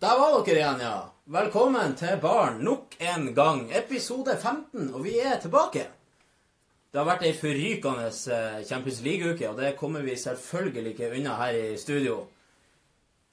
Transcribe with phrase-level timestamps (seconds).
[0.00, 0.96] Der var dere igjen, ja.
[1.24, 3.62] Velkommen til Barn nok en gang.
[3.72, 5.86] Episode 15, og vi er tilbake.
[6.92, 11.38] Det har vært ei forrykende eh, Champions League-uke, og det kommer vi selvfølgelig ikke unna
[11.40, 12.18] her i studio.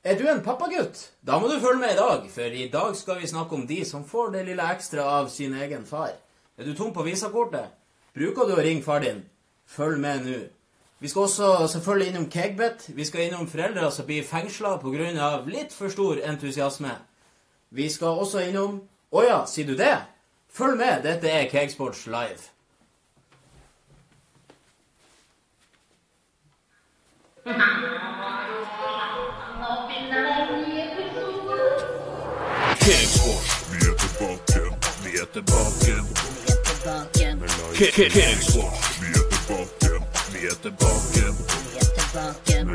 [0.08, 1.02] Er du en pappagutt?
[1.20, 3.84] Da må du følge med i dag, for i dag skal vi snakke om de
[3.84, 6.16] som får det lille ekstra av sin egen far.
[6.56, 7.76] Er du tom på visakortet?
[8.16, 9.26] Bruker du å ringe far din?
[9.68, 10.40] Følg med nå.
[11.04, 12.90] Vi skal også selvfølgelig innom Kegbet.
[12.96, 15.42] Vi skal innom foreldre som blir fengsla pga.
[15.46, 16.92] litt for stor entusiasme.
[17.72, 19.98] Vi skal også innom Å ja, sier du det?
[20.50, 22.40] Følg med, dette er Kegsports Live.
[32.80, 34.62] Kegsport, Vi er tilbake.
[35.04, 35.94] Vi er tilbake.
[38.10, 38.93] Cakesports.
[40.44, 41.14] Vi er tilbake.
[41.16, 42.66] Vi er tilbake.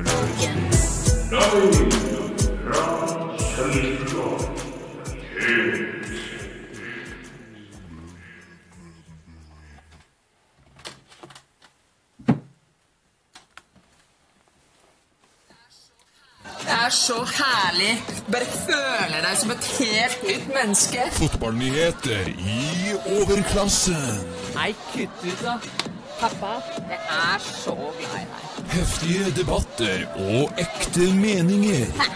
[16.60, 18.03] Det er så herlig.
[18.32, 20.98] Bare føler deg som et helt nytt menneske.
[21.12, 24.25] Fotballnyheter i overklassen.
[24.56, 25.88] Nei, kutt ut, da.
[26.19, 26.47] Pappa,
[26.88, 28.30] jeg er så glad i deg.
[28.72, 31.92] Heftige debatter og ekte meninger.
[31.94, 32.08] Hæ?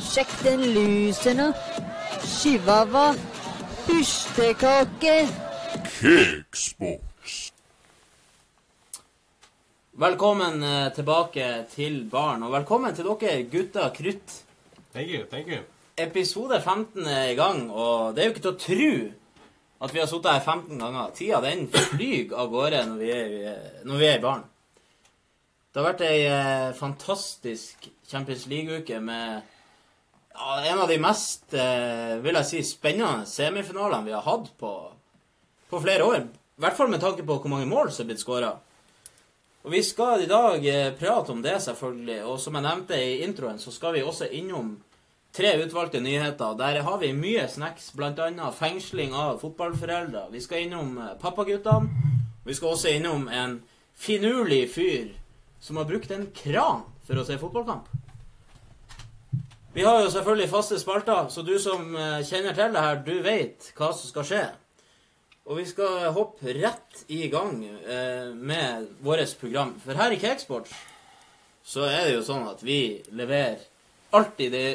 [0.00, 1.50] Sjekk den lusen, da.
[2.24, 3.12] Chihuahua.
[3.84, 5.28] Pustekake.
[5.98, 7.52] Cakesports.
[9.92, 14.40] Velkommen eh, tilbake til barn, og velkommen til dere gutta krutt.
[14.94, 15.60] Thank you, thank you.
[15.98, 18.92] Episode 15 er i gang, og det er jo ikke til å tro
[19.80, 21.12] at vi har sittet her 15 ganger.
[21.16, 24.44] Tida den flyr av gårde når vi er, når vi er barn.
[25.70, 29.38] Det har vært ei eh, fantastisk Champions League-uke med
[30.34, 34.72] ja, en av de mest eh, vil jeg si, spennende semifinalene vi har hatt på,
[35.70, 36.26] på flere år.
[36.26, 38.50] I hvert fall med tanke på hvor mange mål som er blitt skåra.
[39.62, 42.18] Og Vi skal i dag eh, prate om det, selvfølgelig.
[42.26, 44.74] Og som jeg nevnte i introen, så skal vi også innom
[45.32, 46.54] tre utvalgte nyheter.
[46.58, 48.50] Der har vi mye snacks, bl.a.
[48.52, 50.26] fengsling av fotballforeldre.
[50.32, 51.90] Vi skal innom eh, pappaguttene.
[52.44, 53.60] Vi skal også innom en
[53.94, 55.12] finurlig fyr
[55.60, 57.90] som har brukt en kran for å se fotballkamp.
[59.72, 63.14] Vi har jo selvfølgelig faste spalter, så du som eh, kjenner til det her, du
[63.22, 64.44] vet hva som skal skje.
[65.50, 69.76] Og vi skal hoppe rett i gang eh, med vårt program.
[69.84, 70.74] For her i Cakesports
[71.70, 73.62] så er det jo sånn at vi leverer
[74.16, 74.68] alltid det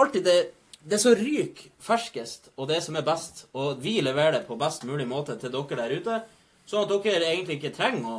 [0.00, 0.38] Alltid det,
[0.82, 3.46] det som ryker ferskest, og det som er best.
[3.54, 6.22] Og vi leverer det på best mulig måte til dere der ute,
[6.66, 8.18] sånn at dere egentlig ikke trenger å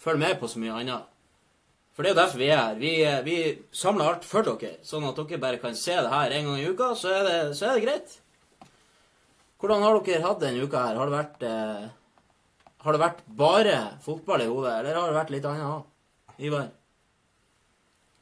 [0.00, 1.12] følge med på så mye annet.
[1.96, 2.74] For det er jo derfor vi er her.
[2.80, 2.92] Vi,
[3.24, 3.36] vi
[3.72, 6.66] samler alt for dere, sånn at dere bare kan se det her en gang i
[6.68, 8.16] uka, så er det, så er det greit.
[9.56, 10.98] Hvordan har dere hatt denne uka her?
[11.00, 11.86] Har det vært, eh,
[12.84, 15.86] har det vært bare fotball i hodet, eller har det vært litt annet òg?
[16.44, 16.68] Ivar?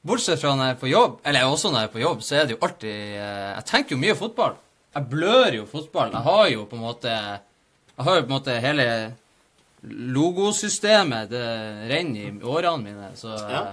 [0.05, 2.37] Bortsett fra når jeg er på jobb, eller også når jeg er på jobb, så
[2.37, 4.57] er det jo alltid eh, Jeg tenker jo mye fotball.
[4.95, 6.13] Jeg blør jo fotball.
[6.13, 8.87] Jeg har jo på en måte Jeg har jo på en måte hele
[9.85, 11.31] logosystemet.
[11.31, 11.47] Det
[11.91, 13.11] renner i årene mine.
[13.17, 13.65] Så Ja.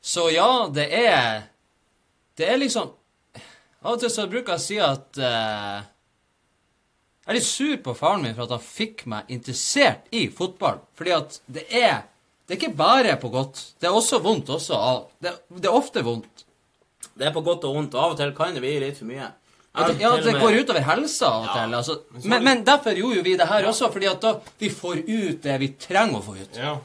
[0.00, 1.42] Så ja, det er
[2.36, 2.92] Det er liksom
[3.82, 5.80] Av og til så bruker jeg å si at eh,
[7.26, 10.80] Jeg er litt sur på faren min for at han fikk meg interessert i fotball.
[10.96, 12.06] Fordi at det er
[12.48, 13.58] Det er ikke bare på godt.
[13.76, 14.78] Det er også vondt også.
[15.20, 16.46] Det, det er ofte vondt.
[17.12, 19.10] Det er på godt og vondt, og av og til kan det bli litt for
[19.10, 19.26] mye.
[19.76, 21.74] Ja, det, ja, det går utover helsa av og til.
[21.76, 21.96] Altså.
[22.24, 25.42] Men, men derfor gjorde jo vi det her også, fordi at da vi får ut
[25.44, 26.56] det vi trenger å få ut.
[26.56, 26.78] Ja.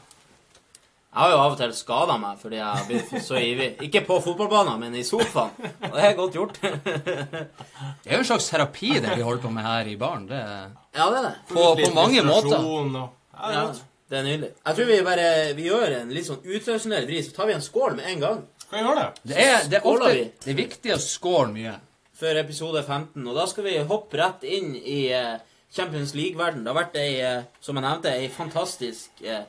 [1.14, 3.70] Jeg har jo av og til skada meg fordi jeg har blitt så ivrig.
[3.86, 5.54] Ikke på fotballbanen, men i sofaen.
[5.88, 6.60] Og det er godt gjort.
[6.60, 10.28] Det er jo en slags terapi, det vi holder på med her i baren.
[10.28, 11.34] Det Ja, det er det.
[11.54, 12.58] på, på mange måter.
[12.58, 12.98] Og...
[13.32, 14.50] Ja, det er det er nydelig.
[14.66, 17.64] Jeg tror vi bare vi gjør en litt sånn utradisjonell vri, så tar vi en
[17.64, 19.22] skål med en gang Skal vi gjøre det?
[19.32, 20.22] Det er, det er ofte vi.
[20.44, 21.74] det er viktig å skåle mye.
[22.14, 23.26] før episode 15.
[23.26, 25.34] Og da skal vi hoppe rett inn i eh,
[25.74, 26.62] Champions League-verden.
[26.64, 29.42] Det har vært ei, eh, som jeg nevnte, ei fantastisk eh,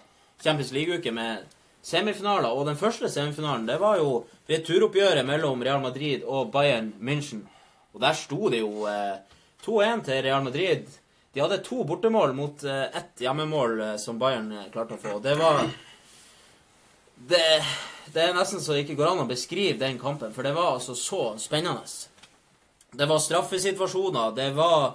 [0.44, 1.46] Champions League-uke med
[1.86, 2.50] semifinaler.
[2.50, 7.46] Og den første semifinalen, det var jo returoppgjøret mellom Real Madrid og Bayern München.
[7.94, 9.22] Og der sto det jo eh,
[9.66, 10.90] 2-1 til Real Madrid.
[11.36, 15.18] De hadde to bortemål mot eh, ett hjemmemål eh, som Bayern eh, klarte å få.
[15.20, 15.66] Det var
[17.28, 17.42] det,
[18.14, 20.78] det er nesten så det ikke går an å beskrive den kampen, for det var
[20.78, 21.84] altså så spennende.
[22.96, 24.94] Det var straffesituasjoner, det var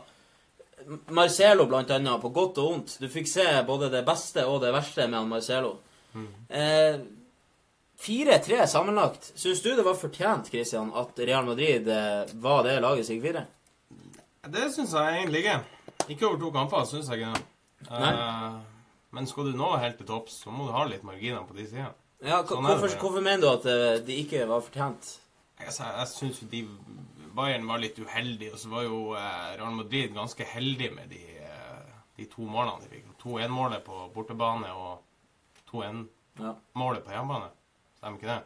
[1.12, 2.94] Marcelo blant annet, på godt og vondt.
[3.04, 5.74] Du fikk se både det beste og det verste med han Marcelo.
[6.48, 7.02] Eh,
[8.00, 9.28] 4-3 sammenlagt.
[9.36, 11.92] Syns du det var fortjent, Christian, at Real Madrid
[12.32, 13.42] var det laget som gikk?
[14.48, 15.58] Det syns jeg egentlig ikke.
[16.08, 17.42] Ikke over to kamper, syns jeg ikke.
[17.90, 18.60] Uh,
[19.10, 21.66] men skal du nå helt til topps, så må du ha litt marginer på de
[21.66, 21.94] sidene.
[22.20, 25.06] Ja, Sånn hvorfor, hvorfor mener du at eh, de ikke var fortjent?
[25.60, 26.60] Jeg, jeg, jeg syns jo de
[27.36, 31.22] Bayern var litt uheldige, og så var jo eh, Real Madrid ganske heldig med de,
[31.40, 33.06] eh, de to målene de fikk.
[33.22, 35.00] 2-1-målet på bortebane og
[35.72, 37.50] 2-1-målet på hjemmebane.
[37.98, 38.40] Stemmer ikke det?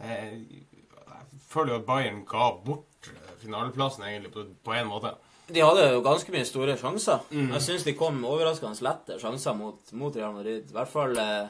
[0.00, 0.68] Jeg,
[1.00, 3.10] jeg føler jo at Bayern ga bort
[3.40, 5.14] finaleplassen egentlig på, på en måte.
[5.54, 7.22] De hadde jo ganske mye store sjanser.
[7.30, 7.50] Mm.
[7.56, 10.68] Jeg syns de kom overraskende lette sjanser mot, mot Real Madrid.
[10.70, 11.48] I hvert fall eh,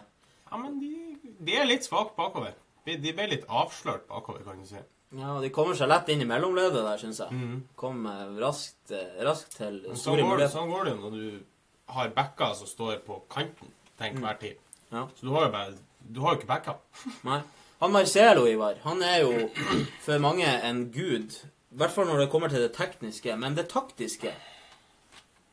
[0.50, 0.94] Ja, men de,
[1.40, 2.54] de er litt svake bakover.
[2.86, 4.80] De, de ble litt avslørt bakover, kan du si.
[5.18, 7.44] Ja, De kommer seg lett inn i mellomleddet der, syns jeg.
[7.78, 10.52] Kom eh, raskt, eh, raskt til store sånn, muligheter.
[10.54, 14.60] sånn går det jo når du har backer som står på kanten til enhver tid.
[14.94, 15.04] Ja.
[15.18, 16.78] Så du har jo bare Du har jo ikke backer.
[17.26, 17.40] Nei.
[17.80, 19.48] Han Marcelo, Ivar, han er jo
[20.04, 21.32] for mange en gud.
[21.70, 23.36] I hvert fall når det kommer til det tekniske.
[23.38, 24.34] Men det taktiske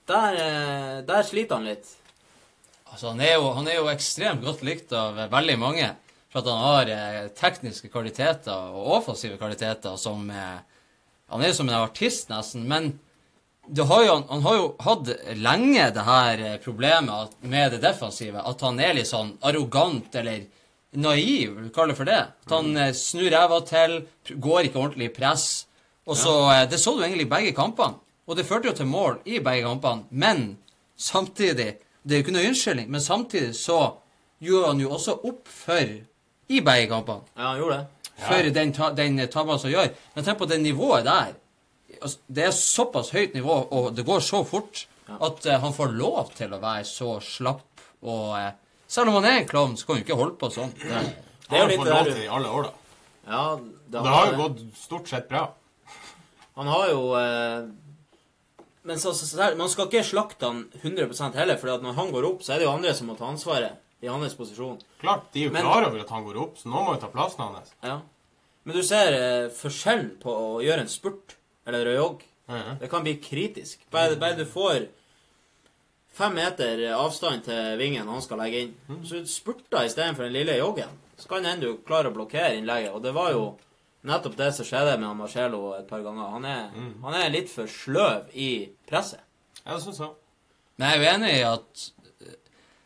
[0.07, 1.89] Der, eh, der sliter han litt.
[2.87, 5.89] Altså, han er, jo, han er jo ekstremt godt likt av veldig mange.
[6.31, 10.63] For at han har eh, tekniske kvaliteter og offensive kvaliteter som eh,
[11.27, 12.63] Han er jo som en artist, nesten.
[12.71, 12.93] Men
[13.67, 18.39] det har jo, han har jo hatt lenge det her eh, problemet med det defensive.
[18.39, 20.45] At han er litt sånn arrogant eller
[20.95, 22.21] naiv, vil du kalle det for det.
[22.47, 23.99] At han eh, snur ræva til,
[24.31, 25.66] går ikke ordentlig i press.
[26.07, 27.95] Og så, eh, Det så du egentlig i begge kampene.
[28.27, 30.03] Og det førte jo til mål i begge kampene.
[30.11, 30.57] Men
[30.97, 31.77] samtidig
[32.07, 33.93] Det er jo ikke noe unnskyldning, men samtidig så
[34.39, 35.89] gjorde han jo også opp for
[36.49, 37.21] i begge kampene.
[37.35, 37.87] Ja, han gjorde det.
[38.17, 39.89] For den, ta, den tabben som gjør.
[40.15, 41.33] Men tenk på det nivået der.
[42.01, 45.93] Altså, det er såpass høyt nivå, og det går så fort, at eh, han får
[45.97, 47.83] lov til å være så slapp.
[48.03, 48.51] Og eh,
[48.87, 50.73] selv om han er en klovn, så kan han jo ikke holde på sånn.
[50.79, 51.03] Det,
[51.49, 52.71] Det er jo Han har litt til i alle år, da.
[53.27, 55.49] Ja, det, det har jo gått stort sett bra.
[56.57, 57.67] Han har jo eh,
[58.87, 62.27] Men så, så, så man skal ikke slakte han 100% heller, for når han går
[62.29, 64.77] opp, så er det jo andre som må ta ansvaret i hans posisjon.
[65.01, 67.01] Klart, de er jo Men- klar over at han går opp, så nå må jo
[67.01, 67.73] ta plassen hans.
[67.83, 67.99] Ja.
[68.63, 71.35] Men du ser eh, forskjellen på å gjøre en spurt
[71.67, 72.25] eller å jogge.
[72.47, 72.79] -hmm.
[72.79, 73.79] Det kan bli kritisk.
[73.91, 74.87] Bare, bare du får
[76.13, 78.75] fem meter avstand til vingen han skal legge inn,
[79.05, 82.93] så du spurter istedenfor den lille joggen, så kan hende du klarer å blokkere innlegget.
[82.93, 83.57] Og det var jo
[84.07, 86.31] nettopp det som skjedde med Marcello Marcelo et par ganger.
[86.33, 86.63] Han er,
[87.03, 89.21] han er litt for sløv i presset.
[89.63, 90.13] Ja, det syns jeg.
[90.77, 91.85] Men jeg er jo enig i at
[92.21, 92.37] eh,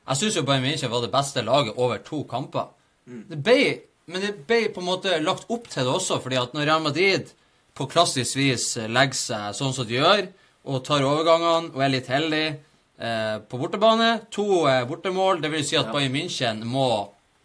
[0.07, 2.71] Jeg syns jo Bayern München var det beste laget over to kamper.
[3.05, 3.61] Det ble,
[4.09, 6.83] men det ble på en måte lagt opp til det også, fordi at når Real
[6.83, 7.31] Madrid
[7.77, 10.27] på klassisk vis eh, legger seg sånn som de gjør,
[10.69, 15.65] og tar overgangene og er litt heldig eh, på bortebane To eh, bortemål, det vil
[15.65, 16.89] si at Bayern München må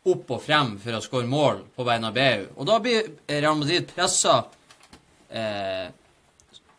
[0.06, 2.46] opp og frem for å skåre mål på Bernabeu.
[2.56, 4.44] Og da blir Real Madrid pressa
[5.28, 5.86] eh,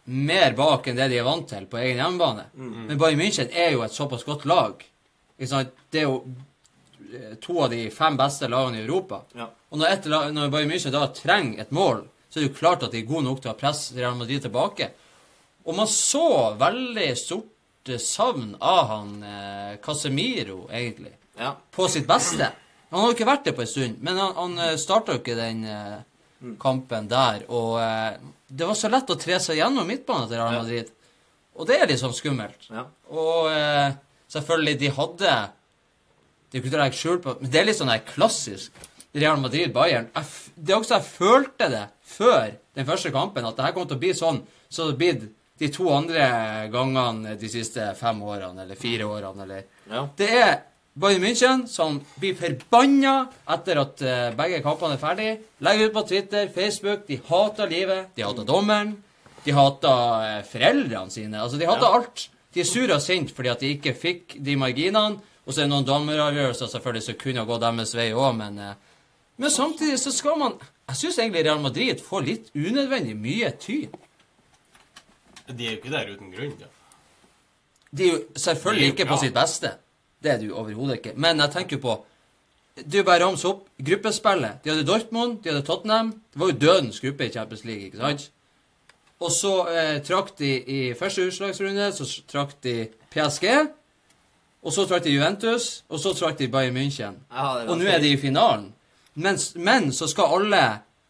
[0.07, 2.45] mer bak enn det de er vant til på egen hjemmebane.
[2.55, 4.83] Men Bayern München er jo et såpass godt lag.
[5.37, 6.21] Det er jo
[7.11, 9.23] eh, to av de fem beste lagene i Europa.
[9.35, 9.49] Ja.
[9.69, 10.07] Og når, et,
[10.37, 13.09] når Bayern München da trenger et mål, så er det jo klart at de er
[13.09, 14.89] gode nok til å presse Real Madrid tilbake.
[15.67, 16.23] Og man så
[16.59, 21.51] veldig stort eh, savn av han eh, Casemiro, egentlig, Ja.
[21.71, 22.47] på sitt beste.
[22.89, 25.35] Han har jo ikke vært det på en stund, men han, han starta jo ikke
[25.35, 25.97] den eh,
[26.61, 27.43] kampen der.
[27.51, 30.91] Og eh, det var så lett å tre seg gjennom midtbanen til Real Madrid.
[31.57, 32.69] Og det er liksom skummelt.
[32.71, 32.85] Ja.
[33.11, 33.97] Og eh,
[34.31, 35.33] selvfølgelig, de hadde
[36.47, 38.85] Det er ikke til å legge skjul på, men det er litt sånn der klassisk
[39.17, 40.07] Real Madrid-Bayern.
[40.55, 43.97] Det er også jeg følte det før den første kampen, at det her kom til
[43.97, 45.25] å bli sånn så det har blitt
[45.57, 46.23] de to andre
[46.71, 50.05] gangene de siste fem årene, eller fire årene, eller Ja.
[50.15, 50.57] Det er
[50.97, 55.27] Bayern München som blir forbanna etter at eh, begge kampene er ferdig.
[55.61, 57.03] Legger ut på Twitter, Facebook.
[57.07, 58.07] De hater livet.
[58.17, 58.95] De hater dommeren.
[59.45, 61.37] De hater eh, foreldrene sine.
[61.43, 61.99] Altså, de hater Ja.
[61.99, 62.25] alt.
[62.53, 65.21] De er sure og sinte fordi at de ikke fikk de marginene.
[65.45, 68.57] Og så er det noen dommeravgjørelser selvfølgelig som kunne gå gått deres vei òg, men
[68.59, 68.73] eh,
[69.37, 70.55] Men samtidig så skal man
[70.89, 73.91] Jeg syns egentlig Real Madrid får litt unødvendig mye tyn.
[75.47, 76.55] De er jo ikke der uten grunn.
[76.59, 76.67] Ja.
[77.91, 79.77] De er jo selvfølgelig er jo ikke på sitt beste.
[80.23, 81.13] Det er du jo overhodet ikke.
[81.15, 81.97] Men jeg tenker på
[82.77, 84.59] Det er jo bare å ramse opp gruppespillet.
[84.63, 86.11] De hadde Dortmund, de hadde Tottenham.
[86.33, 88.27] Det var jo dødens gruppe i Champions League, ikke sant?
[89.17, 92.75] Og så eh, trakk de i første utslagsrunde, så trakk de
[93.09, 93.47] PSG.
[94.61, 97.17] Og så trakk de Juventus, og så trakk de Bayern München.
[97.33, 98.67] Ja, Og nå er de i finalen.
[99.17, 100.61] Men, men så skal alle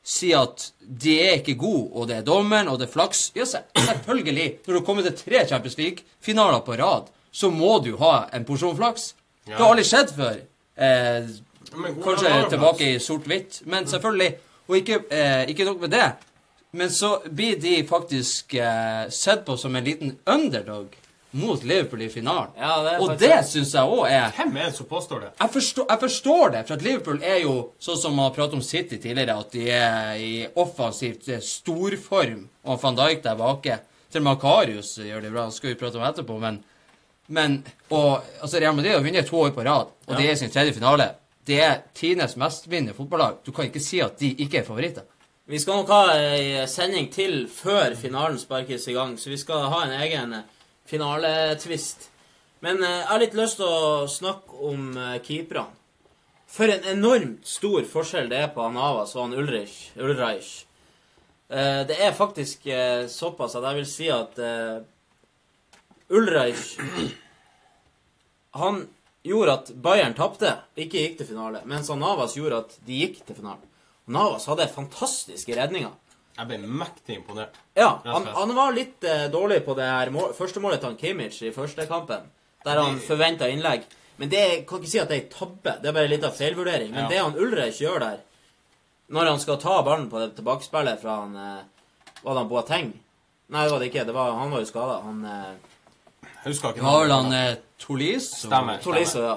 [0.07, 3.25] si at de er ikke gode, og det er dommeren, og det er flaks.
[3.35, 4.47] Ja, selvfølgelig.
[4.67, 8.77] Når du kommer til tre Champions League-finaler på rad, så må du ha en porsjon
[8.77, 9.13] flaks.
[9.47, 10.39] Det har aldri skjedd før.
[10.75, 11.27] Eh,
[12.03, 13.61] Kanskje tilbake i sort-hvitt.
[13.65, 14.35] Men selvfølgelig
[14.67, 16.07] Og ikke, eh, ikke nok med det.
[16.71, 20.87] Men så blir de faktisk eh, sett på som en liten underdog
[21.31, 22.51] mot Liverpool i finalen.
[22.59, 25.29] Ja, det og det syns jeg òg er Hvem er det som påstår det?
[25.39, 28.53] jeg forstår, jeg forstår det, for at Liverpool er jo sånn som man har pratet
[28.59, 33.79] om City tidligere, at de er i offensivt eh, storform, og van Dijk der bake.
[34.11, 36.59] Til og med Akarius gjør det bra, det skal vi prate om etterpå, men,
[37.27, 40.51] men og, altså Real Madrid har vunnet to år på rad, og det er sin
[40.51, 41.11] tredje finale.
[41.47, 43.39] Det er tidenes mestvinnende fotballag.
[43.45, 45.07] Du kan ikke si at de ikke er favoritter.
[45.47, 49.69] Vi skal nok ha ei sending til før finalen sparkes i gang, så vi skal
[49.71, 50.35] ha en egen
[50.87, 52.09] finaletvist.
[52.59, 55.73] Men eh, jeg har litt lyst til å snakke om eh, keeperne.
[56.47, 59.75] For en enormt stor forskjell det er på Navas og han Ulrich.
[59.99, 60.51] Ulreich.
[61.51, 62.69] Eh, det er faktisk
[63.11, 64.39] såpass at jeg vil si at
[66.09, 66.77] Ulreich
[68.57, 68.87] Han
[69.27, 71.61] gjorde at Bayern tapte, ikke gikk til finale.
[71.67, 73.65] Mens Navas gjorde at de gikk til finalen.
[74.07, 75.91] Navas hadde fantastiske redninger.
[76.37, 77.55] Jeg ble mektig imponert.
[77.75, 81.39] Ja, han, han var litt eh, dårlig på det her mål, første målet til Kimmich
[81.43, 82.27] i første kampen,
[82.63, 83.83] der han forventa innlegg.
[84.21, 86.37] Men det kan ikke si at det er ei tabbe, det er bare litt av
[86.37, 86.91] feilvurdering.
[86.93, 87.09] Men Ja.
[87.11, 88.21] det han Ulreich gjør der,
[89.13, 91.65] når han skal ta ballen på det tilbakespillet fra han eh,
[92.23, 92.87] Var det han Boateng?
[93.53, 94.05] Nei, det var det ikke.
[94.07, 94.95] Det var, han var jo skada.
[95.05, 95.75] Han eh,
[96.47, 98.79] Jeg husker ikke var vel han eh, Tolis Stemmer.
[98.83, 99.35] Tolisso, ja.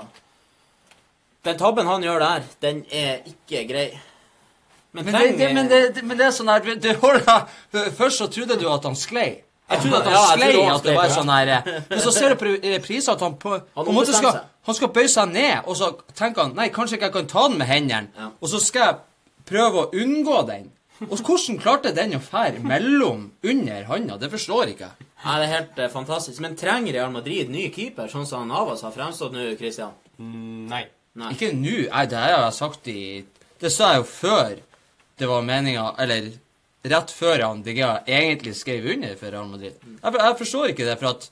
[1.45, 3.87] Den tabben han gjør der, den er ikke grei.
[4.93, 6.90] Men, Men det, trenger- det, men, det, det- men det er sånn her det du,
[7.02, 7.47] holder-
[7.99, 9.29] Først så trodde du at han sklei.
[9.71, 11.14] Jeg trodde at han Ja, jeg sklei, trodde han at det sklei, var ja.
[11.14, 14.17] sånn her eh, Men så ser du på reprisen at han på, på en måte
[14.17, 14.49] skal, seg.
[14.67, 17.45] han skal bøye seg ned, og så tenker han Nei, kanskje ikke jeg kan ta
[17.49, 18.11] den med hendene.
[18.19, 18.29] Ja.
[18.40, 18.99] Og så skal jeg
[19.50, 20.67] prøve å unngå den.
[21.09, 24.19] Og hvordan klarte den å fære mellom under handa?
[24.21, 25.07] Det forstår ikke jeg.
[25.25, 26.40] Nei, det er helt eh, fantastisk.
[26.45, 29.95] Men trenger Real Madrid ny keeper, sånn som Navas har fremstått nå, Christian?
[30.21, 30.85] Mm, Nei.
[31.21, 31.33] Nei.
[31.35, 31.76] Ikke nå.
[31.88, 33.00] Nei, det har jeg sagt i
[33.61, 34.52] Det sa jeg jo før
[35.19, 36.28] det var meninga Eller
[36.87, 39.75] rett før han De Gea egentlig skrev under for Real Madrid.
[39.83, 41.26] Jeg, jeg forstår ikke det, for at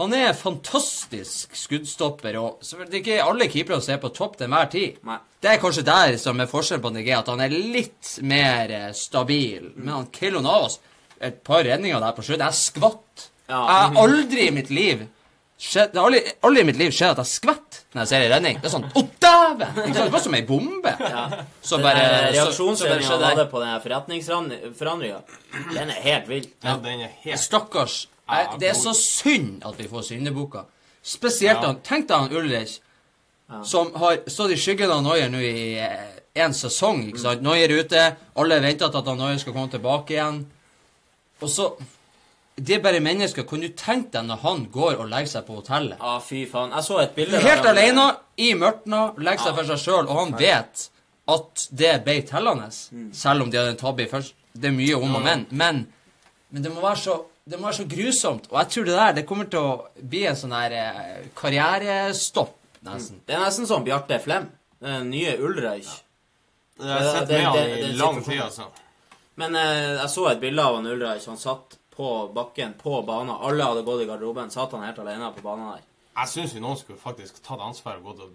[0.00, 4.38] han er fantastisk skuddstopper, og så det er ikke alle keepere som er på topp
[4.38, 5.00] til enhver tid.
[5.04, 5.18] Nei.
[5.42, 8.94] Det er kanskje der som er forskjellen på Nigeria, at han er litt mer stabil.
[9.02, 9.72] stabil.
[9.76, 10.78] Men han Kelo Navas,
[11.20, 13.26] et par redninger der på slutten Jeg skvatt.
[13.48, 13.58] Ja.
[13.58, 15.02] Jeg har aldri i mitt liv
[15.62, 18.24] skjedd, Det har aldri, aldri i mitt liv skjedd at jeg skvetter når jeg ser
[18.24, 18.56] en redning.
[18.62, 19.92] Det er sånn Å, dæven!
[19.92, 20.94] Det var som ei bombe.
[20.98, 21.26] Ja.
[21.60, 25.20] Så- bare reaksjonsredninga han hadde på den forretningsforandringa,
[25.74, 26.48] den er helt vill.
[26.64, 28.06] Ja, den er helt Stakkars.
[28.32, 30.64] Ja, Jeg- Det er så synd at vi får syndebukker.
[31.02, 32.78] Spesielt han Tenk deg han Ulrich,
[33.64, 35.76] som har stått i skyggen av Noyer nå i
[36.34, 37.02] én sesong.
[37.08, 37.42] ikke sant?
[37.42, 40.46] Neuer er ute, alle venter at Noyer skal komme tilbake igjen.
[41.42, 41.72] Og så
[42.54, 43.46] Det er bare mennesker.
[43.48, 45.96] Kan du tenke deg når han går og legger seg på hotellet?
[45.98, 46.70] Ja, fy faen.
[46.70, 50.16] Jeg så et bilde Helt der alene, i mørtna, legger seg for seg sjøl, og
[50.18, 50.88] han vet
[51.28, 52.68] at det ble tellende.
[53.14, 54.34] Selv om de hadde en tabbe først.
[54.54, 55.46] Det er mye om og men.
[55.50, 55.86] Men,
[56.50, 58.46] men det, må være så, det må være så grusomt.
[58.50, 62.54] Og jeg tror det der det kommer til å bli en sånn her eh, karrierestopp,
[62.86, 63.20] nesten.
[63.26, 64.48] Det er nesten som Bjarte Flem.
[64.82, 65.90] Den nye Ulreich.
[66.78, 68.66] Jeg har sett Det- med han i lang tid, altså.
[69.36, 71.26] Men eh, jeg så et bilde av han Ulreich.
[71.26, 73.34] Han satt på bakken på banen.
[73.40, 74.50] Alle hadde gått i garderoben.
[74.50, 75.82] Satt han helt alene på banen der.
[76.16, 78.30] Jeg syns jo noen skulle faktisk tatt ansvar og gått og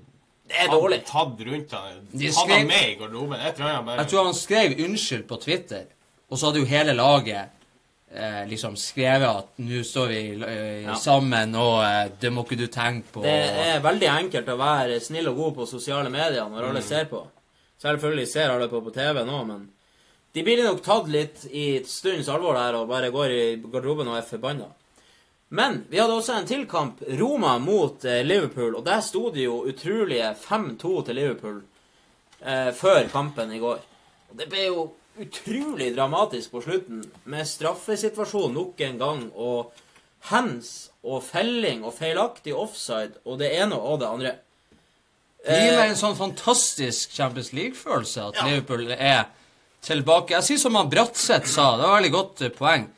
[0.47, 1.05] Det er dårlig.
[1.05, 2.07] tatt rundt han.
[2.13, 3.39] De Tatt skrev- han med i garderoben.
[3.39, 5.83] Jeg tror han bare Jeg tror han skrev unnskyld på Twitter,
[6.31, 7.49] og så hadde jo hele laget
[8.13, 10.95] eh, liksom skrevet at nå står vi eh, Ja.
[10.95, 13.23] sammen, og eh, det må ikke du tenke på.
[13.25, 13.37] Det
[13.67, 17.23] er veldig enkelt å være snill og god på sosiale medier når alle ser på.
[17.81, 19.67] Selvfølgelig ser alle på på TV nå, men
[20.33, 24.17] de blir nok tatt litt i stundens alvor der og bare går i garderoben og
[24.17, 24.67] er forbanna.
[25.49, 26.99] Men vi hadde også en til kamp.
[27.19, 28.75] Roma mot eh, Liverpool.
[28.75, 31.61] Og der sto det jo utrolige 5-2 til Liverpool
[32.43, 33.79] eh, før kampen i går.
[34.27, 34.83] Og det ble jo
[35.21, 39.71] utrolig dramatisk på slutten, med straffesituasjon nok en gang, og
[40.31, 44.35] hands og felling og feilaktig offside og det ene og det andre.
[45.45, 49.27] Det gir Eh, meg en sånn fantastisk Champions League-følelse at Liverpool er
[49.85, 50.33] tilbake.
[50.35, 52.89] Jeg sier som han Bratseth sa, det var veldig godt eh, poeng.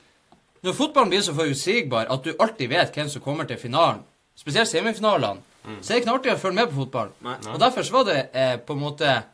[0.66, 4.02] Når fotballen blir så forutsigbar at du alltid vet hvem som kommer til finalen,
[4.36, 5.44] spesielt semifinalene,
[5.82, 7.14] så er det ikke noe artig å følge med på fotballen.
[7.54, 9.28] Og derfor så var det eh, på en måte eh,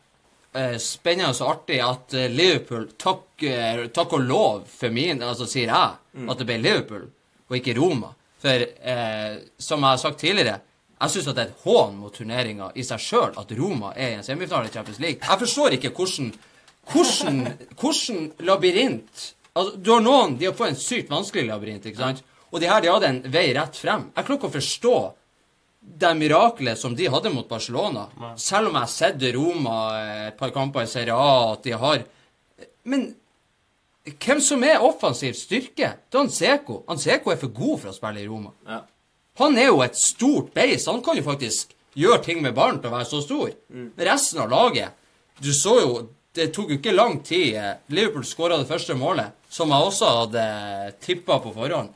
[0.81, 5.71] spennende og artig at eh, Liverpool, takk, eh, takk og lov for min, altså sier
[5.71, 7.09] jeg, at det ble Liverpool,
[7.49, 8.13] og ikke Roma.
[8.41, 10.59] For eh, som jeg har sagt tidligere,
[10.95, 14.19] jeg syns det er et hån mot turneringa i seg sjøl at Roma er i
[14.19, 15.19] en semifinale i Champions League.
[15.19, 16.31] Jeg forstår ikke hvordan
[16.91, 17.39] hvordan,
[17.79, 22.23] hvordan labyrint altså, Du har noen De har fått en sykt vanskelig labyrint, ikke sant?
[22.53, 24.05] Og de her de hadde en vei rett frem.
[24.13, 24.97] Jeg klarer ikke å forstå
[25.85, 28.07] det miraklet som de hadde mot Barcelona.
[28.41, 31.75] Selv om jeg har sett Roma eh, et par kamper i Serie A, at de
[31.77, 32.03] har
[32.83, 33.13] Men
[34.05, 35.93] hvem som er offensiv styrke?
[36.09, 36.83] Det er Anseko.
[36.91, 38.51] Anseko er for god for å spille i Roma.
[38.67, 38.83] Ja.
[39.41, 40.87] Han er jo et stort beist.
[40.87, 43.49] Han kan jo faktisk gjøre ting med ballen til å være så stor.
[43.71, 43.89] Mm.
[43.97, 44.91] resten av laget
[45.39, 45.95] Du så jo
[46.35, 47.55] Det tok jo ikke lang tid.
[47.55, 50.41] eh, Liverpool skåra det første målet, som jeg også hadde
[50.99, 51.93] tippa på forhånd.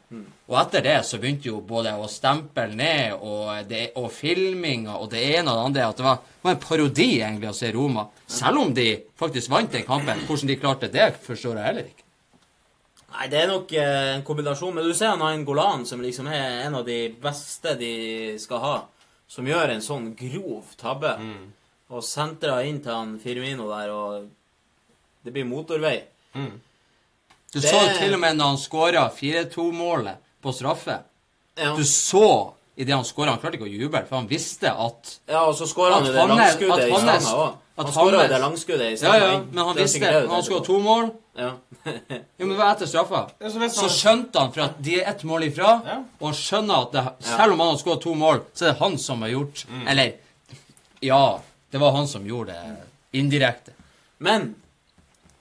[0.50, 5.12] Og etter det så begynte jo både å stemple ned og, det, og filminga og
[5.12, 5.88] det ene og det andre.
[5.92, 8.08] At det var, var en parodi egentlig å se Roma.
[8.26, 8.88] Selv om de
[9.20, 10.24] faktisk vant den kampen.
[10.26, 12.06] Hvordan de klarte det, forstår jeg heller ikke.
[13.14, 14.74] Nei, det er nok eh, en kombinasjon.
[14.74, 17.92] Men du ser han Ayn Golan, som liksom er en av de beste de
[18.42, 18.74] skal ha,
[19.30, 21.12] som gjør en sånn grov tabbe.
[21.90, 24.26] Og sentra inn til han Firmino der, og
[25.26, 26.00] det blir motorvei.
[26.34, 31.00] Du Det- så til og med når han skåra 4-2-målet på straffe.
[31.60, 35.18] Ja, Du så idet han skåra Han klarte ikke å juble, for han visste at
[35.28, 37.58] ja og så skårer han jo det langskuddet i han stanga òg.
[37.80, 40.80] Han jo det langskuddet i stanga ja, ja, men han visste Når han skåra to
[40.84, 41.50] mål Ja.
[41.88, 43.22] Jo, men det var etter straffa.
[43.72, 45.98] Så skjønte han for at de er ett mål ifra, Ja.
[46.20, 48.80] og han skjønner at det, selv om han har skåra to mål, så er det
[48.82, 49.88] han som har gjort Mm.
[49.88, 50.14] Eller
[51.02, 51.40] Ja,
[51.72, 53.72] det var han som gjorde det indirekte.
[54.20, 54.56] Men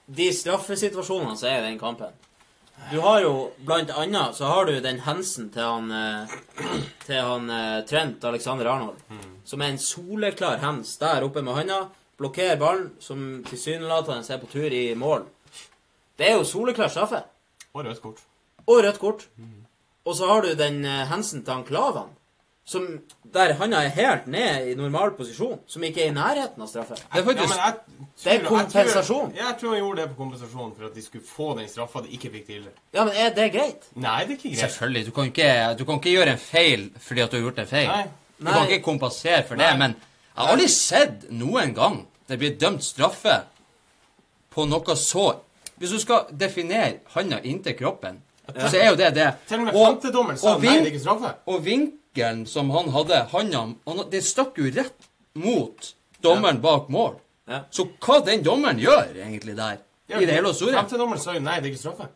[0.07, 2.15] de straffesituasjonene som er i den kampen
[2.91, 3.33] Du har jo
[3.65, 6.37] blant annet så har du den hensen til han eh,
[7.05, 8.97] Til han eh, Trent Alexander Arnold,
[9.45, 11.79] som er en soleklar hens der oppe med handa.
[12.19, 15.23] Blokkerer ballen, som tilsynelatende er på tur i mål.
[16.19, 17.21] Det er jo soleklar straffe.
[17.73, 18.23] Og rødt kort.
[18.65, 19.27] Og rødt kort.
[20.05, 22.11] Og så har du den eh, hensen til han Klavan,
[22.69, 22.83] som,
[23.33, 26.97] der han er helt ned i normal posisjon, som ikke er i nærheten av straffe.
[26.99, 29.31] Det er faktisk Ja, men jeg, Det er kompensasjon.
[29.33, 31.71] Jeg tror, jeg tror han gjorde det på kompensasjon for at de skulle få den
[31.71, 32.75] straffa de ikke fikk tidligere.
[32.93, 33.89] Ja, men er det greit?
[33.95, 34.59] Nei, det er ikke greit.
[34.59, 35.05] Selvfølgelig.
[35.07, 35.49] Du kan ikke,
[35.79, 37.89] du kan ikke gjøre en feil fordi at du har gjort en feil.
[37.89, 38.05] Nei.
[38.39, 42.53] Du kan ikke kompensere for det, men jeg har aldri sett noen gang det blir
[42.61, 43.41] dømt straffe
[44.53, 45.31] på noe så
[45.79, 48.17] Hvis du skal definere handa inntil kroppen,
[48.51, 49.27] så er jo det det.
[49.47, 51.29] Til og med femtedommeren sa og nei, det er ikke straffe.
[51.47, 51.61] Og
[52.15, 54.93] vinkelen som han hadde, handa han- Det stakk jo rett
[55.35, 57.15] mot dommeren bak mål.
[57.47, 57.61] Ja.
[57.71, 59.77] Så hva den dommeren gjør egentlig der,
[60.09, 62.07] i det hele og store Femtedommeren sa jo nei, det er ikke straffe.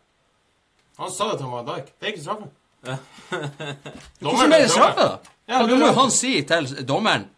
[0.98, 2.50] Han sa det til Van dag Det er ikke straffe.
[4.20, 5.18] Hvordan er det straffe, da?
[5.48, 7.30] Ja, da må jo han si til dommeren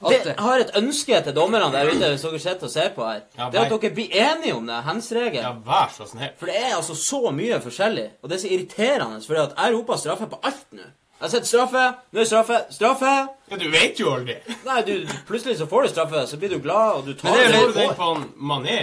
[0.00, 3.02] at Det, har et ønske til dommerne der ute, hvis dere sitter og ser på
[3.04, 3.20] her.
[3.36, 5.42] Ja, det er at dere blir enige om det, hens-regelen.
[5.42, 6.30] Ja, vær så snill.
[6.38, 9.96] For det er altså så mye forskjellig, og det er så irriterende, for jeg roper
[9.96, 10.86] straffe på alt nå.
[11.18, 13.12] Jeg har sett straffe, nå er straffe, straffe!
[13.50, 14.36] Ja, du vet jo aldri.
[14.62, 14.92] Nei, du,
[15.26, 17.54] plutselig så får du straffe, så blir du glad, og du tar Men det er
[17.56, 18.76] det jo den på han Mané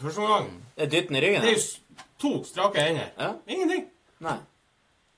[0.00, 0.46] første omgang.
[0.76, 1.42] Det er dytten i ryggen.
[1.44, 3.10] Det er jo to strake hender.
[3.18, 3.32] Ja.
[3.46, 3.84] Ingenting.
[4.24, 4.38] Nei.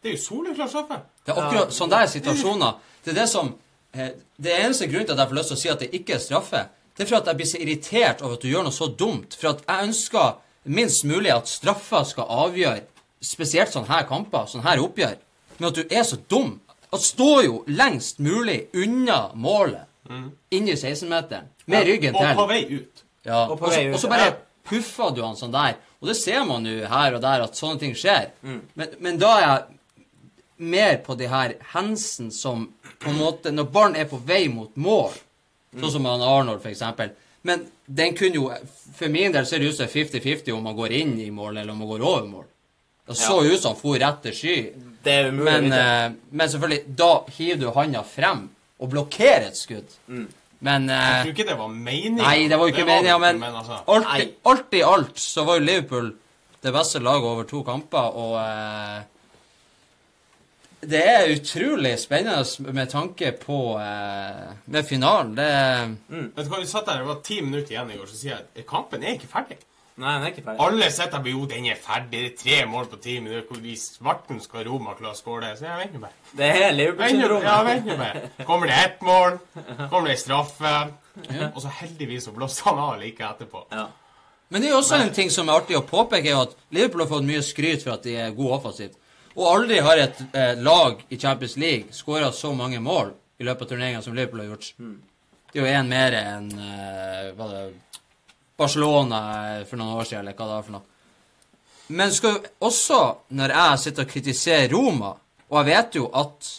[0.03, 0.99] Det er jo soleklar straffe.
[1.23, 2.81] Det er akkurat sånne der situasjoner.
[3.05, 3.53] Det er det som
[3.95, 6.17] eh, Det eneste grunnen til at jeg får lyst til å si at det ikke
[6.17, 6.65] er straffe,
[6.97, 9.39] det er for at jeg blir så irritert over at du gjør noe så dumt.
[9.39, 10.35] For at jeg ønsker
[10.75, 12.83] minst mulig at straffa skal avgjøre
[13.23, 15.17] spesielt sånne her kamper, sånne her oppgjør.
[15.59, 16.57] Men at du er så dum.
[16.95, 19.87] At står jo lengst mulig unna målet,
[20.55, 22.31] inni 16-meteren, med ryggen til.
[22.31, 23.05] Og på vei ut.
[23.25, 24.33] Ja, Og på så, vei ut, og så bare
[24.69, 25.79] puffer du han sånn der.
[26.01, 28.31] Og det ser man jo her og der at sånne ting skjer.
[28.45, 29.63] Men, men da er jeg
[30.57, 32.69] mer på de her hensen som
[33.03, 35.17] på en måte Når barn er på vei mot mål,
[35.75, 37.11] sånn som han Arnold, for eksempel
[37.43, 38.45] Men den kunne jo
[38.95, 41.73] For min del ser det ut som 50-50 om man går inn i mål, eller
[41.75, 42.45] om man går over mål.
[43.09, 44.57] Det så ut som han for rett til sky.
[45.05, 45.85] Det er umulig Men, å vite.
[45.85, 48.49] eh, men selvfølgelig, da hiver du handa frem
[48.81, 49.97] og blokkerer et skudd.
[50.65, 52.21] Men uh, Jeg tror ikke det var meningen.
[52.23, 55.59] Nei, det var jo ikke meninga, men, men altså, alt, alt i alt så var
[55.61, 56.15] jo Liverpool
[56.65, 59.03] det beste laget over to kamper, og uh,
[60.85, 65.31] Det er utrolig spennende med tanke på eh, med finalen.
[65.37, 65.47] Det
[66.37, 68.35] Vet du hva, Vi satt der, det var ti minutter igjen i går, så sier
[68.35, 69.57] jeg at kampen er ikke ferdig.
[69.95, 70.61] Nei, den er ikke ferdig.
[70.65, 72.11] Alle sitter på jo, den er ferdig.
[72.11, 73.45] Det er tre mål på ti minutter.
[73.47, 75.59] Hvor i svarten skal Roma klare å skåre det?
[75.61, 76.33] Så jeg venter bare.
[76.35, 77.47] Det er Liverpool-syndromet.
[77.47, 78.23] Ja, venter bare.
[78.49, 79.39] Kommer det ett mål?
[79.93, 80.75] Kommer det ei straffe?
[81.53, 83.63] Og så heldigvis så blåste han av like etterpå.
[83.71, 83.87] Ja.
[84.51, 87.05] Men det er jo også en ting som er artig å påpeke, er at Liverpool
[87.05, 88.99] har fått mye skryt for at de er gode offensivt.
[89.35, 93.67] Og aldri har et eh, lag i Champions League skåra så mange mål i løpet
[93.67, 94.69] av turneringa som Liverpool har gjort.
[95.55, 97.33] Det er jo én mer enn eh,
[98.57, 99.21] Barcelona
[99.69, 100.91] for noen år siden, eller hva det var for noe.
[101.95, 103.01] Men skal også,
[103.37, 105.11] når jeg sitter og kritiserer Roma,
[105.51, 106.51] og jeg vet jo at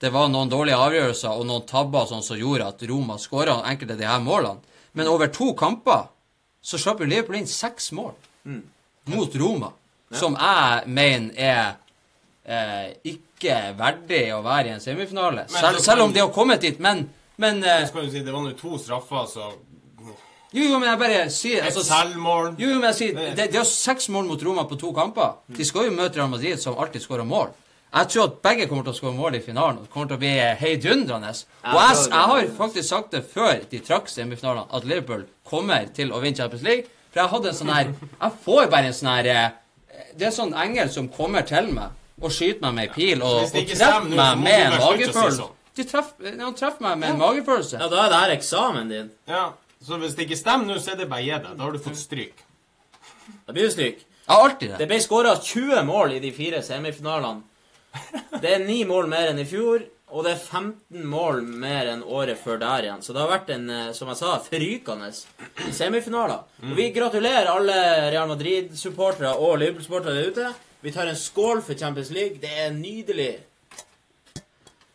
[0.00, 3.96] det var noen dårlige avgjørelser og noen tabber sånn som gjorde at Roma skåra enkelte
[3.96, 6.08] av de her målene, men over to kamper
[6.62, 8.14] så slapp jo Liverpool inn seks mål
[9.10, 9.72] mot Roma,
[10.12, 11.66] som jeg mener er
[12.44, 15.46] eh, ikke verdig å være i en semifinale.
[15.52, 17.08] Selv, selv om de har kommet dit, men
[17.40, 19.46] Men eh, du si det var nå to straffer, så
[20.52, 22.54] Jo, jo, men jeg bare sier Et altså, selvmål.
[22.58, 25.36] Jo, jo, men jeg sier De, de har seks mål mot Roma på to kamper.
[25.56, 27.52] De skal jo møte Real Madrid, som alltid skårer mål.
[27.90, 29.78] Jeg tror at begge kommer til å skåre mål i finalen.
[29.78, 31.30] og Det kommer til å bli heidundrende.
[31.64, 36.12] Og jeg, jeg har faktisk sagt det før de trakk semifinalene, at Liverpool kommer til
[36.14, 36.90] å vinne Champions League.
[37.10, 40.34] For jeg hadde en sånn her Jeg får bare en sånn her eh, Det er
[40.36, 44.06] sånn engel som kommer til meg og skyter meg med ei pil og, og treffer
[44.10, 45.36] meg med en magefølelse.
[45.38, 45.54] sånn.
[45.78, 47.78] De treffer, han treffer meg med en magefølelse.
[47.80, 49.06] Ja, da er det her eksamen din.
[49.30, 49.46] Ja,
[49.80, 51.52] Så hvis det ikke stemmer nå, så er det bare å gi deg.
[51.56, 52.42] Da har du fått stryk.
[53.46, 54.02] Da blir det stryk.
[54.26, 54.88] Ja, alltid Det det.
[54.90, 57.42] ble skåra 20 mål i de fire semifinalene.
[58.40, 62.02] Det er ni mål mer enn i fjor, og det er 15 mål mer enn
[62.06, 63.02] året før der igjen.
[63.02, 65.08] Så det har vært en, eh, som jeg sa, forrykende
[65.72, 66.44] semifinaler.
[66.62, 70.54] Og vi gratulerer alle Real Madrid-supportere og Liverpool-supportere der ute.
[70.82, 72.38] Vi tar en skål for Champions League.
[72.40, 73.38] Det er nydelig.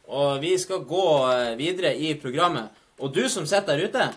[0.07, 2.69] Og vi skal gå eh, videre i programmet.
[2.99, 4.07] Og du som sitter der ute,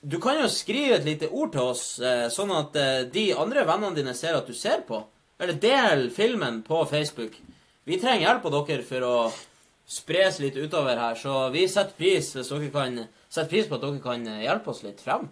[0.00, 3.66] du kan jo skrive et lite ord til oss, eh, sånn at eh, de andre
[3.68, 5.02] vennene dine ser at du ser på.
[5.40, 7.36] Eller del filmen på Facebook.
[7.84, 9.14] Vi trenger hjelp av dere for å
[9.90, 12.32] spres litt utover her, så vi setter pris
[12.72, 15.28] kan setter pris på at dere kan eh, hjelpe oss litt frem.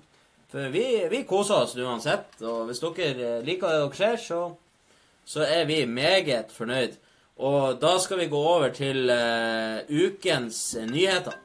[0.52, 4.42] For vi, vi koser oss uansett, og hvis dere liker det dere ser, så,
[5.24, 6.96] så er vi meget fornøyd.
[7.38, 11.36] Og da skal vi gå over til uh, ukens nyheter.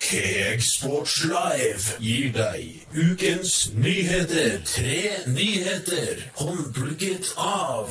[0.00, 4.60] K-Sports Live gir deg ukens nyheter.
[4.64, 7.90] Tre nyheter håndplukket av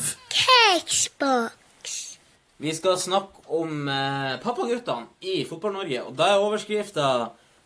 [2.57, 6.07] Vi skal snakke om eh, pappaguttene i Fotball-Norge.
[6.07, 7.09] Og da er overskrifta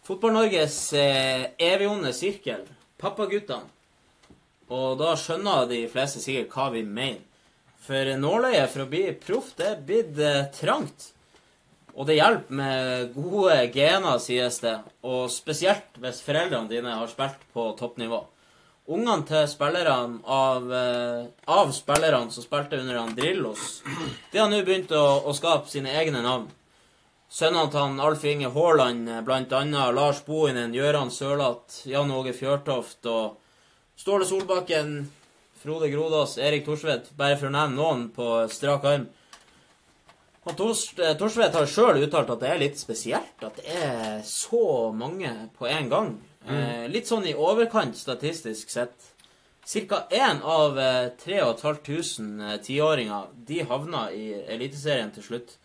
[0.07, 2.65] Fotball-Norges eh, evigonde sirkel.
[3.01, 3.67] Pappaguttene.
[4.71, 7.25] Og da skjønner de fleste sikkert hva vi mener.
[7.81, 11.09] For nåløyet for å bli proff, det er blitt eh, trangt.
[11.97, 14.77] Og det hjelper med gode gener, sies det.
[15.03, 18.21] Og spesielt hvis foreldrene dine har spilt på toppnivå.
[18.91, 21.25] Ungene til spillerne av, eh,
[21.57, 23.81] av spillerne som spilte under han Drillos,
[24.31, 26.47] de har nå begynt å, å skape sine egne navn.
[27.31, 29.21] Sønnene til Alf Inge Haaland, bl.a.
[29.23, 33.37] blant annet Lars Bohinen, Gøran Sørlath, Jan Åge Fjørtoft og
[33.95, 35.05] Ståle Solbakken,
[35.61, 39.07] Frode Grodås, Erik Thorsvedt, bare for å nevne noen på strak arm.
[40.43, 41.15] Og Tors, eh,
[41.55, 45.89] har sjøl uttalt at det er litt spesielt at det er så mange på en
[45.89, 46.11] gang.
[46.49, 49.11] Eh, litt sånn i overkant statistisk sett.
[49.63, 55.60] Cirka én av eh, 3500 eh, tiåringer de havna i Eliteserien til slutt.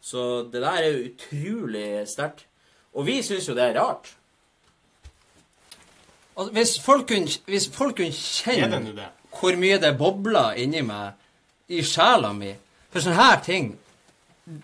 [0.00, 2.46] Så det der er jo utrolig sterkt.
[2.94, 4.14] Og vi syns jo det er rart.
[6.36, 9.10] Altså, hvis, folk kunne, hvis folk kunne det kjenne det?
[9.40, 11.14] hvor mye det bobler inni meg,
[11.70, 12.50] i sjela mi,
[12.90, 13.68] for sånne her ting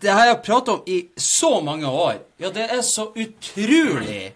[0.03, 2.17] Det har jeg pratet om i så mange år.
[2.43, 4.33] Ja, det er så utrolig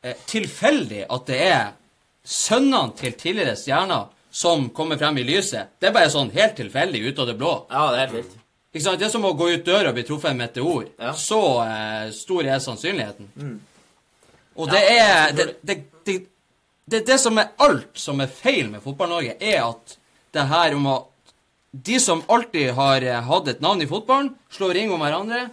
[0.00, 1.74] eh, tilfeldig at det er
[2.24, 5.74] sønnene til tidligere stjerner som kommer frem i lyset.
[5.76, 7.52] Det er bare sånn helt tilfeldig ut av det blå.
[7.68, 8.38] Ja, det er helt vilt.
[8.72, 8.98] Ikke sant?
[9.00, 10.88] Det er som å gå ut døra og bli truffet av en meteor.
[10.96, 11.12] Ja.
[11.18, 13.30] Så eh, stor er sannsynligheten.
[14.56, 16.18] Og Ja, det er det det, det,
[16.84, 19.96] det, det, som er alt som er feil med Fotball-Norge, er at
[20.32, 21.34] det her om at
[21.72, 25.46] de som alltid har eh, hatt et navn i fotballen, slår ring om hverandre,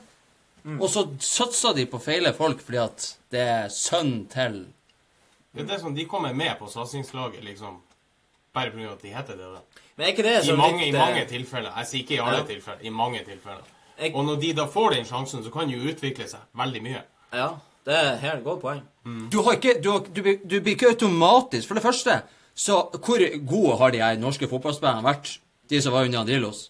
[0.76, 4.66] og så satser de på feile folk fordi at det er sønn til
[5.56, 7.80] Det er det som de kommer med på satsingslaget, liksom.
[8.54, 8.92] Bare pga.
[8.92, 9.48] at de heter det.
[9.56, 9.84] da.
[10.00, 11.72] Men er ikke det I mange, litt I eh, mange tilfeller.
[11.76, 12.44] Jeg sier ikke i alle Ja.
[12.48, 12.84] tilfeller.
[12.88, 13.66] I mange tilfeller.
[14.00, 16.82] Jeg- Og når de da får den sjansen, så kan de jo utvikle seg veldig
[16.86, 17.02] mye.
[17.34, 17.50] Ja,
[17.86, 18.82] det er et helt godt poeng.
[19.30, 22.22] Du har ikke Du, har, du, blir- du blir ikke automatisk For det første,
[22.56, 25.38] så hvor gode har de her norske fotballspillerne vært?
[25.70, 26.70] De som var under Andrillos?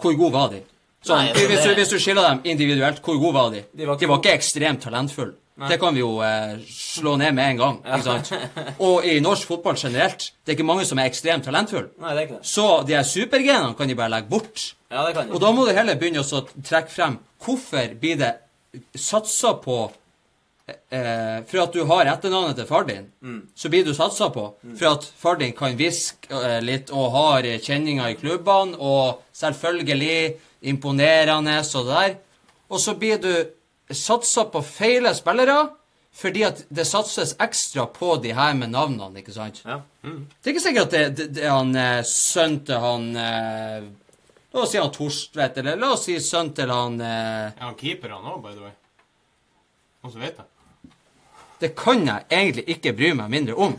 [0.00, 0.62] Hvor gode var de?
[1.04, 3.62] Sånn, Nei, altså, hvis, du, det- hvis du skiller dem individuelt, hvor gode var de?
[3.76, 5.34] De var ikke de var ikke ekstremt talentfulle.
[5.66, 7.78] Det kan vi jo eh, slå ned med en gang.
[7.82, 8.32] ikke sant?
[8.78, 11.90] Og i norsk fotball generelt, det er ikke mange som er ekstremt talentfulle.
[11.98, 12.50] Nei, det er ikke det.
[12.50, 14.68] Så de her supergenene kan de bare legge bort.
[14.92, 15.34] Ja, det kan de.
[15.34, 18.34] Og da må du heller begynne å trekke frem hvorfor blir det
[18.98, 19.80] satsa på
[20.68, 23.10] eh, For at du har etternavnet til far din,
[23.56, 24.46] så blir du satsa på.
[24.76, 29.24] For at far din kan hviske eh, litt og har eh, kjenninger i klubbene, og
[29.34, 30.36] selvfølgelig
[30.70, 32.18] imponerende og det der.
[32.68, 33.32] Og så blir du
[33.96, 35.58] satsa på feile spillere
[36.18, 39.60] fordi at det satses ekstra på de her med navnene, ikke sant?
[39.62, 39.78] Ja.
[40.02, 43.88] Det er ikke sikkert at det, det, det er han eh, sønnen til han eh,
[44.48, 47.76] La oss si han Torstvedt, eller la oss si sønnen til han eh, Er han
[47.78, 48.74] keeper, han òg, by the way?
[50.02, 50.48] Noen som vet det?
[51.58, 53.74] Det kan jeg egentlig ikke bry meg mindre om.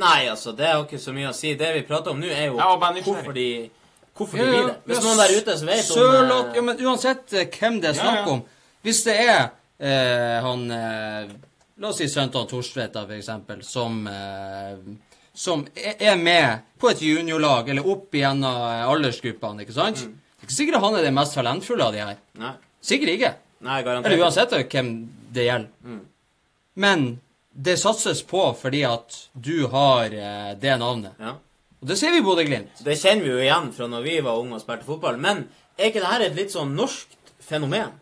[0.00, 1.54] Nei, altså, det har ikke så mye å si.
[1.56, 3.48] Det vi prater om nå, er jo hvorfor de,
[4.16, 4.76] hvorfor de blir det.
[4.88, 7.92] Hvis noen der ute som vet om Sørloth eh, Ja, men uansett eh, hvem det
[7.92, 8.36] er Ja, snakk ja.
[8.86, 9.42] Hvis det er
[9.82, 11.34] eh, han eh,
[11.76, 14.78] La oss si sønnen til han Torstvedt, da, for eksempel, som eh,
[15.36, 18.56] som er med på et juniorlag, eller opp igjennom
[18.88, 20.00] aldersgruppene, ikke sant?
[20.06, 20.14] Mm.
[20.16, 22.22] Det er ikke sikkert han er den mest talentfulle av de her.
[22.40, 22.54] Nei,
[22.86, 23.32] Sikkert ikke.
[23.66, 24.12] nei garantert.
[24.12, 24.90] Eller uansett hvem
[25.36, 25.68] det gjelder.
[25.84, 26.00] Mm.
[26.86, 27.04] Men
[27.52, 31.20] det satses på fordi at du har eh, det navnet.
[31.20, 31.34] Ja.
[31.80, 32.80] Og det ser vi i Bodø-Glimt.
[32.84, 35.20] Det kjenner vi jo igjen fra når vi var unge og spilte fotball.
[35.20, 35.44] Men
[35.76, 37.12] er ikke dette et litt sånn norsk
[37.44, 37.92] fenomen?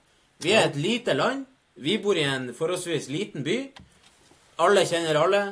[0.45, 1.47] Vi er et lite land.
[1.81, 3.57] Vi bor i en forholdsvis liten by.
[4.63, 5.43] Alle kjenner alle.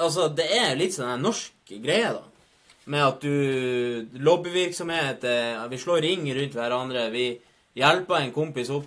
[0.00, 2.24] Altså, det er litt sånn en norsk greie, da.
[2.86, 7.08] Med at du Lobbyvirksomhet eh, Vi slår ring rundt hverandre.
[7.10, 7.26] Vi
[7.76, 8.86] hjelper en kompis opp.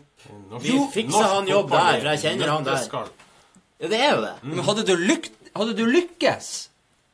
[0.63, 2.87] Vi fikser han jobb der, er for jeg kjenner han der.
[3.79, 4.33] Ja, det er jo det.
[4.43, 6.49] Men hadde du, lyk hadde du lykkes,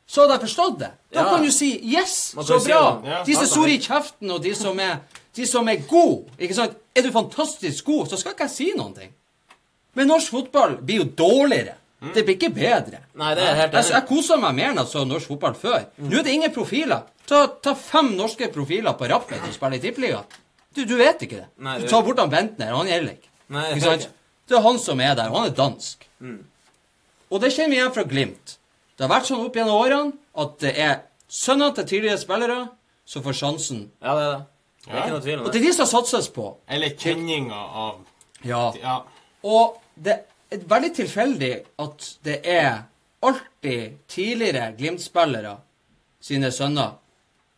[0.06, 0.90] så hadde jeg forstått det.
[1.14, 1.28] Da Ja.
[1.30, 3.04] kan du si 'yes, så si bra'.
[3.06, 4.98] Ja, de som er store i kjeften, og de som er,
[5.36, 6.26] de som er gode.
[6.38, 6.76] Ikke sant?
[6.96, 9.10] Er du fantastisk god, så skal ikke jeg si noen ting.
[9.96, 11.74] Men norsk fotball blir jo dårligere.
[12.14, 12.98] Det blir ikke bedre.
[13.16, 14.08] Nei, det er helt Jeg, jeg enig.
[14.08, 15.86] kosa meg mer enn jeg så norsk fotball før.
[15.98, 17.06] Nå er det ingen profiler.
[17.26, 20.36] Ta, ta fem norske profiler på rappen og spille i Tippeligaen.
[20.76, 21.46] Du, du vet ikke det.
[21.64, 23.30] Nei, du tar bort han Bentner, han gjelder ikke.
[23.56, 24.12] Nei, Ikke det sant?
[24.46, 26.04] Det er han som er der, og han er dansk.
[26.22, 26.42] Mm.
[27.32, 28.58] Og det kjenner vi igjen fra Glimt.
[28.96, 30.12] Det har vært sånn opp gjennom årene
[30.44, 31.00] at det er
[31.32, 32.58] sønnene til tidligere spillere
[33.08, 33.80] som får sjansen.
[34.04, 34.44] Ja, det er det.
[34.86, 35.48] Det er ikke noe tvil om det.
[35.48, 35.60] Og det.
[35.60, 36.46] er de som satses på.
[36.68, 38.00] Eller kjenninga av
[38.46, 38.72] Ja.
[38.82, 38.96] Ja.
[39.42, 40.18] Og det
[40.50, 42.84] er veldig tilfeldig at det er
[43.22, 45.56] alltid tidligere Glimt-spillere
[46.22, 46.96] sine sønner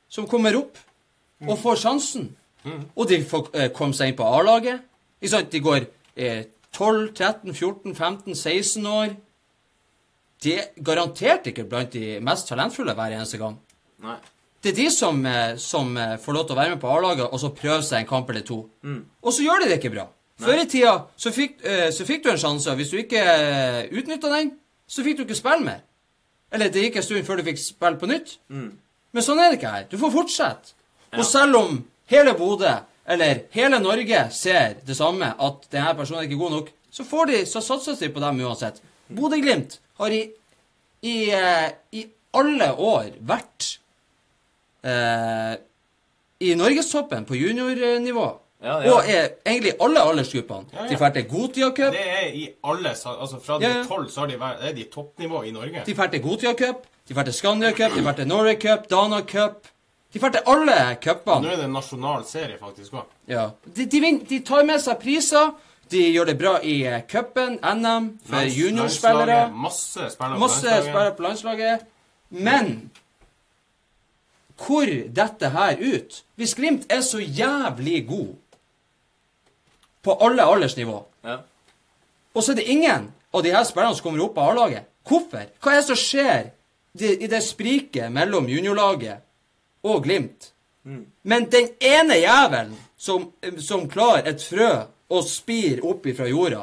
[0.09, 0.79] som kommer opp
[1.47, 2.31] og får sjansen.
[2.97, 4.81] Og de får eh, komme seg inn på A-laget.
[5.21, 5.87] De går
[6.17, 9.15] eh, 12, 13, 14, 15, 16 år.
[10.43, 13.57] De er garantert ikke blant de mest talentfulle hver eneste gang.
[14.05, 14.19] Nei.
[14.63, 17.29] Det er de som, eh, som eh, får lov til å være med på A-laget
[17.31, 18.65] og så prøve seg en kamp eller to.
[19.23, 20.09] Og så gjør de det ikke bra.
[20.39, 23.23] Før i tida så fikk, eh, så fikk du en sjanse, og hvis du ikke
[23.91, 24.53] utnytta den,
[24.89, 25.81] så fikk du ikke spille mer.
[26.55, 28.37] Eller det gikk en stund før du fikk spille på nytt.
[29.13, 29.89] Men sånn er det ikke her.
[29.91, 30.75] Du får fortsette.
[31.17, 32.75] Og selv om hele Bodø,
[33.09, 37.31] eller hele Norge, ser det samme, at denne personen er ikke god nok, så, får
[37.31, 38.81] de, så satses de på dem uansett.
[39.09, 40.23] Bodø-Glimt har i,
[41.03, 41.17] i,
[41.93, 43.79] i alle år vært
[44.85, 45.55] eh,
[46.41, 48.29] i norgestoppen på juniornivå.
[48.63, 48.91] Ja, ja.
[48.93, 50.67] Og er egentlig alle aldersgruppene.
[50.75, 50.87] Ja.
[50.91, 54.27] De drar til Gotia Cup, Det er i alle Altså fra de tolv så har
[54.27, 55.83] de er de toppnivå i Norge.
[55.87, 58.91] de drar til Gotia Cup, de drar til Scandia Cup, de drar til Norway Cup,
[58.91, 59.69] Dana Cup.
[60.13, 63.05] De drar til alle Nå er det en nasjonal serie faktisk òg.
[63.29, 63.51] Ja.
[63.77, 65.53] De, de, de tar med seg priser.
[65.91, 69.51] De gjør det bra i eh, cupen, NM, for juniorspillere.
[69.53, 71.87] Masse spillere på landslaget.
[72.29, 72.91] Men
[74.59, 76.23] hvor dette her ut?
[76.37, 78.35] Hvis Glimt er så jævlig god
[80.03, 81.37] på alle aldersnivå, Ja.
[82.35, 85.45] og så er det ingen av de her spillerne som kommer opp på A-laget, hvorfor?
[85.63, 86.51] Hva er det som skjer
[86.99, 89.17] i det spriket mellom juniorlaget
[89.85, 90.53] og Glimt?
[91.23, 94.71] Men den ene jævelen som, som klarer et frø
[95.11, 96.63] og spir opp ifra jorda,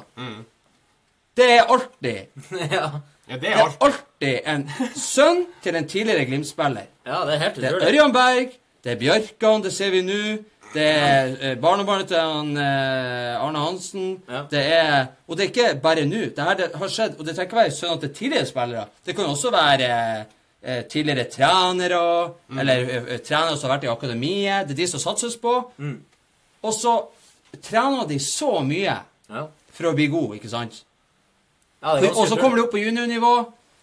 [1.38, 2.26] det er alltid
[2.72, 2.90] ja.
[3.28, 6.86] Ja, det det er er alltid en sønn til en tidligere Glimt-spiller.
[7.06, 7.80] Ja, det er helt utrolig.
[7.80, 7.90] Det er.
[7.94, 10.20] Ørjan Berg, det er Bjørkan, det ser vi nå.
[10.76, 14.08] Det er eh, barnebarnet til han, eh, Arne Hansen.
[14.28, 14.42] Ja.
[14.52, 16.24] Det er, og det er ikke bare nå.
[16.36, 18.84] Det her det har skjedd, og det trenger ikke være sønnen til tidligere spillere.
[19.06, 19.90] Det kan også være
[20.66, 22.02] eh, tidligere trenere,
[22.60, 24.68] eller eh, eh, trenere som har vært i akademiet.
[24.68, 25.54] Det er de som satses på.
[26.66, 26.98] Og så
[27.64, 28.98] trener de så mye
[29.30, 29.46] Ja.
[29.72, 30.84] for å bli god, ikke sant?
[31.82, 33.32] Ja, Og så kommer de opp på juniornivå,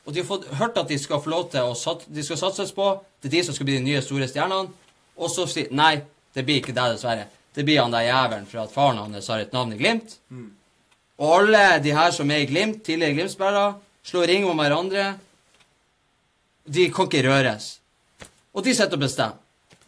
[0.05, 2.41] og de har fått hørt at de skal få lov til å sat, de skal
[2.41, 2.89] satses på.
[3.23, 4.73] Det er de som skal bli de nye store stjernene.
[5.23, 6.01] Og så sier nei,
[6.35, 7.29] det blir ikke deg, dessverre.
[7.55, 10.17] Det blir han der jævelen for at faren hans har et navn i Glimt.
[11.23, 13.77] Og alle de her som er i Glimt, tidligere Glimt-spillere,
[14.09, 15.13] slår ring om hverandre.
[16.65, 17.77] De kan ikke røres.
[18.57, 19.39] Og de sitter og bestemmer.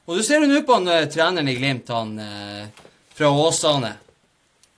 [0.05, 2.83] Og du ser jo nå på han eh, treneren i Glimt, han eh,
[3.17, 3.95] fra Åsane.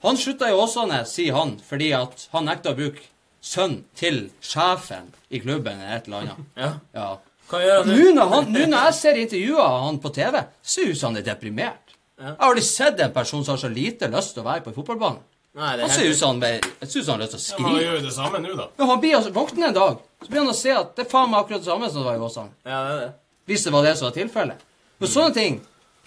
[0.05, 3.03] Han slutta i Åsane, sier han, fordi at han nekta å bruke
[3.47, 6.45] sønn til sjefen i klubben eller et eller annet.
[6.63, 6.71] Ja.
[6.97, 7.07] Ja.
[7.47, 8.13] Hva gjør han Nå nå?
[8.17, 11.13] når, han, nå når jeg ser intervjuer av han på TV, ser det ut som
[11.13, 11.95] han er deprimert.
[12.17, 12.33] Ja.
[12.33, 14.73] Jeg har aldri sett en person som har så lite lyst til å være på
[14.73, 15.23] en fotballbane.
[15.57, 17.69] Nei, det Han er ser ut som han synes han har lyst til å Ja,
[17.69, 18.67] han gjør jo det samme nå, da.
[18.77, 21.09] Men han blir altså våkner en dag, så blir han å se at det er
[21.13, 22.53] faen meg akkurat det samme som det var i Åsane.
[22.67, 23.07] Ja, det det.
[23.47, 24.67] Hvis det var det som var tilfellet.
[24.99, 25.57] Men sånne ting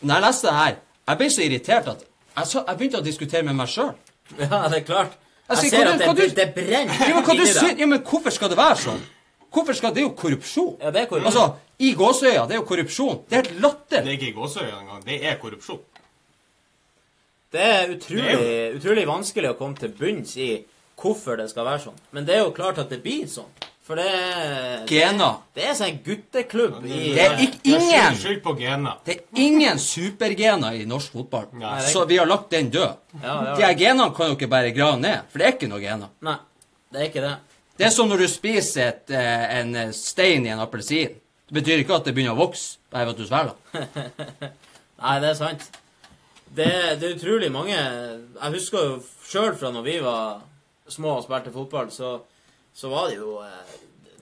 [0.00, 0.76] Når jeg leste det her,
[1.10, 3.90] jeg ble så irritert at jeg, så, jeg begynte å diskutere med meg sjøl.
[4.38, 5.16] Ja, det er klart.
[5.50, 7.78] Jeg Jeg ser hva at det, du- det brenner Ja, men hva du inni deg.
[7.80, 9.00] Ja, men hvorfor skal det være sånn?
[9.50, 10.76] Hvorfor skal Det er jo korrupsjon.
[10.80, 11.26] Ja, det er korrupsjon.
[11.26, 13.24] Altså, i gåsøya, det er jo korrupsjon.
[13.28, 14.02] Det er helt latter.
[14.04, 15.04] Det er ikke i gåsøya engang.
[15.04, 15.80] Det er korrupsjon.
[17.52, 20.64] Det er utrolig, utrolig vanskelig å komme til bunns i
[21.00, 21.96] hvorfor det skal være sånn.
[22.12, 23.48] Men det er jo klart at det blir sånn.
[23.90, 25.28] For det er Gena.
[25.50, 28.92] Det er sånn gutteklubb i Det er ikke Det er ingen skyld- på Gena.
[29.04, 31.48] Det er ingen supergener i norsk fotball.
[31.52, 32.94] Nei, det er Så vi har lagt den død.
[33.20, 35.52] Ja, det De er her genene kan jo ikke bare grave ned, for det er
[35.56, 36.08] ikke noen gener.
[36.22, 36.36] Nei,
[36.92, 37.34] det er ikke det.
[37.78, 41.08] Det er som når du spiser et, eh, en eh, stein i en appelsin.
[41.48, 43.54] Det betyr ikke at det begynner å vokse bare ved at du svelger.
[45.02, 45.70] Nei, det er sant.
[46.54, 50.42] Det, det er utrolig mange Jeg husker jo sjøl fra når vi var
[50.90, 52.20] små og spilte fotball, så,
[52.74, 53.76] så var det jo eh,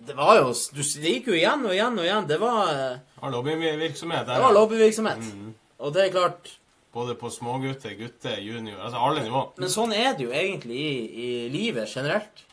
[0.09, 2.27] Det var jo du, gikk jo igjen og igjen og igjen.
[2.29, 5.19] Det var, eh, Har lobbyvirksomhet det var lobbyvirksomhet.
[5.19, 5.55] Mm.
[5.79, 6.55] Og det er klart
[6.93, 9.43] Både på smågutter, gutter, junior Altså alle nivå.
[9.61, 10.93] Men sånn er det jo egentlig i,
[11.27, 12.45] i livet generelt.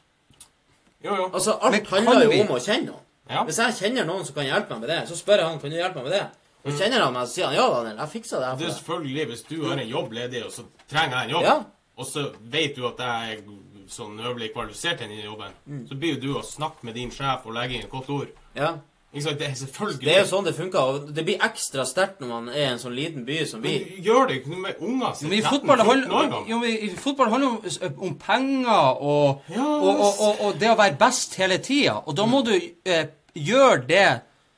[1.05, 1.29] Jo, jo.
[1.33, 3.01] Altså, alt handler jo vi- om å kjenne noen.
[3.29, 3.43] Ja.
[3.47, 5.71] Hvis jeg kjenner noen som kan hjelpe meg med det, så spør jeg han kan
[5.73, 6.25] du hjelpe meg med det.
[6.65, 9.25] Og kjenner han meg, så sier han ja, Daniel, jeg fikser det Det er selvfølgelig
[9.31, 11.55] hvis du har en jobb ledig, og så trenger jeg en jobb, Ja.
[11.97, 13.43] og så vet du at jeg
[13.91, 15.55] sånn øvrig kvalifisert til den jobben,
[15.89, 18.35] så blir jo du å snakke med din sjef og legge inn et godt ord.
[18.57, 18.75] Ja.
[19.15, 19.39] Ikke sant?
[19.39, 22.31] Det er selvfølgelig Det er jo sånn det funker, og det blir ekstra sterkt når
[22.33, 23.75] man er en sånn liten by som vi.
[24.03, 26.71] Gjør det ikke noe med unger som Men i 13-14 fotball, handler, gamle?
[26.75, 30.79] i fotball handler det om, om penger og, Ja, og, og, og, og det å
[30.81, 32.01] være best hele tida.
[32.03, 33.05] Og da må du eh,
[33.39, 34.09] gjøre det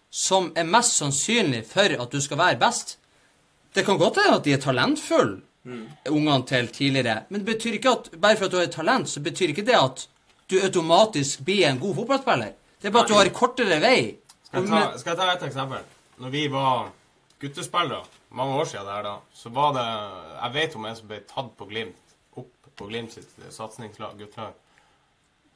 [0.10, 2.98] som er mest sannsynlig for at du skal være best.
[3.78, 5.42] Det kan godt hende at de er talentfulle,
[6.10, 9.10] ungene til tidligere, men det betyr ikke at bare for at du har et talent,
[9.10, 10.08] så betyr ikke det at
[10.48, 12.54] du automatisk blir en god fotballspiller.
[12.82, 14.00] Det er bare at du har kortere vei.
[14.48, 15.90] Skal jeg, ta, skal jeg ta et eksempel?
[16.18, 16.92] Når vi var
[17.42, 19.88] guttespillere, mange år siden der da, så var det
[20.44, 24.56] Jeg vet om en som ble tatt på Glimt, opp på Glimt sitt satsingslag, guttelag,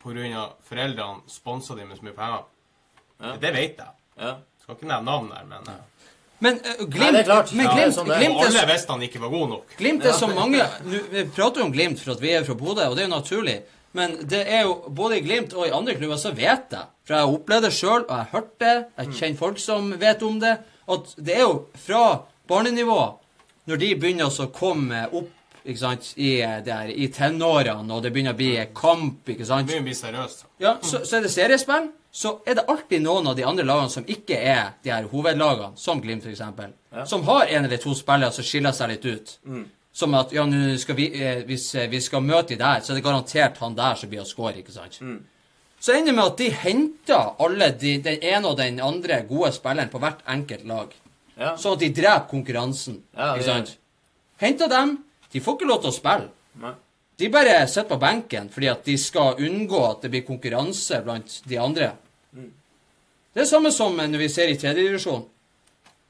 [0.02, 2.45] av foreldrene sponsa de med så mye penger.
[3.41, 3.97] Det vet jeg.
[4.17, 4.36] Ja.
[4.62, 5.67] Skal ikke nevne navn der, men
[6.42, 8.24] Men uh, Glimt, Nei, men Ja, Glimt, sånn er.
[8.24, 9.76] Glimt er alle visste han ikke var god nok.
[9.78, 12.56] Glimt er så mange nu, Vi prater jo om Glimt for at vi er fra
[12.58, 13.58] Bodø, og det er jo naturlig.
[13.98, 17.16] Men det er jo både i Glimt og i andre klubber så vet jeg, for
[17.18, 20.24] jeg har opplevd det sjøl, og jeg har hørt det, jeg kjenner folk som vet
[20.24, 20.56] om det,
[20.96, 22.04] at det er jo fra
[22.50, 23.02] barnenivå,
[23.70, 28.10] når de begynner å komme opp ikke sant, i, eh, der, i tenårene, og det
[28.16, 30.46] begynner å bli kamp, ikke sant begynner å bli seriøst.
[30.64, 31.92] ja, så, så er det seriespill.
[32.12, 35.78] Så er det alltid noen av de andre lagene som ikke er de her hovedlagene,
[35.80, 36.41] som Glimt f.eks.,
[36.91, 37.06] Ja.
[37.08, 39.38] som har en eller to spillere som skiller seg litt ut.
[39.93, 40.43] Som at ja,
[40.78, 43.76] skal vi, eh, hvis eh, vi skal møte de der, så er det garantert han
[43.76, 45.00] der som blir å score, ikke sant?
[45.82, 49.52] Så ender det med at de henter alle de, den ene og den andre gode
[49.56, 50.91] spilleren på hvert enkelt lag.
[51.39, 51.56] Ja.
[51.58, 53.02] Sånn at de dreper konkurransen.
[53.17, 53.78] Ja, ikke sant?
[54.43, 54.97] Henter dem.
[55.32, 56.28] De får ikke lov til å spille.
[56.62, 56.74] Nei.
[57.22, 61.36] De bare sitter på benken fordi at de skal unngå at det blir konkurranse blant
[61.46, 61.92] de andre.
[63.32, 65.22] Det er samme som når vi ser i tredjedivisjon.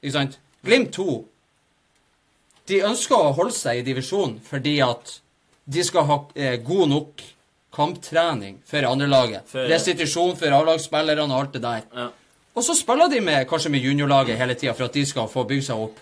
[0.02, 0.38] Ikke sant?
[0.64, 1.18] Glimt 2.
[2.70, 5.18] De ønsker å holde seg i divisjon fordi at
[5.72, 7.22] de skal ha eh, god nok
[7.72, 9.46] kamptrening for andrelaget.
[9.52, 11.84] For- Restitusjon for A-lagsspillerne og alt det der.
[11.94, 12.08] Ja.
[12.52, 15.44] Og så spiller de med, kanskje med juniorlaget hele tida for at de skal få
[15.48, 16.00] bygd seg opp.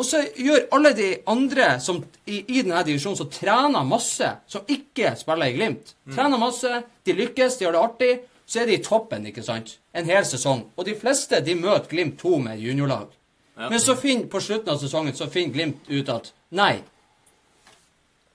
[0.00, 4.64] Og så gjør alle de andre som i, i denne divisjonen som trener masse, som
[4.64, 6.70] ikke spiller i Glimt, trener masse,
[7.04, 8.12] de lykkes, de har det artig,
[8.48, 9.76] så er de i toppen, ikke sant?
[9.94, 10.64] En hel sesong.
[10.74, 13.12] Og de fleste de møter Glimt 2 med juniorlag.
[13.60, 13.68] Ja.
[13.68, 16.80] Men så finner, på slutten av sesongen så finner Glimt ut at nei,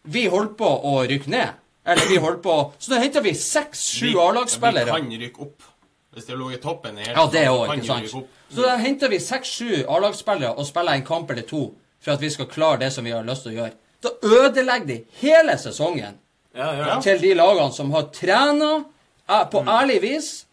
[0.05, 1.61] vi holder på å rykke ned.
[1.85, 4.89] Eller vi holder på Så da henter vi seks-sju A-lagsspillere.
[4.89, 5.65] Vi kan rykke opp.
[6.15, 8.27] Hvis de lå i toppen i hele Ja, det òg, kan ikke sant.
[8.55, 12.29] Så da henter vi seks-sju A-lagsspillere og spiller en kamp eller to for at vi
[12.29, 13.73] skal klare det som vi har lyst til å gjøre.
[14.05, 16.15] Da ødelegger de hele sesongen
[16.55, 16.99] Ja, Ja.
[17.01, 18.85] til de lagene som har trena
[19.29, 19.67] eh, på Mm.
[19.67, 20.45] ærlig vis,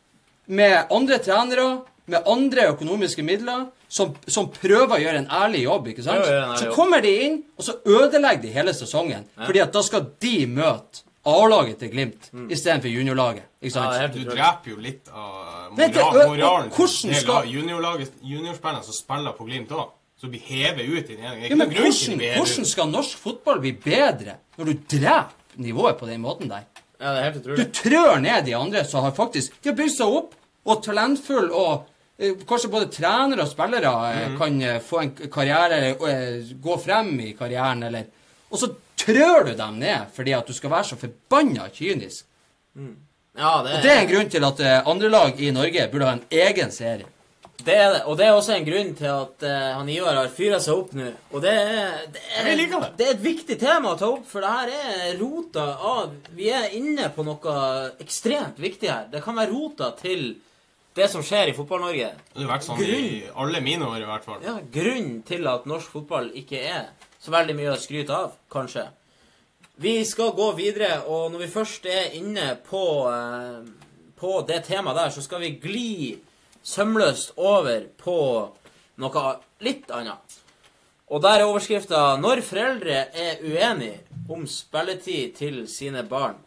[0.48, 5.86] med andre trenere, med andre økonomiske midler, som, som prøver å gjøre en ærlig jobb,
[5.92, 6.24] ikke sant?
[6.24, 9.24] Ja, gjør en ærlig Så kommer de inn, og så ødelegger de hele sesongen.
[9.46, 13.44] Fordi at da skal de møte A-laget til Glimt istedenfor juniorlaget.
[13.62, 13.94] Ikke sant?
[13.94, 19.46] Ja, Du dreper jo litt av moral, moralen til skal- juniorlaget, juniorspillerne som spiller på
[19.46, 19.90] Glimt òg.
[20.20, 21.48] Så blir hevet ut i den ene.
[21.48, 26.20] Ja, men hvordan, hvordan skal norsk fotball bli bedre når du dreper nivået på den
[26.20, 26.66] måten der?
[27.00, 29.96] Ja, det er helt Du trør ned de andre som har faktisk De har bygd
[29.96, 33.92] seg opp, og talentfull, og eh, kanskje både trenere og spillere
[34.28, 34.36] mm.
[34.38, 38.04] kan eh, få en karriere, eller gå frem i karrieren, eller
[38.52, 38.68] Og så
[39.04, 42.26] trør du dem ned fordi at du skal være så forbanna kynisk.
[43.32, 46.08] Ja, det, Og det er en grunn til at eh, andre lag i Norge burde
[46.08, 47.08] ha en egen serie.
[47.62, 48.00] Det er det.
[48.10, 50.94] Og det er også en grunn til at uh, han Ivar har fyra seg opp
[50.98, 51.10] nå.
[51.30, 52.80] Og det er, det, er, det.
[52.98, 56.48] det er et viktig tema å ta opp, for det her er rota av Vi
[56.50, 57.54] er inne på noe
[58.02, 59.06] ekstremt viktig her.
[59.12, 60.32] Det kan være rota til
[60.96, 62.10] det som skjer i Fotball-Norge.
[62.34, 64.42] Det har vært sånn i alle mine år, i hvert fall.
[64.44, 66.90] Ja, Grunnen til at norsk fotball ikke er
[67.22, 68.88] så veldig mye å skryte av, kanskje.
[69.82, 73.62] Vi skal gå videre, og når vi først er inne på, eh,
[74.18, 76.18] på det temaet der, så skal vi gli
[76.62, 78.18] sømløst over på
[79.02, 79.24] noe
[79.60, 80.38] litt annet.
[81.12, 86.40] Og der er overskrifta 'Når foreldre er uenige om spilletid til sine barn'.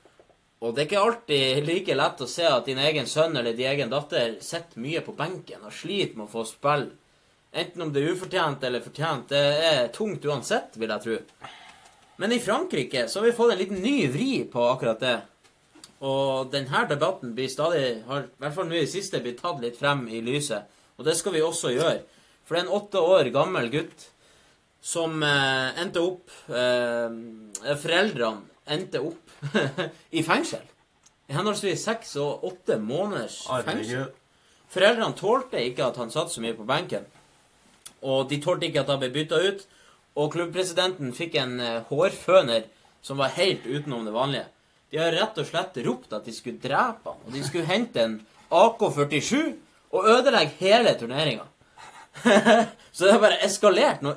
[0.62, 3.70] Og det er ikke alltid like lett å se at din egen sønn eller din
[3.70, 6.92] egen datter sitter mye på benken og sliter med å få spille.
[7.56, 9.30] Enten om det er ufortjent eller fortjent.
[9.32, 11.20] Det er tungt uansett, vil jeg tro.
[12.20, 15.16] Men i Frankrike så har vi fått en liten ny vri på akkurat det.
[16.06, 19.64] Og denne debatten blir stadig, har i hvert fall nå i det siste, blitt tatt
[19.64, 20.68] litt frem i lyset.
[21.00, 22.04] Og det skal vi også gjøre.
[22.46, 24.10] For det er en åtte år gammel gutt
[24.86, 27.16] som eh, endte opp eh,
[27.82, 28.44] Foreldrene
[28.76, 29.56] endte opp
[30.18, 30.62] i fengsel.
[31.26, 34.12] I henholdsvis seks og åtte måneders fengsel.
[34.70, 37.06] Foreldrene tålte ikke at han satt så mye på benken.
[38.06, 39.66] Og de tålte ikke at han ble bytta ut.
[40.16, 42.70] Og klubbpresidenten fikk en eh, hårføner
[43.06, 44.48] som var helt utenom det vanlige.
[44.94, 48.00] De har rett og slett ropt at de skulle drepe han, og de skulle hente
[48.02, 48.16] en
[48.54, 49.36] AK-47
[49.96, 51.44] og ødelegge hele turneringa.
[52.96, 54.16] så det har bare eskalert noe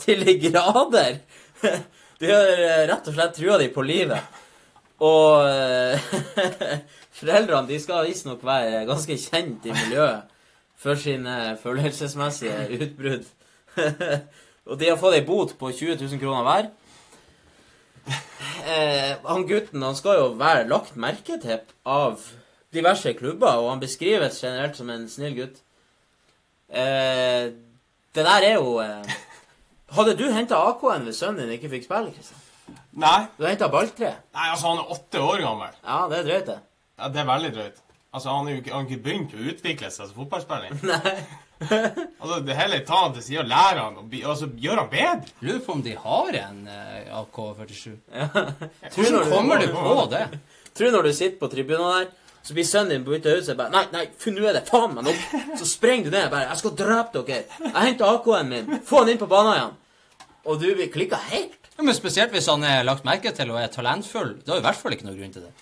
[0.00, 1.22] til de grader.
[2.20, 4.40] De har eh, rett og slett trua de på livet.
[5.00, 6.10] Og eh,
[7.20, 10.29] foreldrene de skal visstnok være ganske kjent i miljøet
[10.80, 13.26] for sine følelsesmessige utbrudd.
[14.68, 16.70] og de har fått ei bot på 20 000 kroner hver.
[18.70, 22.20] Eh, han gutten han skal jo være lagt merke til av
[22.74, 25.58] diverse klubber, og han beskrives generelt som en snill gutt.
[26.70, 27.50] Eh,
[28.14, 29.16] det der er jo eh,
[29.90, 32.12] Hadde du henta AK-en hvis sønnen din ikke fikk spille?
[32.14, 32.42] Kristian?
[33.02, 34.12] Nei, Du henta balltre?
[34.34, 35.72] nei, altså, han er åtte år gammel.
[35.82, 36.58] Ja, det er drøyt, det.
[37.00, 37.80] Ja, Det er veldig drøyt.
[38.12, 40.74] Altså, Han har jo ikke, han ikke begynt å utvikle seg som fotballspiller.
[41.60, 45.34] Altså, det heller Ta han til side og lære han, og altså, gjøre han bedre.
[45.44, 47.90] Lurer på om de har en eh, AK-47.
[48.94, 50.22] Tror når Hvordan kommer du, du på det?
[50.72, 52.08] tror du når du sitter på tribunen der,
[52.40, 54.96] så blir sønnen din bytta ut, så er bare Nei, nei, nå er det faen
[54.96, 55.20] meg nok.
[55.60, 57.60] Så sprenger du ned bare Jeg skal drepe dere.
[57.66, 58.74] Jeg henter AK-en min.
[58.88, 59.78] Få han inn på banen igjen.
[60.48, 61.60] Og du blir klikka helt.
[61.76, 64.38] Ja, men Spesielt hvis han er lagt merke til og er talentfull.
[64.40, 65.52] Det har i hvert fall ikke noe grunn til det.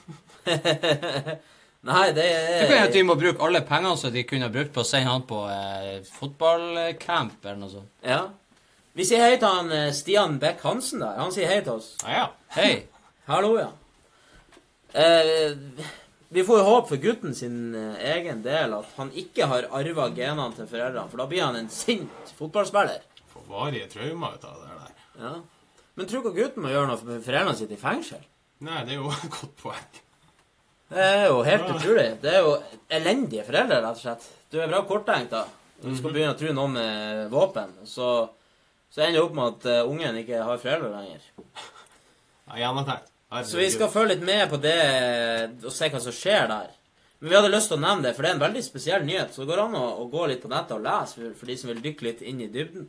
[1.87, 4.51] Nei, det er Det kan hende at de må bruke alle pengene som de kunne
[4.51, 7.93] brukt på å sende han på eh, fotballcamp eller noe sånt.
[8.03, 8.25] Ja.
[8.99, 11.21] Vi sier hei til han eh, Stian Beck Hansen der.
[11.23, 11.93] Han sier hei til oss.
[12.03, 12.27] Ja, ja.
[12.57, 12.73] Hei.
[13.31, 13.69] Hallo, ja.
[14.99, 15.55] Eh,
[16.35, 20.09] vi får jo håpe for gutten sin eh, egen del at han ikke har arva
[20.17, 23.07] genene til foreldrene, for da blir han en sint fotballspiller.
[23.33, 24.99] Får varige traumer ut av det der.
[25.23, 25.33] Ja.
[25.95, 28.27] Men tror du ikke gutten må gjøre noe for foreldrene sine i fengsel?
[28.67, 30.03] Nei, det er jo et godt poeng.
[30.89, 32.07] Det er jo helt utrolig.
[32.23, 32.55] Det er jo
[32.99, 34.29] elendige foreldre, rett og slett.
[34.49, 35.45] Du er bra korttenkt, da.
[35.83, 37.75] Du skal begynne å tro noe med våpen.
[37.87, 38.09] Så,
[38.91, 41.29] så ender det opp med at eh, ungen ikke har foreldre lenger.
[42.49, 43.13] Ja, Gjennomtenkt.
[43.45, 44.79] Så vi skal følge litt med på det
[45.61, 46.71] og se hva som skjer der.
[47.19, 49.35] Men vi hadde lyst til å nevne det, for det er en veldig spesiell nyhet.
[49.35, 51.59] Så det går an å, å gå litt på nettet og lese for, for de
[51.61, 52.89] som vil dykke litt inn i dybden.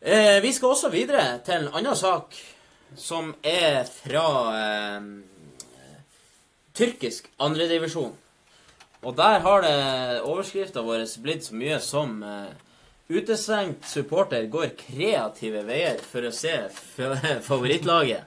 [0.00, 2.38] Eh, vi skal også videre til en annen sak
[2.96, 5.10] som er fra eh,
[6.80, 8.16] tyrkisk andredivisjon.
[9.00, 9.76] Og der har det
[10.28, 12.50] overskrifta vår blitt så mye som uh,
[13.10, 16.52] Utestengt supporter går kreative veier for å se
[17.48, 18.22] favorittlaget.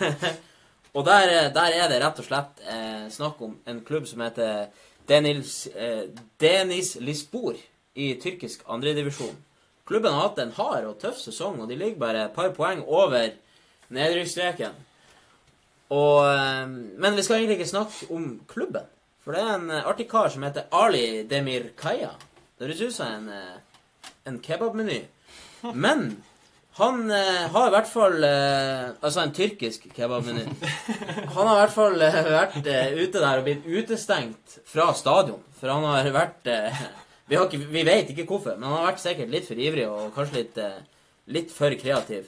[0.96, 4.24] og der, eh, der er det rett og slett uh, snakk om en klubb som
[4.24, 4.70] heter
[5.10, 6.06] Denils, uh,
[6.40, 7.58] Denis Lispor
[8.00, 9.36] i tyrkisk andredivisjon.
[9.84, 12.80] Klubben har hatt en hard og tøff sesong, og de ligger bare et par poeng
[12.88, 13.28] over
[13.92, 14.72] nedrykksstreken.
[15.92, 18.86] Og, eh, men vi skal egentlig ikke snakke om klubben.
[19.24, 22.12] For det er en eh, artig kar som heter Ali Demir Kaya.
[22.58, 25.02] Det høres ut som en, eh, en kebabmeny.
[25.72, 26.10] Men
[26.76, 30.42] han eh, har i hvert fall eh, Altså en tyrkisk kebabmeny.
[31.36, 35.42] Han har i hvert fall eh, vært ute der og blitt utestengt fra stadion.
[35.60, 39.04] For han har vært vi, har ikke, vi vet ikke hvorfor, men han har vært
[39.04, 40.58] sikkert litt for ivrig og kanskje litt,
[41.32, 42.26] litt for kreativ.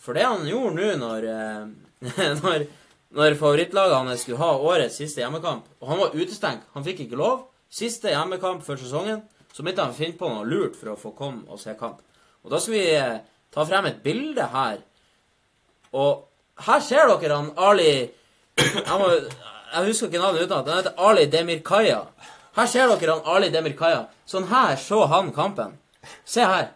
[0.00, 1.28] For det han gjorde nå når,
[2.40, 2.64] når,
[3.14, 7.18] når favorittlaget hans skulle ha årets siste hjemmekamp, og han var utestengt, han fikk ikke
[7.20, 9.22] lov, siste hjemmekamp før sesongen,
[9.54, 12.00] så begynte han finne på noe lurt for å få komme og se kamp.
[12.42, 13.20] Og da skal vi eh,
[13.54, 14.82] ta frem et bilde her
[15.94, 16.26] Og
[16.66, 18.10] her ser dere han Ali
[18.58, 20.68] Jeg, må, jeg husker ikke navnet utenat.
[20.68, 22.00] Han heter Ali Demirkaya.
[22.54, 24.04] Her ser dere han Ali Demirkaya.
[24.26, 25.74] Sånn her så han kampen.
[26.26, 26.68] Se her.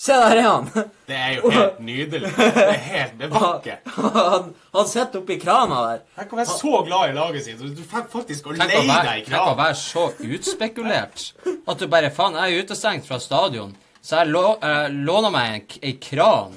[0.00, 0.68] Se der er han.
[1.10, 2.30] Det er jo helt nydelig.
[2.32, 3.90] Det er helt det er vakkert.
[4.00, 5.98] Han, han sitter oppi krana der.
[6.16, 7.60] Jeg kan være så glad i laget sitt.
[7.76, 12.08] Du får faktisk å leie deg i tenk å være så utspekulert at du bare
[12.16, 16.56] Faen, jeg er utestengt fra stadion, så jeg lå, eh, låner meg en, ei kran.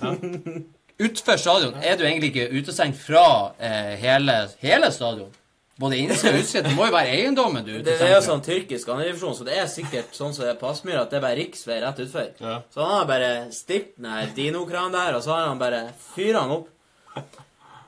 [1.03, 3.25] Utfor stadion er du egentlig ikke utestengt fra
[3.59, 5.33] eh, hele, hele stadion.
[5.81, 6.67] Både innsida og utsida.
[6.67, 9.55] Det må jo være eiendommen du Det, Det er jo sånn tyrkisk andredivisjon, så det
[9.57, 12.27] er sikkert sånn som det er på Aspmyra, at det er bare riksvei rett utfor.
[12.37, 12.59] Ja.
[12.73, 16.53] Så han har bare stilt ned dinokranen der, og så har han bare fyra den
[16.59, 16.69] opp.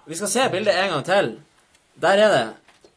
[0.06, 1.30] Vi skal se bildet en gang til.
[2.02, 2.48] Der er det.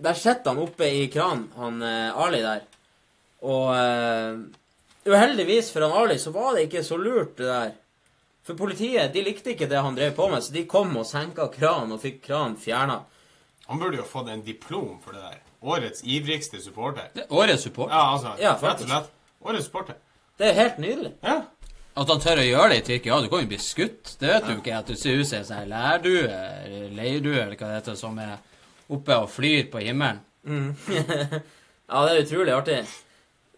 [0.08, 2.64] Der sitter han oppe i kranen, han eh, Ali der.
[3.44, 4.40] Og eh,
[5.08, 7.76] uheldigvis for han Ali så var det ikke så lurt, det der.
[8.46, 11.50] For politiet de likte ikke det han drev på med, så de kom og senka
[11.52, 13.02] kranen og fikk kranen fjerna.
[13.68, 15.38] Han burde jo fått en diplom for det der.
[15.60, 17.10] Årets ivrigste supporter.
[17.14, 17.94] Det Årets supporter?
[17.94, 18.34] Ja, altså.
[18.40, 19.10] Ja, rett og slett.
[19.44, 19.98] Årets supporter.
[20.38, 21.12] Det er helt nydelig.
[21.22, 21.40] Ja.
[21.98, 24.14] At han tør å gjøre det i Tyrkia, ja, du kan jo bli skutt.
[24.20, 24.76] Det vet du ikke.
[24.78, 27.98] At du ser ut som en sånn her lærdue, eller leirdue, eller hva det heter,
[27.98, 28.36] som er
[28.94, 30.24] oppe og flyr på himmelen.
[31.88, 32.78] Ja, det er utrolig artig.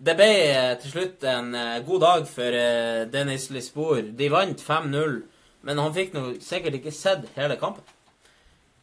[0.00, 4.04] Det ble eh, til slutt en eh, god dag for eh, Dennis Lisbour.
[4.16, 5.16] De vant 5-0,
[5.66, 7.82] men han fikk nå sikkert ikke sett hele kampen.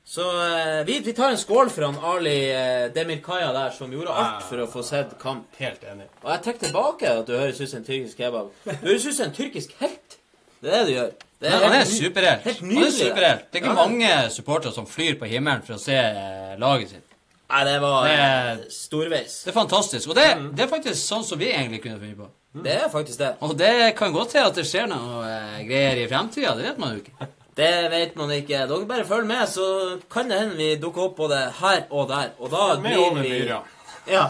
[0.08, 4.14] Så eh, vi, vi tar en skål for han Ali eh, Demirkaya der, som gjorde
[4.16, 5.50] alt for å få sett kamp.
[5.60, 6.06] Helt enig.
[6.24, 8.54] Og jeg trekker tilbake at du høres ut som en tyrkisk kebab.
[8.64, 10.16] Du høres ut som en tyrkisk helt.
[10.64, 11.12] Det er det du gjør.
[11.44, 12.46] Det Men han er superhelt.
[12.48, 12.88] Helt Han nydelig.
[12.88, 13.44] er superhelt.
[13.52, 16.96] Det er ikke Ja, mange supportere som flyr på himmelen for å se eh, laget
[16.96, 17.04] sitt.
[17.52, 19.36] Nei, det var Det- storveis.
[19.44, 20.10] Det er fantastisk.
[20.10, 20.26] Og det,
[20.58, 22.32] det er faktisk sånn som vi egentlig kunne funnet på.
[22.64, 23.34] Det er faktisk det.
[23.46, 25.36] Og det kan godt til at det skjer noe
[25.68, 26.56] greier i fremtida.
[26.58, 27.28] Det vet man jo ikke.
[27.58, 28.58] Det vet man ikke.
[28.70, 29.66] Dere bare følg med, så
[30.14, 32.30] kan det hende vi dukker opp både her og der.
[32.40, 33.64] Og da Med glir over vi myra.
[34.08, 34.26] Ja.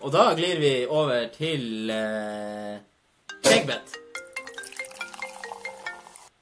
[0.00, 2.76] og da glir vi over til eh,
[3.42, 3.96] Kegbet.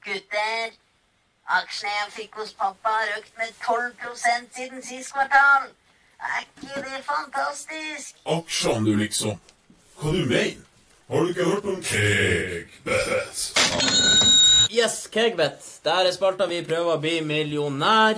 [0.05, 0.75] Gutter,
[1.49, 5.71] aksjene jeg fikk hos pappa har økt med 12% siden sist kvartal.
[6.19, 8.21] Er ikke det fantastisk?
[8.25, 9.39] Aksjene, du, liksom.
[9.97, 10.61] Hva du mener?
[11.09, 13.49] Har du ikke hørt om Kegbet?
[14.73, 15.61] Yes, Kegbet.
[15.85, 18.17] Der er spalta vi prøver å bli millionær.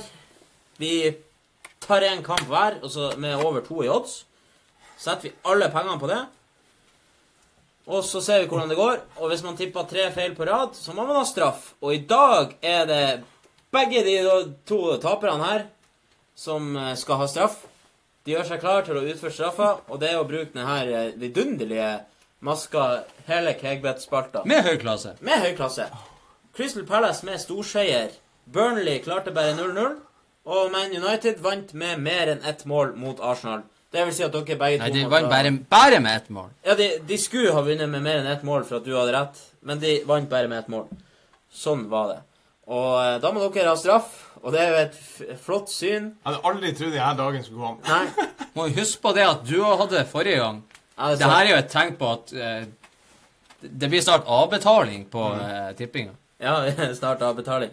[0.80, 1.12] Vi
[1.84, 4.22] tar en kamp hver, og så med over to i odds.
[4.96, 6.22] Setter vi alle pengene på det.
[7.92, 9.04] Og så ser vi hvordan det går.
[9.20, 11.74] Og hvis man tipper tre feil på rad, så må man ha straff.
[11.84, 13.04] Og i dag er det
[13.76, 14.16] begge de
[14.64, 15.68] to taperne her
[16.40, 17.66] som eh, skal ha straff.
[18.24, 21.14] De gjør seg klar til å utføre straffa, og det er å bruke denne eh,
[21.20, 21.94] vidunderlige
[22.48, 22.90] maska
[23.28, 24.48] hele Kegbet-spalta.
[24.48, 25.18] Med høy klasse.
[25.20, 25.92] Med høy klasse.
[26.56, 28.14] Crystal Palace med storseier.
[28.46, 29.96] Burnley klarte bare 0-0.
[30.46, 33.64] Og Man United vant med mer enn ett mål mot Arsenal.
[33.96, 36.52] Det vil si at dere begge Nei, to de vant bare, bare med ett mål.
[36.66, 39.16] Ja, de, de skulle ha vunnet med mer enn ett mål for at du hadde
[39.16, 40.88] rett, men de vant bare med ett mål.
[41.56, 42.18] Sånn var det.
[42.66, 46.12] Og eh, da må dere ha straff, og det er jo et flott syn.
[46.12, 47.80] Jeg hadde aldri trodd denne dagen skulle gå an.
[47.88, 48.28] Nei.
[48.56, 50.62] Må jo huske på det at du hadde det forrige gang.
[50.96, 52.68] Ja, det Det her er jo et tegn på at eh,
[53.66, 56.14] det blir snart avbetaling på eh, tippinga.
[56.38, 57.72] Ja, snart avbetaling.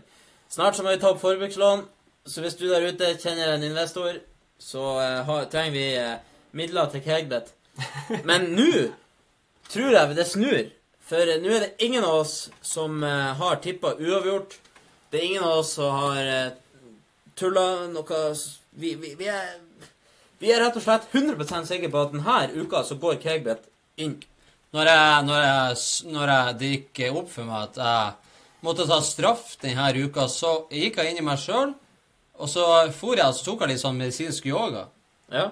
[0.48, 1.86] Snart så må vi ta opp forbrukslån.
[2.26, 4.20] Så hvis du der ute kjenner en investor,
[4.58, 6.20] så eh, ha, trenger vi eh,
[6.54, 7.50] midler til Kegbet.
[8.28, 8.70] Men nå
[9.72, 10.60] tror jeg det snur.
[11.08, 14.58] For eh, nå er det ingen av oss som eh, har tippa uavgjort.
[15.10, 16.54] Det er ingen av oss som har uh,
[17.36, 18.20] tulla noe
[18.70, 19.58] vi, vi, vi, er,
[20.40, 23.66] vi er rett og slett 100 sikre på at denne uka så går Kegbet
[24.00, 24.14] inn.
[24.72, 25.82] Når, jeg, når, jeg,
[26.14, 28.21] når jeg, det gikk opp for meg at jeg
[28.62, 31.74] måtte ta straff denne uka, så gikk jeg inn i meg sjøl,
[32.42, 34.86] og så for jeg, så tok jeg litt sånn medisinsk yoga
[35.32, 35.50] Ja.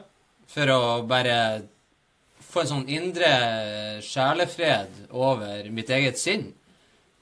[0.51, 1.37] for å bare
[2.51, 3.31] få en sånn indre
[4.03, 6.49] sjelefred over mitt eget sinn.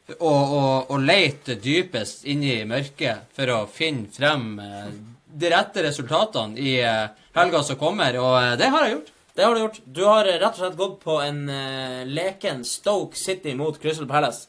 [0.08, 4.86] Og, og, og leite dypest inni mørket for å finne frem eh,
[5.28, 9.10] de rette resultatene i eh, helga som kommer, og eh, det har jeg gjort.
[9.36, 9.80] Det har du gjort.
[9.84, 14.48] Du har rett og slett gått på en eh, leken Stoke City mot Crystal Palace.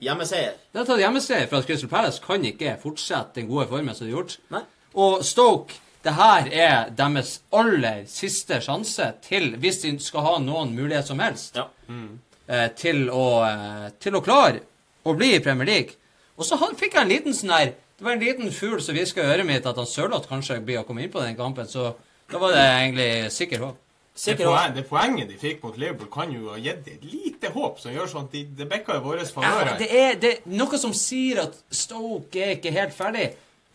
[0.00, 0.52] Hjemmeseier.
[0.72, 4.06] Det har tatt hjemmeseier for at Crystal Palace kan ikke fortsette den gode formen som
[4.06, 4.36] de har gjort.
[4.54, 4.60] Nei.
[4.94, 5.74] Og Stoke,
[6.06, 11.18] det her er deres aller siste sjanse til, hvis de skal ha noen mulighet som
[11.18, 11.66] helst, Ja.
[11.88, 12.18] mm.
[12.78, 14.62] til, å, eh, til å klare
[15.04, 15.98] å bli i Premier League.
[16.38, 19.18] Og så fikk jeg en liten sånn her Det var en liten fugl som hviska
[19.18, 21.96] i øret mitt at han Sørloth kanskje blir å komme inn på den kampen, så
[22.30, 23.76] da var det egentlig sikker håp.
[24.18, 27.50] Det, poen, det poenget de fikk mot Liverpool, kan jo ha gitt dem et lite
[27.54, 29.70] håp, som gjør sånn at de, det bikka i vår favør.
[29.70, 33.28] Ja, det er, det noe som sier at Stoke er ikke helt ferdig.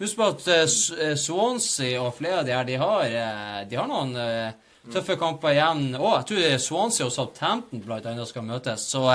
[0.04, 3.88] Husk på at uh, Swansea og flere av de her, de har, uh, de har
[3.88, 5.86] noen uh, tøffe kamper igjen.
[5.96, 8.90] Og jeg tror Swansea og Southampton blant annet skal møtes.
[8.92, 9.06] Så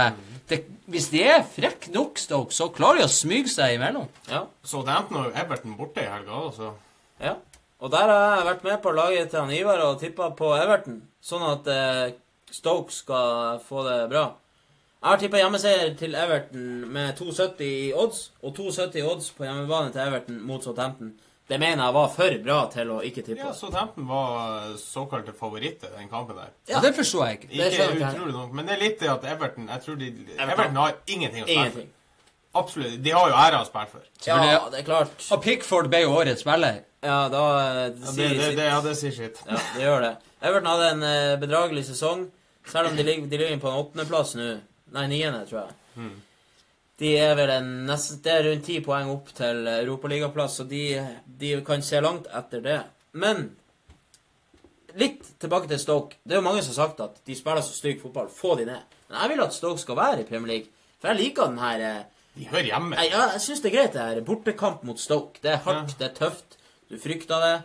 [0.48, 4.08] det, hvis de er frekke nok, Stoke, så klarer de å smyge seg imellom.
[4.30, 4.46] Ja.
[4.64, 6.40] Southampton og Everton borte i helga.
[6.48, 6.72] Altså.
[7.20, 7.36] ja.
[7.78, 11.02] Og der har jeg vært med på laget til han Ivar og tippa på Everton,
[11.22, 12.16] sånn at eh,
[12.50, 14.24] Stoke skal få det bra.
[14.98, 19.46] Jeg har tippa hjemmeseier til Everton med 2,70 i odds, og 2,70 i odds på
[19.46, 21.12] hjemmebane til Everton mot Southampton.
[21.48, 23.38] Det mener jeg var for bra til å ikke tippe.
[23.40, 26.50] Ja, Southampton var såkalte favoritter i den kampen der.
[26.68, 26.82] Ja.
[26.84, 27.52] Det forstår jeg ikke.
[27.54, 30.50] Ikke utrolig nok, men det er litt det at Everton Jeg tror de, Everton.
[30.50, 31.94] Everton har ingenting å spille for.
[32.56, 33.02] Absolutt.
[33.04, 34.04] De har jo æra å spille for.
[34.26, 34.38] Ja,
[34.72, 35.26] det er klart.
[35.34, 36.82] Og Pickford ble jo årets spiller.
[37.04, 39.42] Ja, da eh, Ja, det, sier det, det, ja, det sier sitt.
[39.46, 40.14] Ja, det gjør det.
[40.40, 42.24] Everton hadde en eh, bedragelig sesong,
[42.68, 44.48] selv om de ligger, de ligger på en åttendeplass nå.
[44.96, 45.76] Nei, niende, tror jeg.
[45.98, 46.16] Hmm.
[46.98, 50.82] De er vel en nesten, Det er rundt ti poeng opp til europaligaplass, så de,
[51.38, 52.78] de kan se langt etter det.
[53.20, 53.50] Men
[54.98, 56.18] litt tilbake til Stoke.
[56.24, 58.30] Det er jo mange som har sagt at de spiller så stygg fotball.
[58.32, 58.96] Få de ned.
[59.08, 60.72] Men jeg vil at Stoke skal være i Premier League.
[60.98, 62.06] For jeg liker den her eh,
[62.38, 62.96] De hører hjemme.
[63.08, 64.20] Ja, jeg syns det er greit, det her.
[64.26, 65.40] Bortekamp mot Stoke.
[65.42, 66.58] Det er hardt, det er tøft.
[66.88, 67.56] Du frykter det.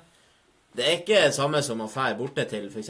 [0.73, 2.89] Det er ikke det samme som å fære borte til f.eks.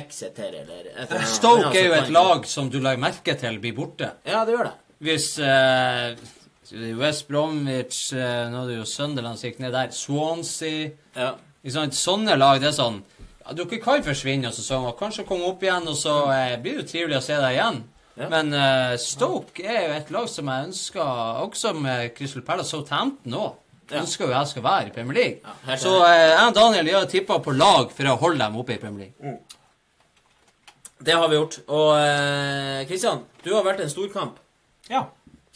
[0.00, 1.28] Exeter eller et eller annet.
[1.28, 4.08] Stoke er jo et lag som du legger merke til blir borte.
[4.24, 4.76] Ja, det gjør det.
[5.04, 6.16] Hvis uh,
[7.00, 9.92] West Bromwich uh, Nå er det jo Sunderland som gikk ned der.
[9.96, 11.34] Swansea Ja.
[11.64, 11.92] liksom.
[11.92, 14.88] Sånne lag, det er sånn ja, Dere kan forsvinne av sesongen.
[14.92, 17.58] og kanskje komme opp igjen, og så uh, blir det jo trivelig å se deg
[17.58, 17.82] igjen.
[18.20, 18.28] Ja.
[18.28, 21.12] Men uh, Stoke er jo et lag som jeg ønsker,
[21.46, 23.54] også med Crystal Palace Southampton òg,
[23.90, 24.02] Ja.
[24.04, 25.54] ønsker jo jeg skal være i Premier League.
[25.66, 28.76] Ja, så uh, jeg og Daniel gjør tippa på lag for å holde dem oppe
[28.76, 29.38] i Premier League.
[31.00, 31.56] Det har vi gjort.
[31.72, 34.36] Og eh, Christian, du har vært en storkamp.
[34.90, 35.06] Ja.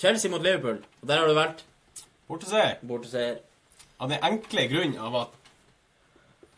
[0.00, 0.78] Chelsea mot Liverpool.
[1.02, 1.60] Og der har du vært
[2.32, 2.78] Borteseier.
[2.80, 3.42] borteseier.
[4.00, 5.34] Av den enkle grunn av at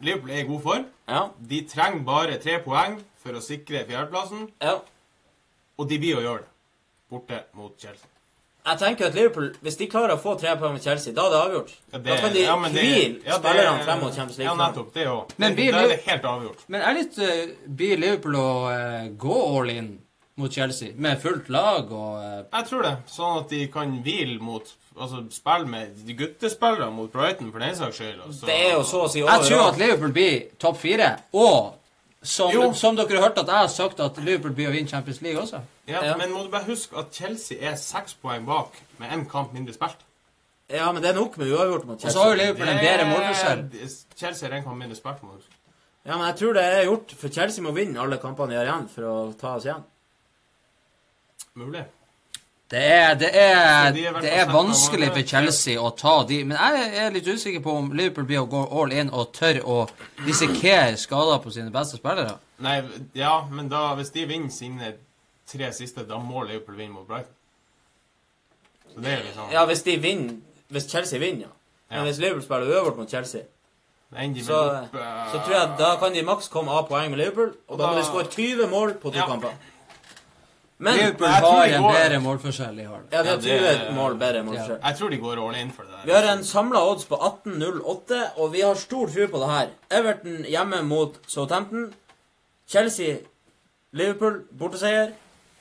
[0.07, 0.87] Liverpool er i god form.
[1.11, 1.25] Ja.
[1.51, 4.77] De trenger bare tre poeng for å sikre fjerdeplassen, ja.
[5.77, 6.53] Og de blir å gjøre det.
[7.11, 8.09] Borte mot Chelsea.
[8.67, 11.35] Jeg tenker at Liverpool, hvis de klarer å få tre poeng med Chelsea, da er
[11.35, 11.69] det avgjort.
[11.93, 14.89] Ja, da kan de ja, hvile ja, det- spillerne frem mot Champions Ja, nettopp.
[14.95, 15.37] Det òg.
[15.37, 16.65] Men Da er det helt avgjort.
[16.67, 19.93] Men er litt uh, Blir Liverpool å uh, gå all in
[20.37, 22.43] mot Chelsea med fullt lag og uh...
[22.53, 22.97] Jeg tror det.
[23.07, 27.75] Sånn at de kan hvile mot Altså spille med de guttespillere mot Brighton, for den
[27.77, 28.21] saks skyld.
[28.27, 28.47] Altså.
[28.49, 29.35] Det er jo så å si over.
[29.35, 31.11] Jeg tror at Liverpool blir topp fire.
[31.37, 31.75] Og
[32.27, 35.21] som, som dere har hørt at jeg har sagt at Liverpool blir å vinne Champions
[35.25, 35.61] League også.
[35.89, 36.17] ja, Ja.
[36.21, 39.75] Men må du bare huske at Chelsea er seks poeng bak med én kamp mindre
[39.75, 40.03] spilt.
[40.69, 42.09] Ja, men det er nok med uavgjort mot Chelsea.
[42.11, 43.91] Og så har jo Liverpool en bedre målforskjell.
[44.19, 45.23] Chelsea er én kamp mindre spilt.
[45.23, 45.53] må du huske.
[46.07, 48.67] Ja, men jeg tror det er gjort, for Chelsea må vinne alle kampene de har
[48.69, 49.85] igjen for å ta oss igjen.
[51.55, 51.85] Mulig.
[52.71, 55.23] Det er, det er, de er det er vanskelig for.
[55.31, 56.41] Chelsea å ta de.
[56.45, 59.61] Men jeg er litt usikker på om Liverpool blir å gå all in og tør
[59.63, 59.77] å
[60.27, 62.35] risikere skader på sine beste spillere.
[62.67, 62.81] Nei,
[63.15, 64.95] ja, men da, hvis de vinner sine
[65.47, 67.31] tre siste, da må Liverpool vinne mot Brighton.
[68.95, 70.35] Så det er liksom Ja, hvis de vinner
[70.73, 71.53] Hvis Chelsea vinner, ja.
[71.91, 72.05] Men Ja.
[72.11, 73.43] hvis Liverpool spiller uavgjort mot Chelsea,
[74.43, 74.97] så, opp,
[75.31, 78.01] så tror jeg da kan de maks komme av poeng med Liverpool, og da må
[78.01, 79.27] de skåre 20 mål på to Ja.
[79.27, 79.55] kamper.
[80.79, 82.81] Men Liverpool jeg har en går- bedre målforskjell.
[82.81, 83.01] i Hall.
[83.11, 83.13] det.
[83.17, 84.81] Ja, de har Ja, det- 20 mål bedre målforskjell.
[84.85, 86.05] Jeg tror de går all in for det der.
[86.05, 89.69] Vi har en samla odds på 18,08, og vi har stor tro på det her.
[89.91, 91.95] Everton hjemme mot Southampton.
[92.69, 93.17] Chelsea,
[93.93, 95.13] Liverpool, borteseier.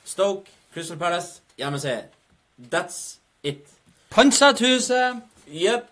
[0.04, 2.02] Stoke, Crystal Palace, hjemmeseier.
[2.74, 3.66] That's it.
[4.10, 5.22] Panserthuset!
[5.48, 5.86] Jepp.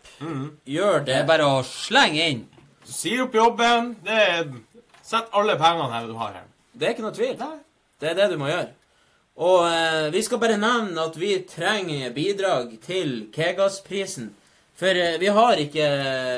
[0.66, 1.07] Gjør det.
[1.07, 2.47] Det er bare å slenge inn.
[2.85, 3.97] Si opp jobben.
[4.05, 4.45] Det er
[5.05, 6.45] Sett alle pengene her du har her.
[6.79, 7.37] Det er ikke noe tvil.
[8.01, 8.68] Det er det du må gjøre.
[9.35, 14.28] Og eh, vi skal bare nevne at vi trenger bidrag til Kegas-prisen.
[14.78, 15.87] For eh, vi har ikke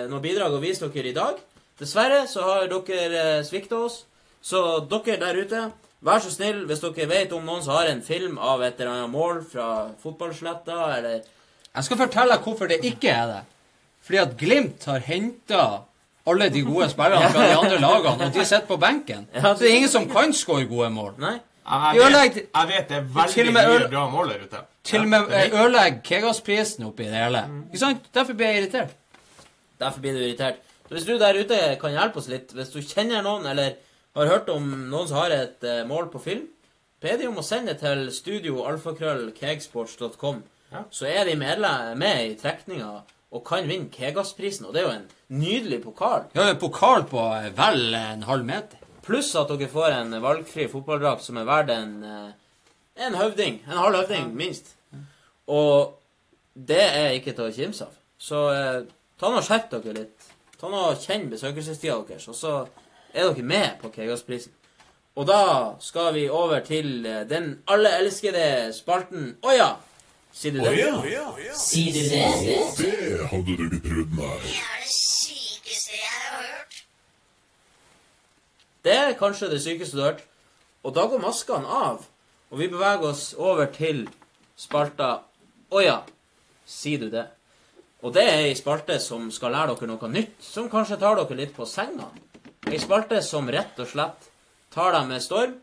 [0.08, 1.40] noe bidrag å vise dere i dag.
[1.76, 4.04] Dessverre så har dere eh, svikta oss.
[4.40, 5.64] Så dere der ute,
[6.06, 8.94] vær så snill, hvis dere vet om noen som har en film av et eller
[8.94, 11.18] annet mål fra fotballsletta, eller
[11.76, 13.42] Jeg skal fortelle deg hvorfor det ikke er det.
[14.06, 15.64] Fordi at Glimt har henta
[16.26, 19.26] alle de gode spillerne fra de andre lagene, og de sitter på benken.
[19.34, 21.12] Så det er ingen som kan skåre gode mål.
[21.20, 21.34] Nei?
[21.66, 24.58] Jeg vet, jeg vet det er veldig med mye bra mål der ute.
[24.86, 27.40] Til og med eh, ødelegger Kegas-prisen oppi det hele.
[27.66, 28.02] Ikke sant?
[28.14, 28.92] Derfor blir jeg irritert.
[29.80, 30.58] Derfor blir du irritert.
[30.88, 33.70] Hvis du der ute kan hjelpe oss litt, hvis du kjenner noen, eller
[34.16, 36.46] har hørt om noen som har et eh, mål på film,
[37.02, 40.36] be de om å sende det til studioalfakrøllkegsports.com.
[40.72, 40.80] Ja.
[40.90, 43.02] Så er de medlem med i trekninga
[43.34, 44.66] og kan vinne Kegas-prisen.
[44.68, 45.10] Og det er jo en
[45.42, 46.22] nydelig pokal.
[46.38, 48.78] Ja, en pokal på eh, vel en halv meter.
[49.06, 53.60] Pluss at dere får en valgfri fotballdrakt som er verdt en, eh, en høvding.
[53.68, 54.74] En halv høvding, minst.
[55.46, 55.94] Og
[56.56, 57.94] det er ikke til å kimse av.
[58.18, 58.82] Så eh,
[59.20, 60.28] ta nå og skjerp dere litt.
[60.58, 62.54] Ta nå Kjenn besøkelsestida deres, og så
[63.14, 64.52] er dere med på Kegasprisen.
[65.16, 69.68] Og da skal vi over til eh, den alle elskede spalten Å ja!
[70.36, 70.74] Sier du det?
[71.56, 72.24] Sier du det?
[72.76, 75.05] Det hadde du ikke trodd, nei.
[78.86, 80.26] Det er kanskje det sykeste du har hørt.
[80.86, 82.04] Og da går maskene av,
[82.50, 84.04] og vi beveger oss over til
[84.56, 85.24] spalta
[85.74, 85.96] Å ja,
[86.62, 87.24] sier du det?
[88.06, 91.38] Og det er ei spalte som skal lære dere noe nytt, som kanskje tar dere
[91.40, 92.06] litt på senga.
[92.70, 94.28] Ei spalte som rett og slett
[94.70, 95.56] tar deg med storm,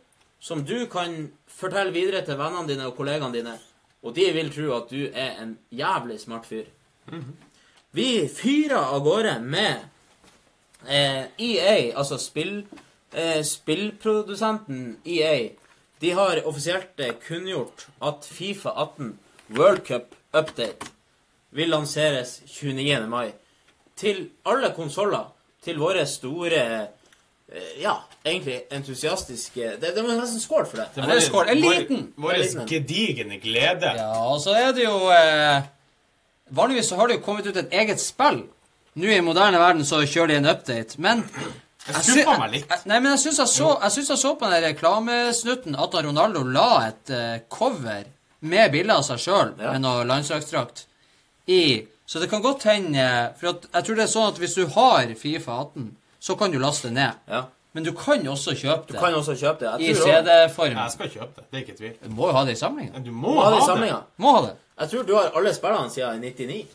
[0.44, 3.56] som du kan fortelle videre til vennene dine og kollegaene dine,
[4.04, 6.68] og de vil tro at du er en jævlig smart fyr.
[7.96, 9.86] Vi fyrer av gårde med
[10.84, 12.66] eh, EA, altså spill,
[13.14, 15.50] eh, spillprodusenten EA,
[16.02, 19.14] de har offisielt eh, kunngjort at Fifa 18
[19.58, 20.92] World Cup Update
[21.54, 23.08] vil lanseres 29.
[23.08, 23.32] mai
[23.96, 25.30] til alle konsoller.
[25.64, 27.94] Til våre store eh, Ja,
[28.26, 30.88] egentlig entusiastiske Det, det må nesten skål for det.
[30.96, 31.52] Det det er skål.
[31.54, 32.02] En liten.
[32.18, 33.94] Vår liten gedigne glede.
[33.96, 35.62] Ja, og så er det jo eh,
[36.52, 38.44] Vanligvis så har det jo kommet ut et eget spill.
[38.94, 41.24] Nå i moderne verden så kjører de en update, men
[41.88, 42.68] Jeg skuffa meg litt.
[42.70, 45.94] jeg- Nei, men jeg syns jeg, så- jeg, synes jeg så på den reklamesnutten at
[46.06, 48.04] Ronaldo la et uh, cover
[48.42, 49.72] med bilde av seg sjøl Ja.
[49.74, 50.86] med noe landslagsdrakt
[51.48, 54.56] i Så det kan godt hende For at, jeg tror det er sånn at hvis
[54.56, 57.14] du har Fifa 18, så kan du laste det ned.
[57.28, 57.46] Ja.
[57.74, 58.94] Men du kan også kjøpe det.
[58.96, 59.82] Du kan også kjøpe det.
[59.82, 60.76] i CD-form.
[60.78, 61.46] Jeg skal kjøpe det.
[61.52, 61.94] Det er ikke tvil.
[62.04, 62.94] Du må jo ha det i samlinga.
[62.94, 64.02] Du du Du må ha, ha det i samlinga.
[64.20, 64.56] Må ha det.
[64.80, 66.68] Jeg tror du har alle spillene siden 99.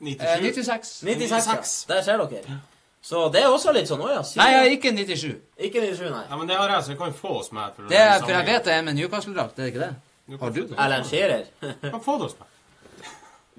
[0.00, 0.22] 97.
[0.22, 1.02] Eh, 96.
[1.02, 1.94] 96, ja.
[1.94, 2.60] Der ser dere.
[3.02, 5.32] Så det er også litt sånn Å ja, Nei, jeg er ikke 97.
[5.66, 6.22] Ikke 97, nei.
[6.28, 7.72] Ja, men det har jeg, så jeg kan få oss med.
[7.74, 9.92] For Det er, for jeg vet det er med Newcastle-drakt, er det ikke det?
[10.40, 10.76] Har du det?
[10.78, 11.44] Alan Shearer.
[11.82, 12.46] Kan få det oss med.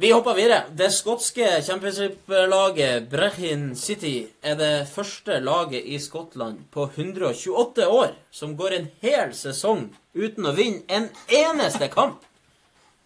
[0.03, 0.61] Vi hopper videre.
[0.73, 8.55] Det skotske championship-laget Brechin City er det første laget i Skottland på 128 år som
[8.57, 12.23] går en hel sesong uten å vinne en eneste kamp.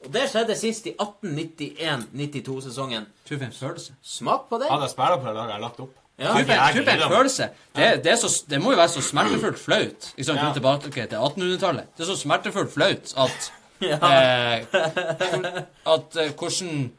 [0.05, 3.07] Og det skjedde sist i 1891-92-sesongen.
[3.25, 3.93] Tror for en følelse.
[4.05, 4.69] Smak på det.
[4.69, 5.95] Hadde jeg spilt på det laget jeg lagt opp.
[6.20, 6.32] Ja.
[6.34, 7.49] For jeg en- følelse.
[7.76, 10.07] Det, det, er så, det må jo være så smertefullt flaut.
[10.24, 10.39] Sant?
[10.41, 10.53] Ja.
[10.53, 11.84] tilbake Tilbake til 1800-tallet.
[11.97, 13.51] Det er så smertefullt flaut at
[13.82, 13.97] Ja.
[14.01, 14.65] eh,
[15.86, 16.91] At eh, hvordan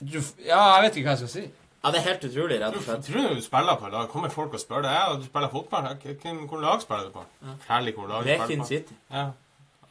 [0.00, 1.44] du, Ja, jeg vet ikke hva jeg skal si.
[1.84, 3.04] ja, det er helt utrolig, rett og slett.
[3.06, 4.08] tror du du spiller på da lag.
[4.12, 5.86] Kommer folk og spør deg ja, du spiller fotball.
[6.02, 7.24] Hvilket lag spiller du på?
[7.68, 8.66] Herlig hvor lag du spiller du på.
[8.72, 8.94] City.
[9.12, 9.26] Ja.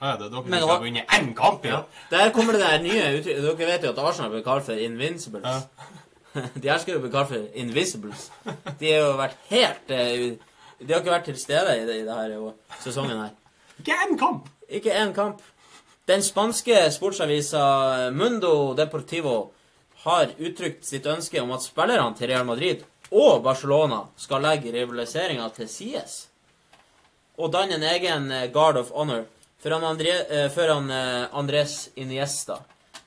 [0.02, 1.80] Ja, det er dere Men som har vunnet én kamp Ja.
[2.12, 3.44] Der kommer det der nye uttrykket.
[3.48, 5.64] Dere vet jo at Arsenal blir kalt for Invincibles.
[6.62, 8.30] De her skal jo bli kalt for Invisibles.
[8.80, 10.38] De har jo vært helt eh,
[10.80, 13.36] De har ikke vært til stede i, det, i jo, sesongen her.
[13.82, 14.50] Ikke én kamp!
[14.70, 15.42] Ikke én kamp.
[16.08, 19.52] Den spanske sportsavisa Mundo Deportivo
[20.06, 25.50] har uttrykt sitt ønske om at spillerne til Real Madrid og Barcelona skal legge rivaliseringa
[25.56, 26.28] til sides
[27.38, 29.26] og danne en egen eh, Guard of Honor
[29.62, 32.60] foran, André, eh, eh, Andres Iniesta.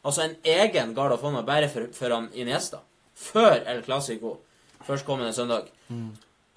[0.03, 2.79] Altså en egen Guard of Honor bare for, for han Iniesta.
[3.21, 4.37] Før El Clásico
[4.87, 5.69] førstkommende søndag.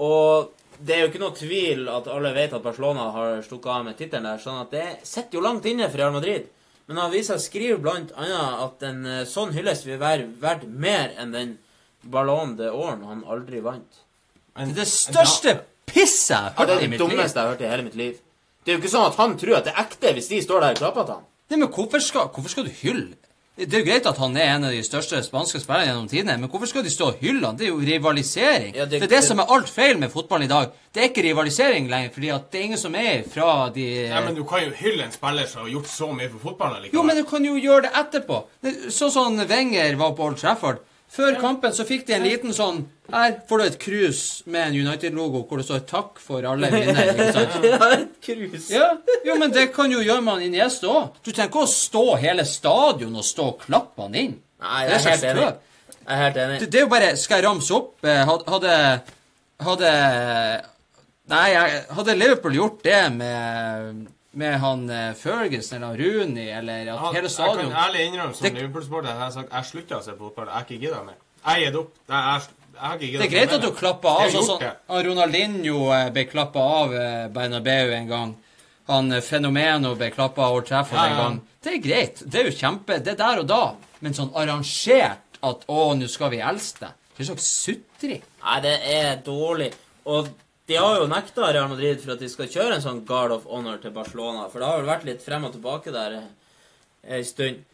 [0.02, 0.52] Og
[0.84, 3.98] det er jo ikke noe tvil at alle vet at Barcelona har stukket av med
[4.00, 6.48] tittelen der, sånn at det sitter jo langt inne for Real Madrid.
[6.90, 11.54] Men avisa skriver annet at en eh, sånn hyllest vil være verdt mer enn den
[12.04, 14.02] Ballon de Åren han aldri vant.
[14.58, 15.54] Det er det største
[15.88, 17.00] pisset jeg har Ja, i mitt liv.
[17.00, 18.18] det er det dummeste jeg har hørt i hele mitt liv.
[18.64, 20.64] Det er jo ikke sånn at han tror at det er ekte hvis de står
[20.66, 21.30] der og klapper til han.
[21.52, 23.16] Nei, men hvorfor skal, hvorfor skal du hylle?
[23.56, 26.40] Det er jo greit at han er en av de største spanske spillerne gjennom tidene,
[26.42, 27.58] men hvorfor skal de stå og hylle han?
[27.60, 28.72] Det er jo rivalisering.
[28.74, 30.72] Ja, det, det- er det som er alt feil med fotballen i dag.
[30.94, 34.22] Det er ikke rivalisering lenger, fordi at det er ingen som er fra de Ja,
[34.26, 36.98] men du kan jo hylle en spiller som har gjort så mye for fotballen likevel.
[36.98, 38.42] Jo, men du kan jo gjøre det etterpå.
[38.90, 40.82] Sånn som Wenger var på Old Trafford.
[41.14, 42.80] Før kampen så fikk de en liten sånn
[43.14, 47.12] Her får du et krus med en United-logo hvor det står 'Takk for alle vinner'.
[47.14, 47.58] ikke sant?
[47.70, 48.70] Ja, et krus.
[48.74, 48.88] Ja,
[49.28, 51.12] jo, men det kan jo gjøre man inn i gjest òg.
[51.22, 54.34] Du trenger ikke å stå hele stadion og stå og klappe han inn.
[54.64, 55.46] Nei, jeg er helt enig.
[56.04, 56.60] Jeg er helt enig.
[56.64, 57.94] Det, det er jo bare Skal jeg ramse opp?
[58.04, 58.78] Eh, Hadde
[59.64, 59.92] Hadde
[61.32, 61.48] Nei,
[61.96, 67.16] hadde Liverpool gjort det med med han eh, Ferguson eller han Rooney eller at Han-
[67.16, 70.46] hele Jeg kan ærlig innrømme som Liverpool-supporter jeg har sagt jeg slutta å se fotball.
[70.46, 71.20] Jeg har ikke gidda mer.
[71.46, 71.92] Jeg gitt opp.
[72.10, 72.42] Jeg, jeg,
[72.74, 74.30] jeg har ikke giddet Det er greit at du klapper av.
[74.34, 75.04] Sånn, Sånn.
[75.08, 78.36] Ronaldinho eh, ble klappa av eh, Bernabeu en gang.
[78.90, 81.38] Han Fenomeno ble klappa av Old Trafford Ja, en gang.
[81.64, 82.24] Det er greit.
[82.26, 83.62] Det er jo kjempe Det er der og da.
[84.04, 86.94] Men sånn arrangert at 'Å, nå skal vi elske deg'.
[87.16, 88.22] Det er slags sutring.
[88.44, 89.72] Nei, det er dårlig.
[90.06, 90.28] Og
[90.66, 93.48] De har jo nekta Real Madrid for at de skal kjøre en sånn Guard of
[93.52, 94.46] Honor til Barcelona.
[94.48, 96.22] For det har vel vært litt frem og tilbake der
[97.04, 97.66] ei stund.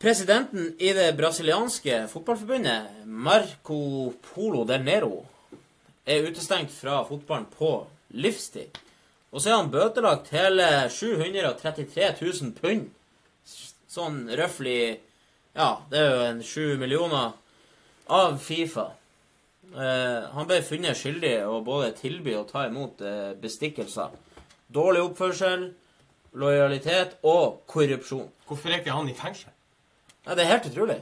[0.00, 5.26] Presidenten i det brasilianske fotballforbundet, Marco Polo del Nero,
[6.08, 7.74] er utestengt fra fotballen på
[8.16, 8.80] livstid.
[9.30, 12.88] Og så er han bøtelagt hele 733 000 pund.
[13.90, 15.02] Sånn røftlig
[15.52, 17.34] Ja, det er jo en sju millioner
[18.08, 18.88] av Fifa.
[19.70, 24.10] Eh, han ble funnet skyldig å både tilby og ta imot eh, bestikkelser.
[24.74, 25.68] Dårlig oppførsel,
[26.34, 28.28] lojalitet og korrupsjon.
[28.48, 29.50] Hvorfor er ikke han i fengsel?
[30.26, 30.98] Ja, det er helt utrolig.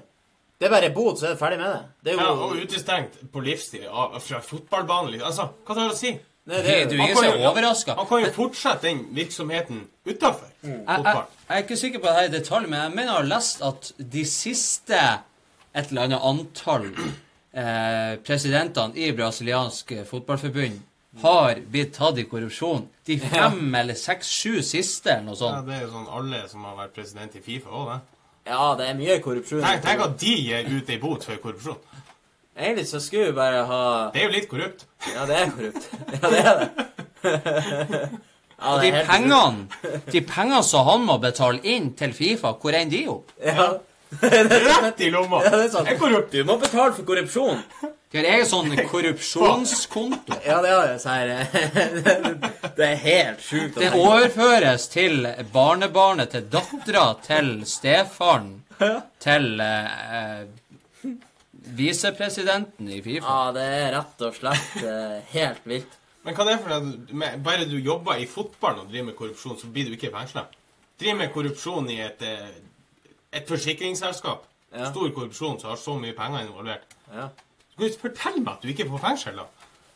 [0.58, 1.82] Det er bare bot, så er det ferdig med det.
[2.04, 3.84] Det er Ja, og utestengt på livstid
[4.24, 5.10] fra fotballbanen.
[5.12, 5.26] liksom.
[5.28, 6.12] Altså, hva tar det å si?
[6.48, 7.94] Nei, Det, du er jo- ingen er overraska.
[7.94, 12.14] Han kan jo fortsette den virksomheten utafor Jeg, jeg, jeg er ikke sikker på det
[12.16, 14.94] her i detalj, men jeg mener jeg har lest at de siste
[15.74, 16.86] et eller annet antall
[17.58, 20.78] eh, presidentene i brasiliansk fotballforbund
[21.22, 22.84] har blitt tatt i korrupsjon.
[23.08, 25.56] De fem eller seks-sju siste, eller noe sånt.
[25.56, 27.98] Ja, det er jo sånn alle som har vært president i Fifa òg, det.
[28.52, 29.64] ja, det er mye korrupsjon.
[29.64, 31.80] Tenk, tenk at de gir ut ei bot for korrupsjon.
[32.58, 33.82] Egentlig så skulle vi bare ha
[34.14, 34.86] Det er jo litt korrupt.
[35.14, 35.84] Ja, det er korrupt.
[36.14, 36.70] Ja, det er det.
[38.58, 42.10] Ja, Og det de er helt pengene, de pengene som han må betale inn til
[42.16, 43.28] Fifa, hvor ender de opp?
[43.38, 43.68] Ja.
[44.20, 45.42] Rett i lomma!
[45.44, 45.88] Ja, det er sant.
[45.88, 46.32] Jeg er korrupt.
[46.32, 47.64] Du må betale for korrupsjon.
[48.08, 50.38] De har egen sånn korrupsjonskonto.
[50.46, 51.32] Ja, det er så her.
[52.78, 53.76] Det er helt sjukt.
[53.76, 58.52] Det overføres til barnebarnet til dattera til stefaren
[59.20, 61.12] til eh, eh,
[61.78, 63.26] visepresidenten i Fifa.
[63.26, 65.98] Ja, det er rett og slett eh, helt vilt.
[66.24, 67.12] Men hva det er for det?
[67.16, 70.46] med, bare du jobber i fotballen og driver med korrupsjon, så blir du ikke fengsla?
[70.98, 72.48] Driver med korrupsjon i et, eh,
[73.32, 74.44] et forsikringsselskap.
[74.72, 74.90] Ja.
[74.90, 76.96] Stor korrupsjon som har så mye penger involvert.
[77.12, 77.28] Ja.
[77.72, 79.46] Så kan du fortelle meg at du ikke får fengsel, da?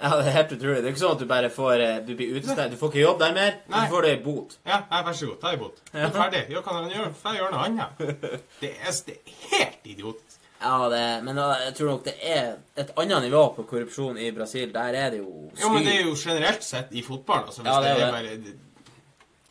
[0.03, 0.80] ja, det er helt utrolig.
[0.83, 2.72] Det er ikke sånn at du bare får eh, Du blir utestengt.
[2.74, 3.57] Du får ikke jobb der mer.
[3.70, 3.85] Nei.
[3.87, 4.57] Du får det i bot.
[4.66, 5.78] Ja, nei, vær så god, ta imot.
[5.93, 6.41] Du er ferdig.
[6.51, 7.12] Gjør hva han gjør.
[7.22, 8.03] Får gjøre noe annet.
[8.62, 10.39] Det er, det er helt idiotisk.
[10.62, 14.68] Ja, det, men jeg tror nok det er et annet nivå på korrupsjon i Brasil.
[14.74, 17.49] Der er det jo Jo, men det er jo generelt sett i fotball.
[17.49, 18.55] Altså, hvis Ja, det er det bare Det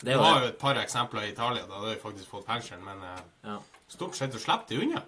[0.08, 1.66] Det var jo et par eksempler i Italia.
[1.68, 3.20] Da hadde vi faktisk fått fengsel, men eh,
[3.52, 3.58] Ja.
[3.92, 5.02] Stort sett så slipper de unna.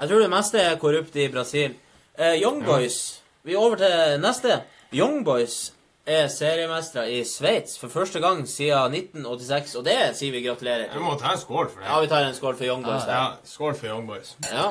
[0.00, 1.74] Jeg tror det meste er korrupt i Brasil.
[2.18, 4.60] Eh, Young Boys Vi er over til neste.
[4.94, 5.72] Young Boys
[6.06, 11.02] er seriemestere i Sveits for første gang siden 1986, og det sier vi gratulerer Vi
[11.02, 11.86] må ta en skål for det.
[11.88, 13.36] Ja, vi tar en skål for Young Boys Ja, der.
[13.44, 14.34] skål for Young Boys.
[14.50, 14.70] Ja.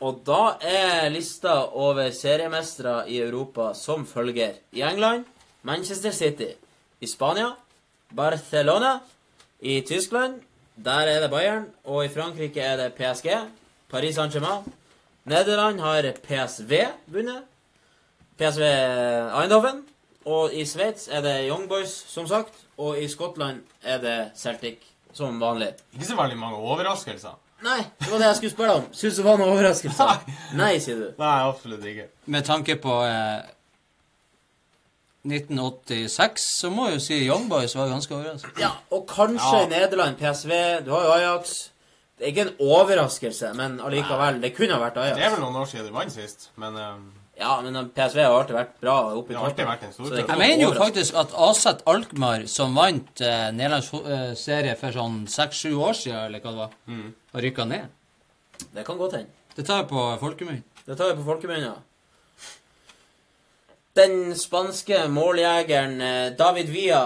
[0.00, 4.58] Og da er lista over seriemestere i Europa som følger.
[4.72, 5.24] I England
[5.62, 6.50] Manchester City.
[7.00, 7.54] I Spania
[8.16, 8.98] Barcelona.
[9.60, 10.42] I Tyskland
[10.84, 11.66] der er det Bayern.
[11.84, 13.28] Og i Frankrike er det PSG.
[13.90, 14.64] Paris Saint-Germain.
[15.24, 16.72] Nederland har PSV
[17.06, 17.42] vunnet.
[18.38, 19.84] PSV Eindhoven.
[20.26, 22.54] Og i Sveits er det Young Boys, som sagt.
[22.78, 24.78] Og i Skottland er det Celtic,
[25.12, 25.68] som vanlig.
[25.94, 27.38] Ikke så veldig mange overraskelser.
[27.64, 28.88] Nei, det var det jeg skulle spørre om.
[28.92, 30.26] Syns du det var noen overraskelser?
[30.60, 31.06] Nei, sier du.
[31.18, 32.08] Nei, absolutt ikke.
[32.34, 33.46] Med tanke på eh,
[35.26, 38.60] 1986, så må jeg jo si Young Boys var ganske overraskende.
[38.62, 39.64] Ja, og kanskje Ja.
[39.66, 40.84] i Nederland, PSV.
[40.86, 41.70] Du har jo Ajax.
[42.18, 44.40] Det er ikke en overraskelse, men allikevel.
[44.40, 47.12] Det kunne ha vært Det er vel noen år siden de vant sist, men um...
[47.38, 49.72] Ja, men PSV har alltid vært bra oppe i Det har alltid toppen.
[49.74, 53.90] vært en stor ikke Jeg mener jo faktisk at Aset Alkmaar, som vant eh, Nederlands
[53.92, 56.70] eh, serie for sånn seks-sju år siden, eller hva det var,
[57.34, 57.90] har rykka ned.
[58.72, 59.28] Det kan godt hende.
[59.54, 60.62] Det tar jeg på folkemunne.
[60.86, 61.74] Det tar jeg på folkemunne.
[63.96, 67.04] Den spanske måljegeren eh, David Villa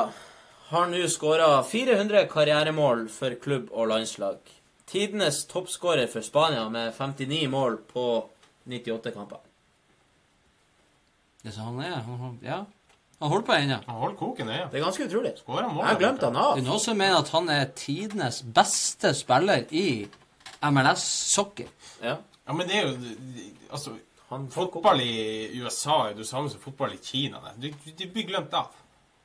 [0.70, 4.38] har nå skåra 400 karrieremål for klubb og landslag.
[4.90, 8.04] Tidenes toppskårer for Spania med 59 mål på
[8.66, 9.38] 98 kamper.
[11.42, 11.94] Det er så han er.
[12.06, 12.58] Han, han, ja.
[13.20, 13.78] Han holder på ennå.
[13.86, 14.66] han holder koken ja.
[14.72, 15.32] Det er ganske utrolig.
[15.38, 15.84] Skårer mål.
[15.84, 16.58] Jeg har glemt han Det av.
[16.58, 19.86] er noen som mener at han er tidenes beste spiller i
[20.66, 21.70] MLS-sokker.
[22.02, 22.16] Ja.
[22.46, 22.96] Ja, men det er jo
[23.70, 23.92] Altså,
[24.30, 27.40] fotball i USA er det samme som fotball i Kina.
[27.44, 27.74] det.
[27.84, 28.70] Du, du blir glemt av.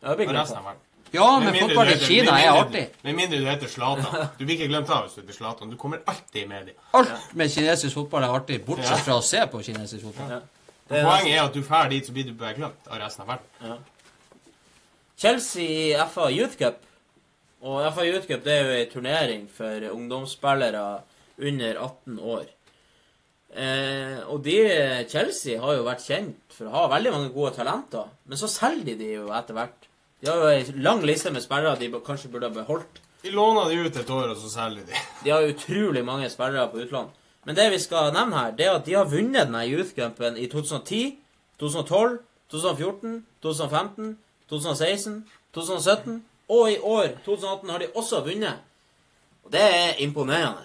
[0.02, 0.74] Ja, det blir glemt av.
[1.12, 2.86] Ja, men mindre fotball i Kina er artig.
[3.06, 4.28] Med mindre du heter Zlatan.
[4.38, 5.70] Du blir ikke glemt av hvis du heter Zlatan.
[5.72, 6.74] Du kommer alltid i media.
[6.98, 10.34] Alt med kinesisk fotball er artig, bortsett fra å se på kinesisk fotball.
[10.38, 10.42] Ja.
[10.86, 13.24] Det er Poenget er at du drar dit, så blir du bare glemt av resten
[13.26, 13.86] av verden.
[15.18, 16.82] Chelsea i FA Youth Cup.
[17.66, 20.84] Og FA Youth Cup det er jo ei turnering for ungdomsspillere
[21.38, 22.46] under 18 år.
[23.56, 24.56] Eh, og de,
[25.12, 28.92] Chelsea har jo vært kjent for å ha veldig mange gode talenter, men så selger
[28.92, 29.90] de de jo etter hvert.
[30.20, 33.02] De har jo ei lang liste med spillere de kanskje burde ha beholdt.
[33.24, 35.04] De låner de ut et år, og så selger de.
[35.24, 37.10] De har utrolig mange spillere på utlån.
[37.46, 40.38] Men det vi skal nevne her, det er at de har vunnet denne Youth Cupen
[40.38, 41.18] i 2010,
[41.62, 44.18] 2012 2014, 2015,
[44.50, 48.54] 2016, 2017 og i år, 2018, har de også vunnet.
[49.44, 50.62] Og det er imponerende.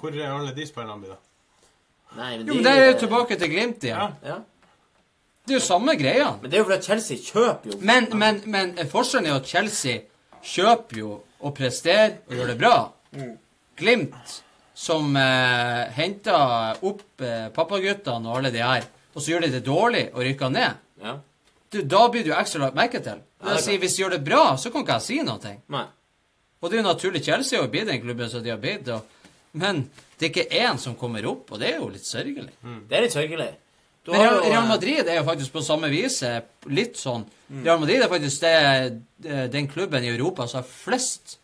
[0.00, 1.18] Hvor er alle de spillerne da?
[2.16, 4.14] Nei, men Jo, de- men der er jo tilbake til Glimt igjen.
[4.24, 4.38] Ja.
[5.46, 6.32] Det er jo samme greia.
[6.42, 9.46] Men det er jo fordi Chelsea kjøper jo Men, men, men forskjellen er jo at
[9.48, 9.98] Chelsea
[10.42, 12.74] kjøper jo og presterer og gjør det bra.
[13.80, 14.42] Glimt,
[14.74, 18.84] som eh, henter opp eh, pappaguttene og alle de her,
[19.14, 21.14] og så gjør de det dårlig og rykker ned, Ja.
[21.72, 23.22] du, da blir jo ekstra lagt merke til.
[23.44, 25.54] Ja, si, hvis de gjør det bra, så kan ikke jeg si noe.
[25.72, 25.84] Nei.
[26.60, 27.22] Og det er jo naturlig.
[27.24, 28.88] Chelsea har blitt den klubben som de har blitt.
[29.52, 29.86] Men
[30.20, 32.52] det er ikke én som kommer opp, og det er jo litt sørgelig.
[32.60, 33.50] Det er litt sørgelig.
[34.04, 37.24] Du Men Real, eh, Real Madrid er jo faktisk på samme vis eh, litt sånn.
[37.64, 38.54] Real Madrid er faktisk det,
[39.24, 41.38] eh, den klubben i Europa som har flest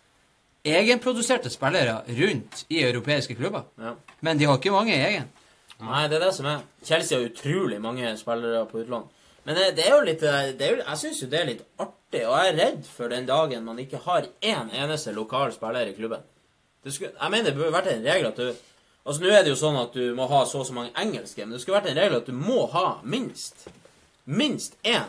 [0.67, 3.67] egenproduserte spillere rundt i europeiske klubber.
[3.81, 3.95] Ja.
[4.21, 5.29] Men de har ikke mange egen.
[5.81, 6.65] Nei, det er det som er.
[6.85, 9.09] Chelsea har utrolig mange spillere på utlån.
[9.47, 11.51] Men det, det er jo litt eh, det er jo, Jeg syns jo det er
[11.53, 15.53] litt artig, og jeg er redd for den dagen man ikke har én eneste lokal
[15.55, 16.25] spiller i klubben.
[16.87, 18.47] Det skulle, jeg mener det burde vært en regel at du
[19.07, 21.45] Altså Nå er det jo sånn at du må ha så og så mange engelske,
[21.45, 23.69] men det skulle vært en regel at du må ha minst
[24.27, 25.07] Minst én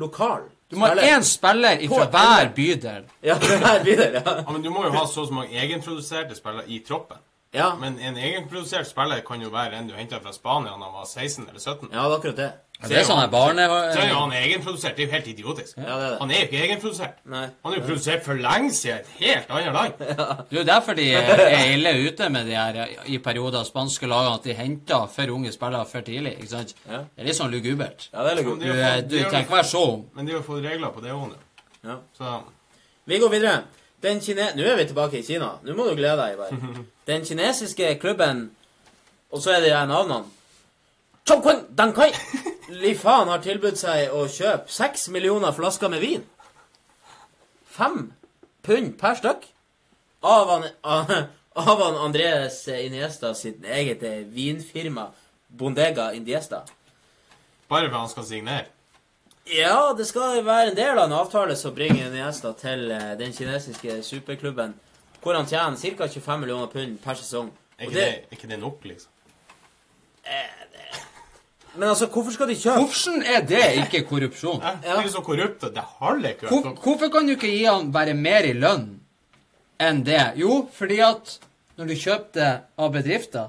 [0.00, 3.06] lokal Du må ha én spiller fra hver bydel.
[3.28, 4.22] Ja, hver bydel, ja.
[4.24, 7.20] Ja, men Du må jo ha så og så mange egenproduserte spillere i troppen.
[7.56, 10.92] Ja, Men en egenprodusert spiller kan jo være en du henta fra Spania da han
[10.92, 11.88] var 16 eller 17.
[11.92, 12.50] ja det er akkurat det.
[12.78, 13.64] Det er sånn barne...
[13.90, 14.94] Så er jo han egenprodusert.
[14.94, 15.78] Det er jo helt idiotisk.
[15.80, 16.18] Ja, det er det.
[16.20, 17.16] Han er jo ikke egenprodusert.
[17.26, 17.40] Nei.
[17.64, 19.96] Han er jo produsert for lenge siden et helt annet land.
[20.48, 22.78] Det er jo derfor de er ille ute med de her
[23.10, 26.36] i perioder spanske lagene, at de henter for unge spillere for tidlig.
[26.38, 26.76] ikke sant?
[26.86, 27.02] Ja.
[27.02, 28.06] Det er litt sånn lugubert.
[28.12, 28.62] Ja, det er litt Men.
[28.62, 30.06] Du, eh, du trenger ikke være så ung.
[30.14, 31.42] Men de har fått regler på det òg nå.
[31.90, 31.98] Ja.
[32.14, 32.38] Så
[33.10, 33.58] Vi går videre.
[34.06, 34.52] Den kine...
[34.54, 35.56] Nå er vi tilbake i Kina.
[35.66, 36.38] Nå må du glede deg.
[36.38, 36.82] Ivar.
[37.10, 38.50] Den kinesiske klubben
[39.34, 39.88] Og så er det de her
[41.28, 41.64] navnene.
[41.68, 42.12] Chongqing Dankai
[42.68, 46.24] Li faen har tilbudt seg å kjøpe seks millioner flasker med vin.
[47.64, 48.12] Fem
[48.62, 49.46] pund per stykk.
[50.20, 51.12] Av han, av,
[51.54, 55.08] av han Andres Iniesta sitt eget eh, vinfirma
[55.48, 56.64] Bondega Indiesta.
[57.68, 58.66] bare for han skal signere.
[59.48, 63.32] Ja, det skal være en del av en avtale som bringer Iniesta til eh, den
[63.32, 64.74] kinesiske superklubben,
[65.22, 66.08] hvor han tjener ca.
[66.08, 67.52] 25 millioner pund per sesong.
[67.78, 69.12] Er ikke, det, det, er ikke det nok, liksom?
[71.78, 74.60] Men altså, hvorfor skal de kjøpe Hvorfor er det ikke korrupsjon?
[74.62, 74.74] Ja.
[74.82, 76.48] Det er jo så korrupt at det holder ikke.
[76.50, 78.88] Hvor, hvorfor kan du ikke gi han bare mer i lønn
[79.80, 80.32] enn det?
[80.40, 81.38] Jo, fordi at
[81.78, 83.46] når du kjøper det av bedrifter,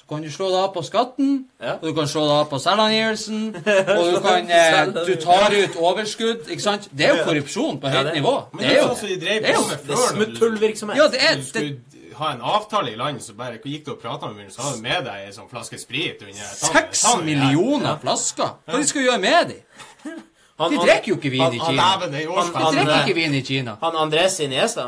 [0.00, 1.28] så kan du slå det av på skatten,
[1.62, 1.76] Ja.
[1.78, 3.42] og du kan slå det av på selvangivelsen,
[3.96, 6.88] og du kan eh, Du tar ut overskudd, ikke sant?
[6.90, 8.34] Det er jo korrupsjon på høyt det- nivå.
[8.52, 8.98] Men Det er er jo det.
[8.98, 10.96] som de drev det er jo- med Det er smutthullvirksomhet.
[10.98, 11.78] Ja, det er det, skulle
[12.22, 14.78] ha en avtale i landet, så bare gikk du og prata med munnen, så hadde
[14.80, 18.54] du med deg en sånn flaske sprit under Seks millioner flasker!
[18.66, 19.58] Hva de skal gjøre med de?
[20.60, 21.82] Han- De drikker jo ikke vin han- i Kina.
[21.82, 22.20] Han, De
[22.76, 23.76] drikker eh, ikke vin i Kina.
[23.80, 24.84] Han Andres Iniesta,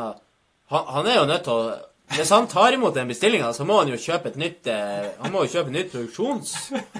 [0.70, 1.74] han, han er jo nødt til å
[2.14, 5.32] Hvis han tar imot den bestillinga, så må han jo kjøpe et nytt eh, Han
[5.32, 6.52] må jo kjøpe nytt produksjons...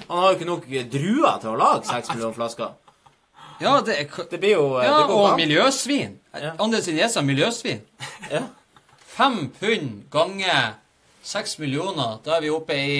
[0.09, 2.71] Han har jo ikke nok druer til å lage seks millioner flasker.
[3.61, 6.17] Ja, det er Det blir jo eh, Ja, det går og miljøsvin.
[6.35, 6.55] Ja.
[6.59, 7.83] Andres Iniesta miljøsvin.
[8.33, 8.41] Ja.
[9.15, 10.75] Fem pund ganger
[11.23, 12.95] seks millioner, da er vi oppe i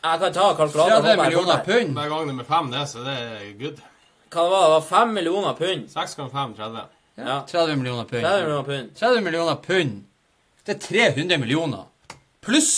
[0.00, 1.92] Jeg kan ta kalkulatoren 30 millioner pund.
[1.98, 3.82] Hver gang nummer fem, det, så det er good.
[4.32, 4.70] Hva det var det?
[4.72, 5.82] var fem millioner pund.
[5.92, 6.86] Seks ganger fem, 30.
[7.20, 7.36] Ja.
[7.50, 8.22] 30 millioner pund.
[8.24, 8.94] 30 millioner pund.
[8.96, 9.92] 30 millioner pund.
[10.66, 10.80] Det er
[11.12, 11.84] 300 millioner.
[12.40, 12.72] Pluss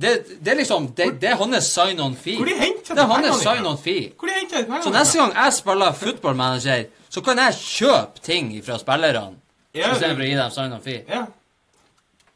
[0.00, 2.36] det, det er liksom Det, det er hans sign-on fee.
[2.40, 4.08] Hvor de henter Det er hans sign-on fee.
[4.16, 8.54] Hvor de henter Så neste gang jeg spiller football manager, så kan jeg kjøpe ting
[8.64, 9.36] fra spillerne
[9.76, 11.04] Ja, istedenfor å gi dem sign-on fee.
[11.08, 11.26] Ja.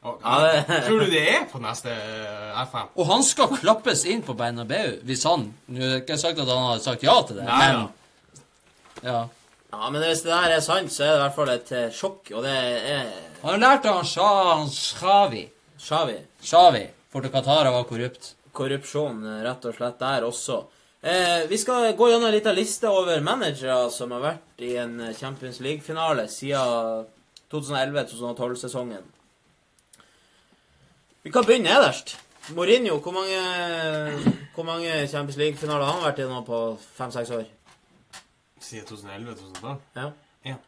[0.05, 2.91] Og, Tror du det er på neste eh, FM?
[3.01, 6.51] Og han skal klappes inn på Bernabeu hvis han Nå har jeg ikke sagt at
[6.51, 9.23] han har sagt ja til det, Nei, men ja.
[9.73, 11.89] Ja, men hvis det der er sant, så er det i hvert fall et eh,
[11.93, 13.09] sjokk, og det er
[13.41, 15.43] Han har lært av han Shah Shavi.
[15.81, 16.19] Shawi.
[16.45, 16.85] Shavi.
[17.13, 18.31] For til Qatar var korrupt.
[18.55, 20.61] Korrupsjon, rett og slett, der også.
[21.03, 24.95] Eh, vi skal gå gjennom en liten liste over managere som har vært i en
[25.19, 27.09] Champions League-finale siden
[27.53, 29.05] 2011-2012-sesongen.
[31.23, 32.17] Vi kan begynne nederst.
[32.53, 33.39] Mourinho, hvor mange,
[34.55, 36.59] hvor mange Champions League-finaler har han vært i nå på
[36.99, 37.47] fem-seks år?
[38.61, 39.77] Siden 2011-2012?
[39.97, 40.11] Ja.
[40.45, 40.59] Én.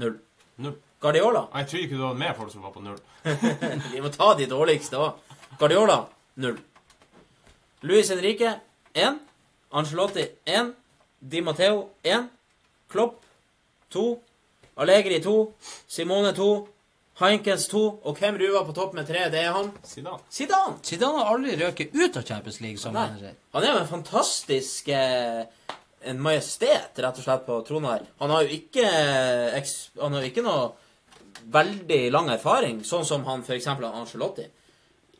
[0.00, 0.16] Null.
[0.56, 0.78] Null.
[1.00, 1.42] Guardiola?
[1.54, 2.98] Jeg tror ikke du hadde med folk som var på null.
[3.92, 5.20] Vi må ta de dårligste òg.
[5.60, 5.98] Guardiola
[6.40, 6.56] null.
[7.84, 8.54] Luis Henrique
[8.96, 9.20] én.
[9.72, 10.72] Angelotti én.
[11.20, 12.30] Di Matteo én.
[12.88, 13.20] Klopp
[13.90, 14.22] to.
[14.76, 15.36] Allegri 2,
[15.88, 16.48] Simone 2,
[17.16, 19.22] Heinkens 2 Og hvem ruver på topp med tre?
[19.32, 19.70] Det er han.
[19.88, 20.18] Zidane.
[20.28, 20.74] Zidane.
[20.84, 23.06] Zidane har aldri røket ut av Champions League som Nei.
[23.08, 23.38] manager.
[23.56, 25.46] Han er jo en fantastisk eh,
[26.06, 28.04] en majestet, rett og slett, på tronen her.
[28.20, 28.84] Han har jo ikke,
[29.58, 30.68] eks, han har jo ikke noe
[31.56, 34.46] veldig lang erfaring, sånn som han for eksempel har Angelotti.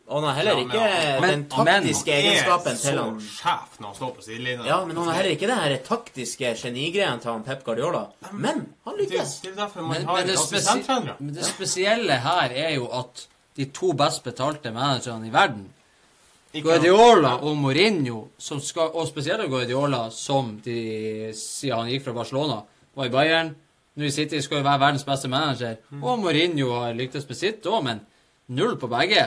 [0.07, 3.79] Og han har heller Ja, men ikke den taktiske egenskapen til han Er så sjef
[3.81, 4.67] når han står på sidelinja.
[4.69, 8.05] Ja, men han har heller ikke det her taktiske genigreien til han Pep Guardiola.
[8.33, 9.41] Men han lykkes.
[9.43, 10.85] det er Men, men, det spesi
[11.19, 13.27] men det spesielle her er jo at
[13.57, 15.67] de to best betalte managerne i verden,
[16.63, 22.63] Guardiola og Mourinho, som skal, og spesielt Guardiola, som de, siden han gikk fra Barcelona,
[22.97, 23.55] var i Bayern
[23.97, 25.79] Nå i City skal jo være verdens beste manager.
[26.03, 28.03] Og Mourinho har lyktes med sitt òg, men
[28.53, 29.23] null på begge.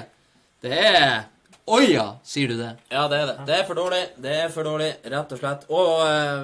[0.63, 1.27] Det er
[1.69, 2.71] Oja, sier du det?
[2.89, 3.35] Ja, det er det.
[3.45, 4.01] Det er for dårlig.
[4.17, 5.67] Det er for dårlig, rett og slett.
[5.69, 6.39] Og eh,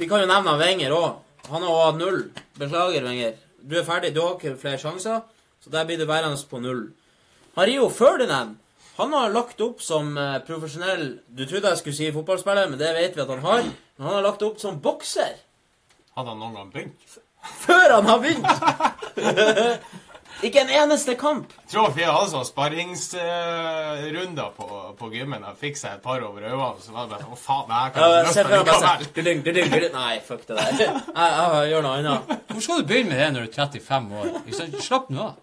[0.00, 1.18] vi kan jo nevne Wenger òg.
[1.50, 2.22] Han har hatt null.
[2.56, 3.34] Beklager, Wenger.
[3.60, 4.14] Du er ferdig.
[4.16, 5.20] Du har ikke flere sjanser,
[5.60, 6.86] så der blir du værende på null.
[7.58, 8.56] Han Rio Ferdinand
[8.96, 12.92] han har lagt opp som eh, profesjonell Du trodde jeg skulle si fotballspiller, men det
[12.94, 13.64] vet vi at han har.
[13.98, 15.34] Men han har lagt opp som bokser.
[16.14, 17.16] Hadde han noen gang begynt?
[17.64, 18.46] Før han har begynt!
[20.42, 21.52] ikke en eneste kamp.
[21.62, 24.66] Jeg tror vi hadde sånn sparringsrunder på,
[24.98, 25.42] på gymmen.
[25.50, 27.90] Jeg fikk seg et par over øynene, så var det bare Å, faen, det her
[27.94, 28.10] kan jeg
[29.08, 29.84] ikke likevel.
[29.86, 29.94] sånn.
[29.94, 30.70] Nei, fuck det der.
[30.80, 32.22] Jeg, jeg gjør noe annet.
[32.50, 34.26] Hvor skal du begynne med det når du er 35 år?
[34.82, 35.36] Slapp nå av.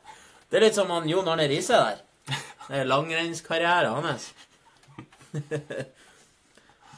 [0.52, 1.98] Det er litt som han Jon Arne Riise der.
[2.68, 4.26] Det er langrennskarrieren hans.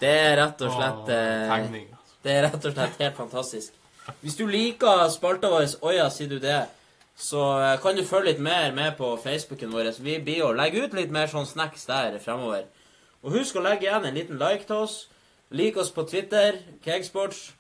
[0.04, 1.70] Det er rett og slett Åh, eh, altså.
[2.26, 3.72] Det er rett og slett helt fantastisk.
[4.20, 6.58] Hvis du liker spalta vår Oja, sier du det,
[7.16, 9.92] så eh, kan du følge litt mer med på Facebooken vår.
[10.02, 12.66] Vi blir å legge ut litt mer sånn snacks der fremover.
[13.24, 14.96] Og husk å legge igjen en liten like til oss.
[15.54, 17.52] Lik oss på Twitter, Kegsports.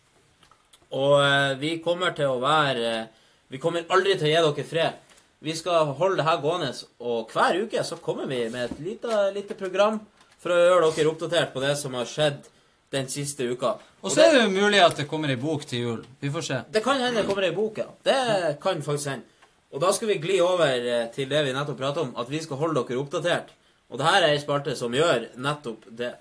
[0.93, 3.11] Og eh, vi kommer til å være eh,
[3.53, 5.01] Vi kommer aldri til å gi dere fred.
[5.43, 6.71] Vi skal holde det her gående,
[7.03, 9.99] og hver uke så kommer vi med et lite, lite program
[10.41, 12.47] for å gjøre dere oppdatert på det som har skjedd
[12.95, 13.75] den siste uka.
[14.01, 16.01] Og så er det jo mulig at det kommer ei bok til jul.
[16.23, 16.59] Vi får se.
[16.73, 17.91] Det kan hende det kommer ei bok, ja.
[18.07, 19.32] Det kan faktisk hende.
[19.73, 22.41] Og da skal vi gli over eh, til det vi nettopp pratet om, at vi
[22.43, 23.49] skal holde dere oppdatert.
[23.89, 26.11] Og det her er ei spalte som gjør nettopp det.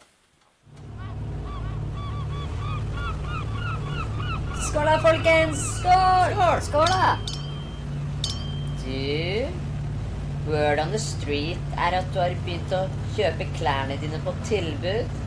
[4.70, 5.66] Skål da, folkens!
[5.82, 6.57] Skål!
[6.64, 7.12] Skål da!
[8.82, 9.46] Du,
[10.48, 12.86] word on the street er at du har begynt å
[13.18, 15.18] kjøpe klærne dine på tilbud.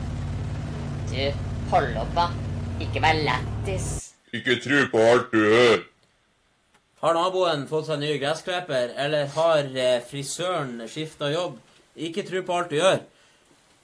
[1.14, 1.20] Du,
[1.70, 2.30] hold opp da.
[2.82, 3.92] Ikke vær lættis.
[4.34, 5.86] Ikke tro på alt du hører.
[7.04, 11.58] Har naboen fått seg ny gressklipper, eller har eh, frisøren skifta jobb?
[11.96, 13.02] Ikke tro på alt du gjør.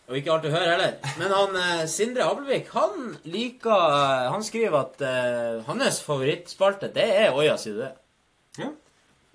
[0.08, 0.94] Og ikke alt du hører heller.
[1.20, 7.04] Men han eh, Sindre Abelvik, han liker eh, Han skriver at uh, hans favorittspalte, det
[7.20, 7.92] er Oja, sier du det?
[8.58, 8.72] Ja.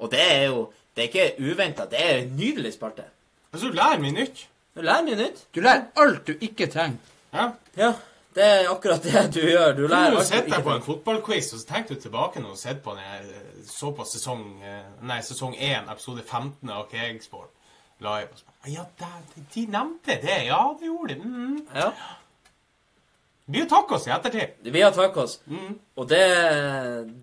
[0.02, 0.68] Og det er jo
[0.98, 1.86] Det er ikke uventa.
[1.86, 3.04] Det er en nydelig spalte.
[3.54, 4.48] Altså, du lærer mye nytt.
[4.74, 5.44] Du lærer mye nytt.
[5.54, 6.98] Du lærer alt du ikke trenger.
[7.34, 7.52] Ja.
[7.78, 7.92] Ja,
[8.38, 9.74] det er akkurat det du gjør.
[9.78, 12.62] Du lærer du sitter deg på en fotballquiz, og så tenkte du tilbake når du
[12.62, 17.54] sitter på den eh, så på sesong eh, Nei, sesong 1, episode 15 av Kegsport
[18.04, 18.46] live.
[18.70, 20.38] Ja, de, de nevnte det.
[20.48, 21.22] Ja, det gjorde de.
[21.26, 21.60] Mm.
[21.74, 21.92] Ja.
[23.48, 24.72] Vi har takket oss i ettertid.
[24.74, 25.38] Vi har takket oss.
[25.96, 26.24] Og det,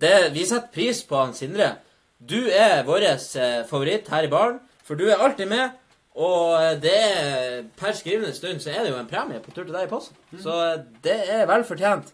[0.01, 1.75] det Vi setter pris på han Sindre.
[2.17, 5.75] Du er vår eh, favoritt her i baren, for du er alltid med.
[6.15, 9.65] Og eh, det er, per skrivende stund så er det jo en premie på tur
[9.65, 10.17] til deg i posten.
[10.39, 12.13] Så eh, det er vel fortjent.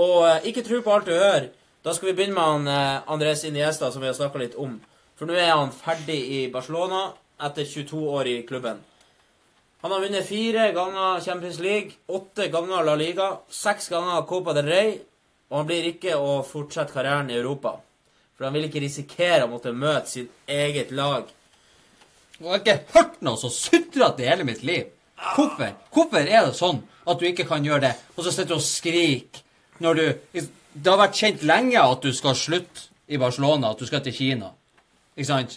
[0.00, 1.50] Og eh, ikke tro på alt du hører.
[1.84, 4.78] Da skal vi begynne med han Andres Iniesta, som vi har snakka litt om.
[5.16, 7.08] For nå er han ferdig i Barcelona
[7.46, 8.80] etter 22 år i klubben.
[9.84, 14.66] Han har vunnet fire ganger Champions League, åtte ganger La Liga, seks ganger Copa del
[14.66, 14.96] Rey,
[15.48, 17.76] og han blir ikke å fortsette karrieren i Europa.
[18.34, 21.30] For han vil ikke risikere å måtte møte sitt eget lag.
[22.38, 24.92] Og jeg har ikke hørt noe så sutrete i hele mitt liv.
[25.34, 25.72] Hvorfor?
[25.94, 28.66] Hvorfor er det sånn at du ikke kan gjøre det, og så sitter du og
[28.66, 29.42] skriker
[29.82, 30.04] når du
[30.78, 34.14] Det har vært kjent lenge at du skal slutte i Barcelona, at du skal til
[34.14, 34.52] Kina.
[35.16, 35.56] Ikke sant?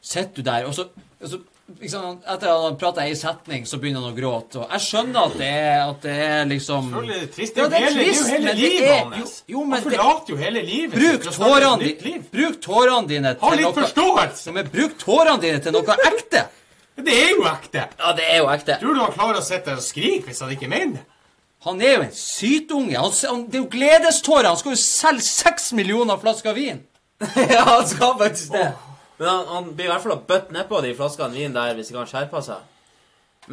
[0.00, 0.84] Sitter du der, og så,
[1.20, 1.40] og så
[1.88, 2.22] sant?
[2.26, 4.60] Etter at han prata ei setning, så begynner han å gråte.
[4.62, 7.56] Og jeg skjønner at det er, at det er liksom Selvfølgelig er det trist.
[7.56, 9.42] Ja, Det er jo hele, det er trist, jo hele livet hans.
[9.48, 12.24] jo- jo, Han forlater jo hele livet Bruk tårene dine liv.
[12.32, 14.52] Bruk tårene dine Ha litt forståelse!
[14.52, 16.44] Men bruk tårene dine til noe ekte!
[17.00, 17.86] Det er jo ekte.
[17.98, 18.76] Ja, det er jo ekte.
[18.80, 21.06] Tror du han klarer å sitte og skrike hvis han ikke mener det?
[21.64, 22.96] Han er jo en sytunge.
[22.96, 24.48] Han, han, det er jo gledestårer.
[24.48, 26.82] Han skal jo selge seks millioner flasker vin.
[27.36, 28.68] ja, han skal faktisk det.
[29.20, 32.00] Men han, han blir i hvert fall bøtt nedpå de flaskene vin der hvis ikke
[32.02, 32.68] han skjerper seg.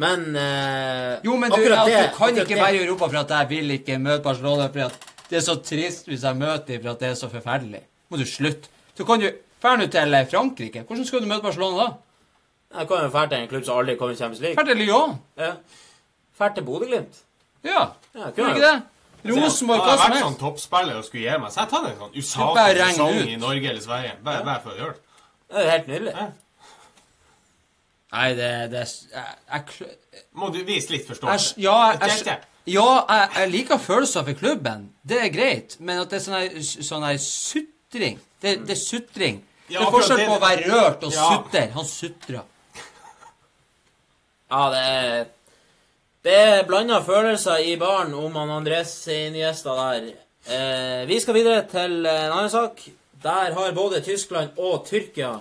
[0.00, 3.30] Men eh, Jo, men du, det- du kan ikke det- være i Europa for at
[3.36, 6.82] jeg vil ikke møte Barcelona, for at det er så trist hvis jeg møter dem
[6.82, 7.82] for at det er så forferdelig.
[8.10, 8.68] Må du slutte.
[8.96, 9.30] Så kan du
[9.62, 10.84] Dra nå til eh, Frankrike.
[10.86, 11.88] Hvordan skal du møte Barcelona da?
[12.78, 14.56] Jeg kan jo dra til en klubb som aldri kommer i Champions League.
[14.56, 15.16] Dra til Lyon.
[15.36, 15.52] Ja.
[16.38, 17.18] Fære til Bodø-Glimt.
[17.64, 17.88] Ja.
[18.14, 18.82] Ja, kunne du ikke det?
[19.34, 21.70] Rosenborg, hva som Hadde jeg har vært sånn toppspiller og skulle gi meg, så jeg
[21.72, 23.28] tatt en sånn Du bare usaklig regner sesong ut.
[23.32, 24.12] i Norge eller Sverige.
[24.22, 25.02] Bare, bare for å gjøre det.
[25.48, 26.12] Det er helt nydelig.
[26.16, 26.26] Ja.
[28.12, 31.54] Nei, det, det jeg, jeg, kl- Må du vise litt jeg, forståelse.
[31.60, 32.38] Ja, jeg, jeg,
[32.72, 34.86] ja jeg, jeg liker følelser for klubben.
[35.08, 35.76] Det er greit.
[35.80, 39.40] Men at det er sånn her, sånn sutring det, det er sutring.
[39.68, 41.26] Ja, det er forskjell på å være rørt og Ja.
[41.34, 41.64] sutre.
[41.74, 42.44] Han sutrer.
[44.48, 45.26] Ja, det er
[46.24, 50.08] Det er blanda følelser i baren om han Andres Iniesta der.
[50.48, 52.80] Eh, vi skal videre til en annen sak.
[53.22, 55.40] Der har både Tyskland og Tyrkia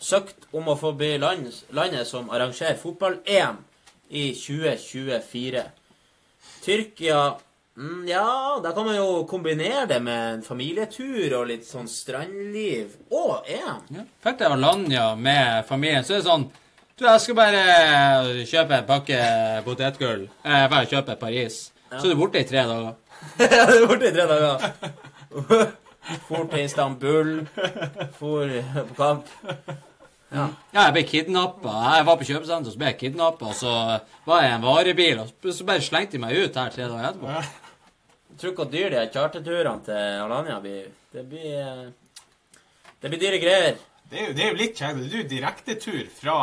[0.00, 3.58] søkt om å få bli land, landet som arrangerer fotball-EM
[4.08, 5.64] i 2024.
[6.64, 7.18] Tyrkia
[7.76, 12.94] mm, Ja, da kan man jo kombinere det med en familietur og litt sånn strandliv.
[13.12, 13.82] Og EM.
[13.98, 14.04] Ja.
[14.24, 16.46] Fikk deg Alanya med familien, så er det sånn
[16.98, 17.64] Du, jeg skal bare
[18.48, 19.18] kjøpe en pakke
[19.66, 20.24] potetgull.
[20.42, 21.66] Eh, bare kjøpe Paris.
[21.92, 22.96] Så er du borte i tre dager.
[23.42, 25.76] Ja, du er borte i tre dager.
[26.28, 27.34] For til Istanbul.
[28.18, 28.52] For
[28.90, 29.28] på kamp.
[30.28, 30.44] Ja,
[30.74, 31.72] jeg ble kidnappa.
[31.96, 33.48] Jeg var på kjøpesenteret, så ble jeg kidnappa.
[33.48, 33.72] Og så
[34.28, 37.08] var jeg i en varebil, og så bare slengte de meg ut her tre dager
[37.10, 37.38] etterpå.
[38.28, 40.90] Jeg tror ikke hvor dyr de her charterturene til Alanya blir.
[41.12, 41.88] Det blir eh,
[43.02, 43.80] Det blir dyre greier.
[44.10, 45.08] Det er jo, det er jo litt kjedelig.
[45.08, 46.38] Det er jo direktetur fra,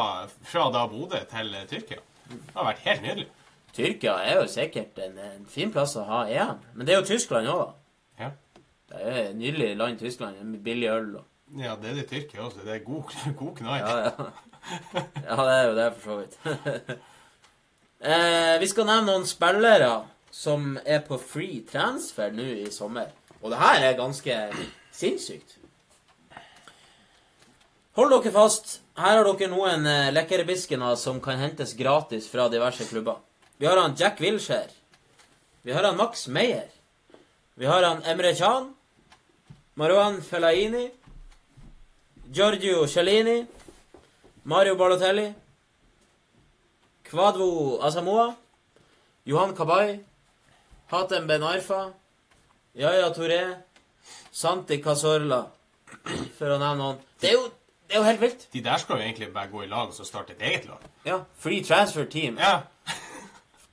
[0.49, 2.01] fra da Bodø til eh, Tyrkia.
[2.29, 3.27] Det har vært helt nydelig.
[3.75, 6.61] Tyrkia er jo sikkert en, en fin plass å ha EM.
[6.73, 7.84] Men det er jo Tyskland òg, da.
[8.89, 10.41] Det er et nydelig land, Tyskland.
[10.43, 12.63] Med billig øl og ja, det er det Tyrkia også.
[12.65, 13.79] Det er god, god knall.
[13.79, 14.11] Ja, ja.
[15.29, 16.37] Ja, det er jo det, for så vidt.
[18.09, 19.91] eh, vi skal nevne noen spillere
[20.33, 23.13] som er på free transfer nå i sommer.
[23.43, 24.39] Og det her er ganske
[24.95, 25.59] sinnssykt.
[27.95, 28.79] Hold dere fast.
[28.99, 33.21] Her har dere noen eh, lekkerbiskener som kan hentes gratis fra diverse klubber.
[33.61, 34.73] Vi har han Jack Wilshere.
[35.63, 36.67] Vi har han Max Meyer.
[37.55, 38.73] Vi har han Emre Can.
[39.77, 40.91] Marwan Fellaini.
[42.31, 43.45] Giorgio Cellini.
[44.45, 45.34] Mario Balotelli.
[47.03, 48.35] Kvadvo Asamoah.
[49.26, 49.99] Johan Kabay.
[50.91, 51.93] Hatem Ben Arfa.
[52.73, 53.57] Yaya Touré.
[54.31, 55.49] Santi Cazorla.
[56.38, 57.02] For å nevne noen.
[57.19, 57.49] Det er jo,
[57.88, 58.47] det er jo helt vilt.
[58.53, 60.88] De der skal jo egentlig bare gå i lag og så starte et eget lag.
[61.06, 61.19] Ja.
[61.38, 62.39] Free transfer team.
[62.39, 62.61] Ja.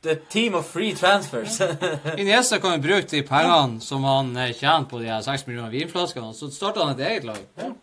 [0.03, 1.61] The team of free transfers.
[2.19, 5.71] Iniesta kan jo bruke de pengene som han eh, tjener på de her seks millioner
[5.71, 7.75] vinflaskene, så starter han et eget lag.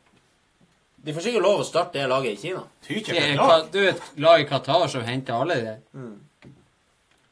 [1.00, 2.66] De får sikkert lov å starte det laget i Kina.
[2.84, 3.70] Det er er, et lag.
[3.72, 5.76] du vet, lag i Qatar som henter alle de.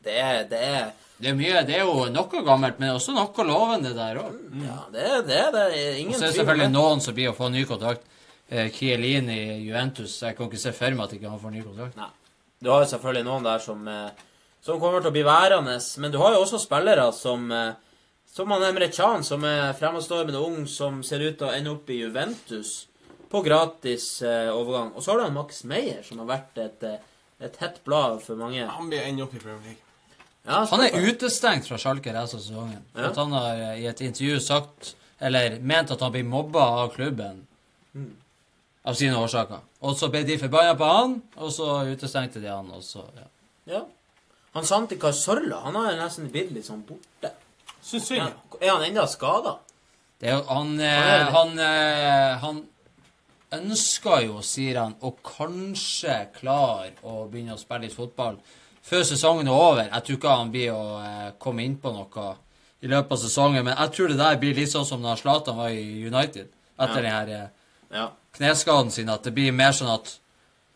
[0.08, 0.86] Det er, det er
[1.20, 4.38] Det er mye, det er jo noe gammelt, men også noe lovende der òg.
[4.64, 5.40] Ja, det er det.
[5.42, 7.66] er- det er ingen Og så er det selvfølgelig noen som blir å få ny
[7.66, 8.06] kontrakt.
[8.50, 10.22] Eh, Kielin i Juventus.
[10.22, 11.98] Jeg kan ikke se for meg at ikke han får ny kontrakt.
[11.98, 12.08] Nei.
[12.64, 14.10] Du har jo selvfølgelig noen der som, eh,
[14.68, 17.76] som kommer til å bli værende, men du har jo også spillere som eh,
[18.38, 21.90] som han Emre Chan, som er fremadstormende ung, som ser ut til å ende opp
[21.90, 22.84] i Juventus
[23.32, 24.92] på gratis eh, overgang.
[24.94, 27.08] Og så har du en Max Meyer, som har vært et, eh,
[27.48, 28.62] et hett blad for mange.
[28.62, 29.82] Han blir ende opp i Premier League.
[30.46, 32.86] Ja, Han er utestengt fra Schalke resten av sesongen.
[32.94, 33.10] Ja.
[33.10, 36.94] At han har eh, i et intervju sagt, eller ment at han blir mobba av
[36.94, 37.42] klubben.
[37.98, 38.14] Mm.
[38.88, 39.66] Av sine årsaker.
[39.82, 43.32] Og så ble de forbanna på han, og så utestengte de han, og så ja.
[43.68, 43.86] Ja.
[44.58, 47.30] Han Santi Cazorla, han har nesten blitt litt sånn borte.
[47.86, 48.32] Syns Ja.
[48.60, 49.58] Er han enda skada?
[50.20, 52.64] Det er jo, han, Han eh, han, eh, han
[53.54, 58.40] ønsker jo, sier han, å kanskje klare å begynne å spille litt fotball
[58.88, 59.84] før sesongen er over.
[59.92, 62.28] Jeg tror ikke han blir å eh, komme inn på noe
[62.82, 65.58] i løpet av sesongen, men jeg tror det der blir litt sånn som da Zlatan
[65.58, 66.48] var i United
[66.78, 67.02] etter Ja.
[67.02, 67.48] den her eh,
[67.98, 68.08] Ja.
[68.38, 70.18] kneskaden sin, at det blir mer sånn at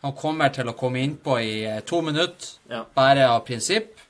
[0.02, 2.84] han kommer til å komme innpå i eh, to minutter, Ja.
[2.94, 4.00] bare av prinsipp,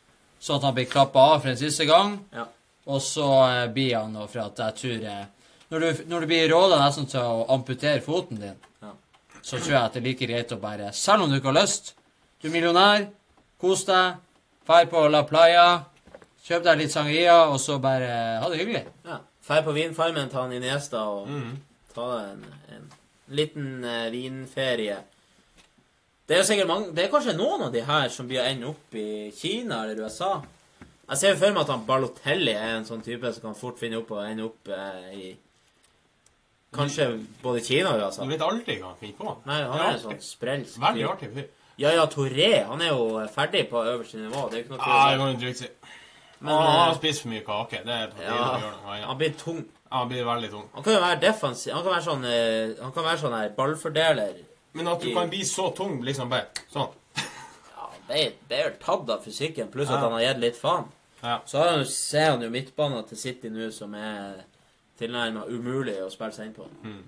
[0.40, 2.18] sånn at han blir klappa av for en siste gang.
[2.32, 2.46] Ja.
[2.86, 5.24] Og så eh, blir han nå, for at jeg tror eh,
[5.72, 8.92] når, du, når du blir råda nesten til å amputere foten din, Ja.
[9.42, 11.60] så tror jeg at det er like greit å bare Selv om du ikke har
[11.62, 11.94] lyst,
[12.42, 13.06] du er millionær,
[13.60, 14.16] kos deg,
[14.66, 15.84] drar på La Playa,
[16.46, 18.82] kjøp deg litt sangria, og så bare ha det hyggelig.
[19.06, 19.20] Ja.
[19.42, 21.28] Fær på vinfarmen ta en Iniesta og
[21.94, 22.44] ta deg en,
[22.76, 22.90] en
[23.34, 24.96] liten uh, vinferie.
[26.28, 28.94] Det er sikkert mange Det er kanskje noen av de her som blir ende opp
[28.94, 30.36] i Kina eller USA.
[31.08, 33.80] Jeg ser jo for meg at han Balotelli er en sånn type som kan fort
[33.80, 35.32] finne opp og ende opp eh, i
[36.72, 37.08] Kanskje
[37.42, 38.24] både Kina og USA.
[38.24, 39.34] Du vet aldri hva han finner på.
[39.44, 41.50] Nei, han er er en sånn sprelsk Veldig artig fyr.
[41.80, 44.46] Ja, ja, Toré han er jo ferdig på øverste nivå.
[44.48, 45.68] Det er jo ikke noe Ja, det kan går en si.
[46.42, 47.82] Men, Han har eh, spist for mye kake.
[47.84, 48.96] Det er på tide ja, å gjøre noe.
[49.10, 49.60] Han blir tung.
[49.84, 50.64] Ja, han blir veldig tung.
[50.74, 51.74] Han kan jo være defensiv.
[51.76, 54.40] Han kan være sånn, eh, han kan være sånn her ballfordeler.
[54.72, 58.68] Men at du kan bli så tung, liksom bare sånn Ja, det, er- det er
[58.70, 60.86] jo tatt av fysikken, pluss at han har gitt litt faen.
[61.22, 61.40] Ja.
[61.46, 64.40] Så han, ser han jo midtbanen til City nå som er
[64.98, 66.66] tilnærmet umulig å spille seg inn på.
[66.82, 67.02] Mm.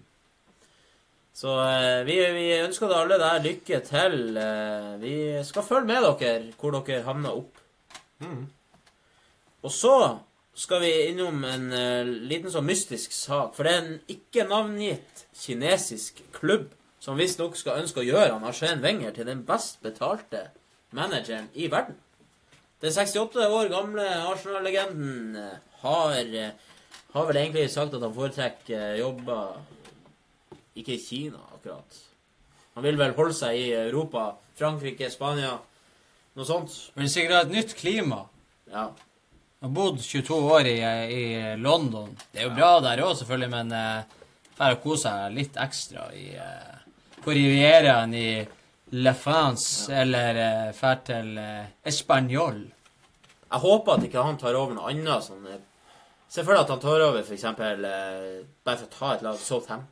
[1.35, 4.37] Så eh, vi, vi ønsker dere alle der lykke til.
[4.39, 5.15] Eh, vi
[5.47, 7.59] skal følge med dere hvor dere havner opp.
[8.23, 8.45] Mm.
[9.65, 9.97] Og så
[10.55, 13.57] skal vi innom en eh, liten sånn mystisk sak.
[13.57, 16.69] For det er en ikke navngitt kinesisk klubb
[17.05, 20.47] som visstnok skal ønske å gjøre han Arsène Wenger til den best betalte
[20.97, 21.99] manageren i verden.
[22.81, 26.55] Den 68 år gamle Arsenal-legenden eh, har, eh,
[27.13, 29.61] har vel egentlig sagt at han foretrekker eh, jobber
[30.75, 32.01] ikke i Kina, akkurat.
[32.75, 35.55] Han vil vel holde seg i Europa, Frankrike, Spania,
[36.35, 36.73] noe sånt.
[36.97, 38.25] Men sikkert ha et nytt klima.
[38.73, 38.89] Ja.
[39.61, 41.25] Han har bodd 22 år i, i
[41.61, 42.11] London.
[42.33, 44.25] Det er jo bra der òg, selvfølgelig, men eh,
[44.59, 46.84] bare kose seg litt ekstra i, eh,
[47.25, 48.29] på Rivieraen i
[49.01, 52.61] La France, eller eh, drar til eh, Español.
[53.51, 55.63] Jeg håper at ikke han tar over noe annet sånn eh,
[56.35, 59.37] Se for deg at han tar over eksempel eh, Bare for å ta et lag
[59.39, 59.91] Southampton.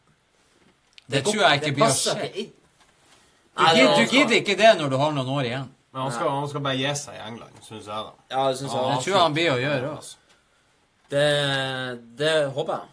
[1.07, 2.31] Det, det tror jeg ikke blir å skje.
[2.33, 2.41] Du,
[3.61, 5.71] Nei, det du gidder ikke det når du har noen år igjen.
[5.93, 8.13] Men han skal, han skal bare gi seg i England, syns jeg, da.
[8.33, 10.13] Ja, det syns jeg Det tror jeg han blir å gjøre òg.
[11.13, 11.27] Det,
[12.23, 12.93] det håper jeg.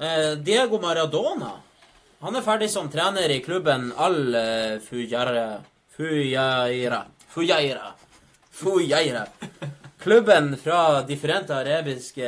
[0.00, 1.50] Eh, Diego Maradona
[2.20, 5.54] Han er ferdig som trener i klubben Al eh, Fujaira
[5.94, 6.98] Fujaira
[7.32, 7.94] Fujaira
[8.52, 9.22] Fujaira.
[10.02, 12.26] Klubben fra differente arabiske,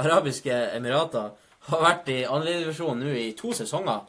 [0.00, 1.34] arabiske emirater
[1.68, 4.08] har vært i andredivisjon nå i to sesonger.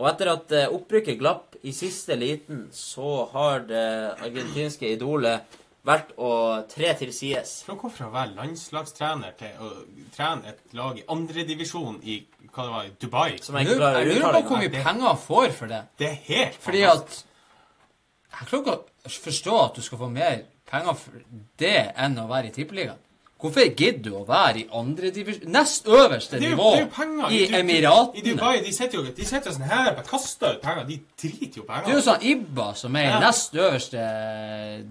[0.00, 3.86] Og etter at eh, opprykket glapp i siste liten, så har det
[4.24, 6.30] argentinske idolet vært å
[6.70, 7.52] tre til sides.
[7.68, 9.70] Men hvorfor å være landslagstrener til å
[10.14, 12.18] trene et lag i andredivisjon i
[12.48, 15.08] hva det var, Dubai Som jeg Jeg ikke klarer å lurer på hvor mye penger
[15.08, 15.82] han får for det.
[15.98, 17.24] Det er helt Fordi fantastisk.
[17.24, 21.20] at Jeg klarer ikke å forstå at du skal få mer penger for
[21.58, 23.04] det enn å være i Tippeligaen.
[23.38, 26.78] Hvorfor gidder du å være i andre divisjon Nest øverste Det er jo, nivå det
[26.80, 27.28] er jo penger.
[27.30, 28.16] i Du- Emiratene?
[28.18, 30.84] I Dubai de sitter jo de sitter sånn her og kaster ut penger.
[30.88, 31.84] De driter jo penger.
[31.86, 33.20] Det er jo sånn Ibba som er i Ja.
[33.20, 34.02] nest øverste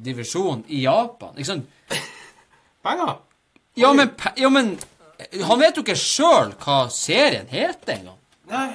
[0.04, 1.34] divisjon i Japan.
[1.36, 1.66] Ikke sant?
[2.84, 3.18] Penger.
[3.76, 4.78] Ja, men, pe- ja, men
[5.48, 8.18] Han vet jo ikke sjøl hva serien heter engang.
[8.48, 8.68] Nei,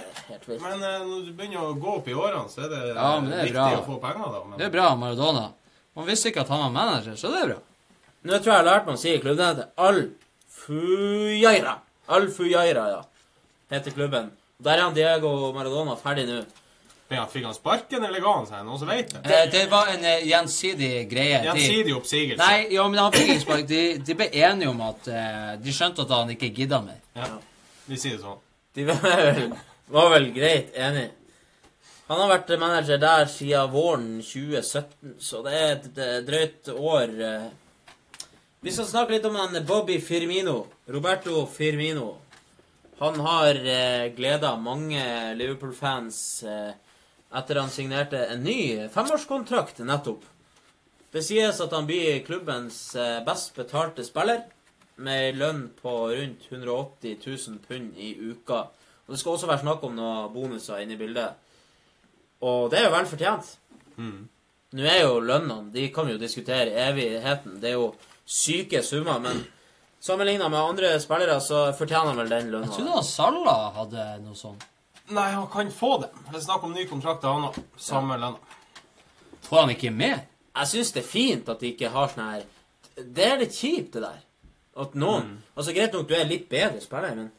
[0.48, 3.32] men eh, når du begynner å gå opp i årene, så er det, Ja, det
[3.32, 3.76] er viktig bra.
[3.78, 4.40] å få penger, da.
[4.44, 5.52] Men, Det er bra, Maradona.
[5.96, 7.60] Man visste ikke at han var manager, så det er bra.
[8.24, 10.02] Nå tror jeg jeg har lært meg å si i klubben heter Al
[10.62, 11.76] Fujaira.
[12.08, 13.02] Al Fujaira, ja.
[13.72, 14.30] Heter klubben.
[14.62, 16.42] Der er han Diego Maradona ferdig nå.
[17.12, 18.62] Han- Fikk han sparken, eller ga han seg?
[18.64, 19.20] Noen som vet det?
[19.28, 21.42] Eh, det var en eh, gjensidig greie.
[21.44, 22.38] Gjensidig oppsigelse.
[22.40, 23.66] Nei, ja, men han fikk ikke spark.
[23.68, 27.02] De, de ble enige om at eh, De skjønte at han ikke gidda mer.
[27.18, 27.26] Ja.
[27.90, 28.38] Vi sier det sånn.
[28.78, 29.52] De var vel,
[29.92, 31.10] var vel greit enig.
[32.08, 37.12] Han har vært manager der siden våren 2017, så det er et drøyt år.
[37.28, 37.50] eh.
[38.62, 40.68] Vi skal snakke litt om han Bobby Firmino.
[40.86, 42.12] Roberto Firmino.
[42.98, 45.02] Han har eh, gleda mange
[45.34, 46.68] Liverpool-fans eh,
[47.34, 50.22] etter han signerte en ny femårskontrakt nettopp.
[51.10, 54.44] Det sies at han blir klubbens eh, best betalte spiller,
[54.94, 58.60] med lønn på rundt 180 000 pund i uka.
[59.08, 61.34] Og Det skal også være snakk om noen bonuser inne i bildet.
[62.46, 63.50] Og det er jo vel fortjent.
[63.98, 64.22] Mm.
[64.72, 67.58] Nå er jo lønnene De kan vi jo diskutere evigheten.
[67.58, 67.90] Det er jo
[68.26, 69.44] syke summer, men
[70.00, 72.72] sammenligna med andre spillere, så fortjener han vel den Jeg lønna.
[72.74, 74.64] trodde han Salah hadde noe sånt.
[75.10, 76.10] Nei, han kan få det.
[76.30, 77.58] Det er snakk om ny kontrakt til han òg.
[77.76, 78.36] Samme lønn.
[79.48, 80.20] Får han ikke mer?
[80.56, 82.42] Jeg syns det er fint at de ikke har sånn her
[82.96, 84.18] Det er litt kjipt, det der.
[84.76, 85.36] At noen Mm.
[85.56, 87.30] Altså, greit nok, du er litt bedre spiller, men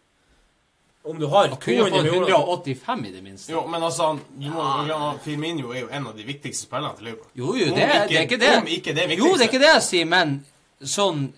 [1.05, 3.51] om du har Han 200 millioner 185 i det minste.
[3.51, 5.14] Jo, men altså, ja.
[5.23, 7.31] Firmino er jo en av de viktigste spillerne til Liverpool.
[7.35, 8.57] Jo, jo, Om det, er- det er ikke det.
[8.57, 10.45] Om ikke det Jo, det er ikke det jeg sier, men
[10.85, 11.34] sånn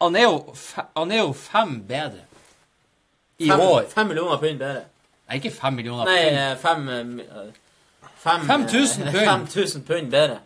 [0.00, 2.22] Han er jo, fe, han er jo fem bedre
[3.38, 3.86] i fem, år.
[3.92, 4.82] fem millioner pund bedre.
[5.28, 6.36] Nei, ikke fem millioner pund.
[6.36, 7.48] Nei, fem eh,
[8.26, 9.48] Fem, 5000 eh, pund.
[9.48, 10.38] 5000 pund bedre.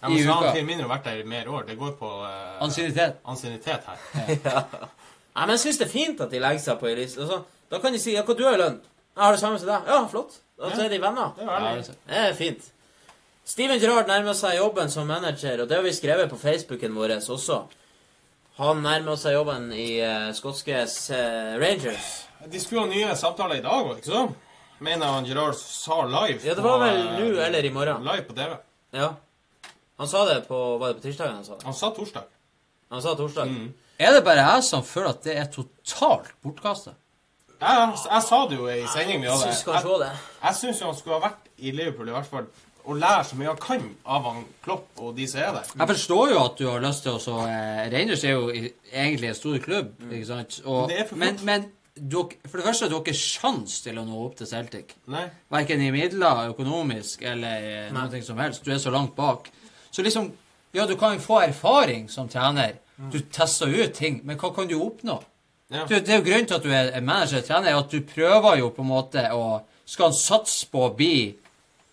[0.00, 0.52] Ja, men i så uka.
[0.54, 1.64] Firmino vært der i mer år.
[1.68, 3.18] Det går på uh, Ansiennitet.
[3.28, 3.98] ansiennitet her.
[5.34, 7.20] Nei, men jeg syns det er fint at de legger seg på ei liste.
[7.26, 8.78] Altså, da kan de si ja, hva du har i lønn.
[9.14, 9.90] Jeg har det samme som deg.
[9.90, 10.38] Ja, flott.
[10.58, 11.34] Da så er de venner.
[11.36, 12.70] Det er Ja, det er- Det er fint.
[13.44, 17.16] Steven Gerrard nærmer seg jobben som manager, og det har vi skrevet på Facebooken vår
[17.18, 17.62] også.
[18.60, 22.10] Han nærmer seg jobben i uh, skotske uh, Rangers.
[22.50, 24.22] De skulle ha nye samtaler i dag, òg, ikke så?
[24.80, 28.04] Mener han Gerard sa live Ja, det var vel nå nå eller i morgen.
[28.04, 28.54] Live på TV.
[28.96, 29.10] Ja.
[30.00, 31.66] Han sa det på Var det på tirsdagen han sa det?
[31.68, 32.30] Han sa torsdag.
[32.90, 33.50] Han sa torsdag.
[33.52, 33.66] Mm.
[34.00, 36.94] Er det bare jeg som føler at det er totalt bortkasta?
[37.60, 39.50] Jeg, jeg sa det jo i sending vi hadde.
[39.52, 40.10] Jeg Jeg, det.
[40.46, 42.48] jeg syns jo han skulle ha vært i Liverpool i hvert fall
[42.90, 45.68] og lære så mye han kan av han Klopp og de som er der.
[45.78, 49.28] Jeg forstår jo at du har lyst til å så eh, Rangers er jo egentlig
[49.30, 50.58] en stor klubb, ikke sant?
[50.66, 50.90] Og,
[51.20, 54.48] men, men dere- for det første, du har ikke sjans til å nå opp til
[54.50, 54.94] Celtic.
[55.12, 55.24] Nei.
[55.52, 58.04] Verken i midler, økonomisk eller Nei.
[58.10, 58.64] noe som helst.
[58.64, 59.50] Du er så langt bak.
[59.90, 60.32] Så liksom
[60.72, 62.76] Ja, du kan jo få erfaring som trener.
[63.10, 65.16] Du tester ut ting, men hva kan du oppnå?
[65.70, 65.84] Ja.
[65.86, 68.00] Du, det er jo grunnen til at du er er manager og trener, at du
[68.06, 69.60] prøver jo på en måte å
[69.90, 71.34] Skal han satse på å bli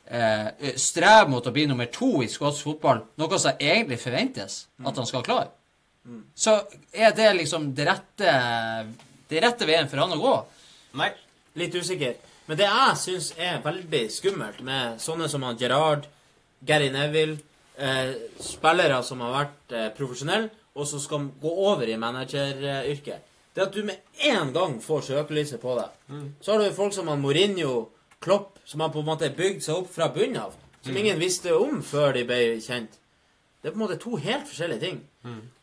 [0.09, 4.97] eh, strever mot å bli nummer to i skotsk fotball, noe som egentlig forventes at
[4.97, 5.51] han skal klare,
[6.35, 6.61] så
[6.95, 8.33] er det liksom det rette
[9.27, 10.35] det rette veien for han å gå.
[11.01, 11.11] Nei.
[11.59, 12.15] Litt usikker.
[12.47, 16.05] Men det jeg syns er veldig skummelt med sånne som han Gerard,
[16.63, 17.39] Gary Neville,
[17.75, 23.63] eh, spillere som har vært eh, profesjonelle, og som skal gå over i manageryrket, det
[23.63, 25.93] er at du med en gang får søkelyset på deg.
[26.45, 27.87] Så har du folk som han Mourinho,
[28.23, 31.53] Klopp, som har på en måte bygd seg opp fra bunnen av, som ingen visste
[31.55, 32.97] om før de ble kjent.
[33.61, 34.97] Det er på en måte to helt forskjellige ting.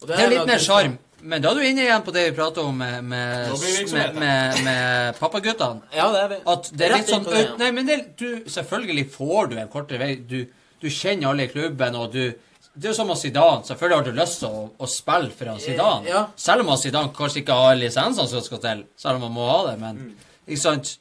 [0.02, 0.96] Og Det er litt mer sjarm.
[1.24, 4.16] Men da er du inne igjen på det vi prata om med, med, det med,
[4.18, 5.86] med, med pappaguttene.
[5.94, 6.38] Ja, det er vi.
[6.52, 7.54] At det er litt sånn det, ja.
[7.62, 10.10] Nei, men det, du, selvfølgelig får du en kortere vei.
[10.20, 10.42] Du,
[10.82, 12.26] du kjenner alle i klubben, og du
[12.74, 13.62] Det er jo som med Zidane.
[13.64, 16.08] Selvfølgelig har du lyst til å, å spille for Zidane.
[16.10, 16.22] Ja.
[16.36, 19.60] Selv om Zidane kanskje ikke har lisensene som skal til, selv om han må ha
[19.70, 19.76] det.
[19.80, 20.14] Men Mm.
[20.46, 20.98] Ikke sant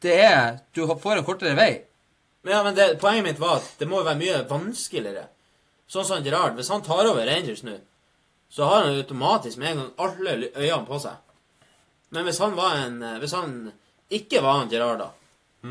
[0.00, 1.82] Det er Du får en kortere vei.
[2.42, 5.26] Men ja, men det, poenget mitt var at det må jo være mye vanskeligere.
[5.90, 6.54] Sånn som Gerard.
[6.58, 7.74] Hvis han tar over Rangers nå,
[8.48, 11.16] så har han automatisk med en gang alle øynene på seg.
[12.14, 13.72] Men hvis han var en eh, Hvis han
[14.14, 15.70] ikke var han Gerard, da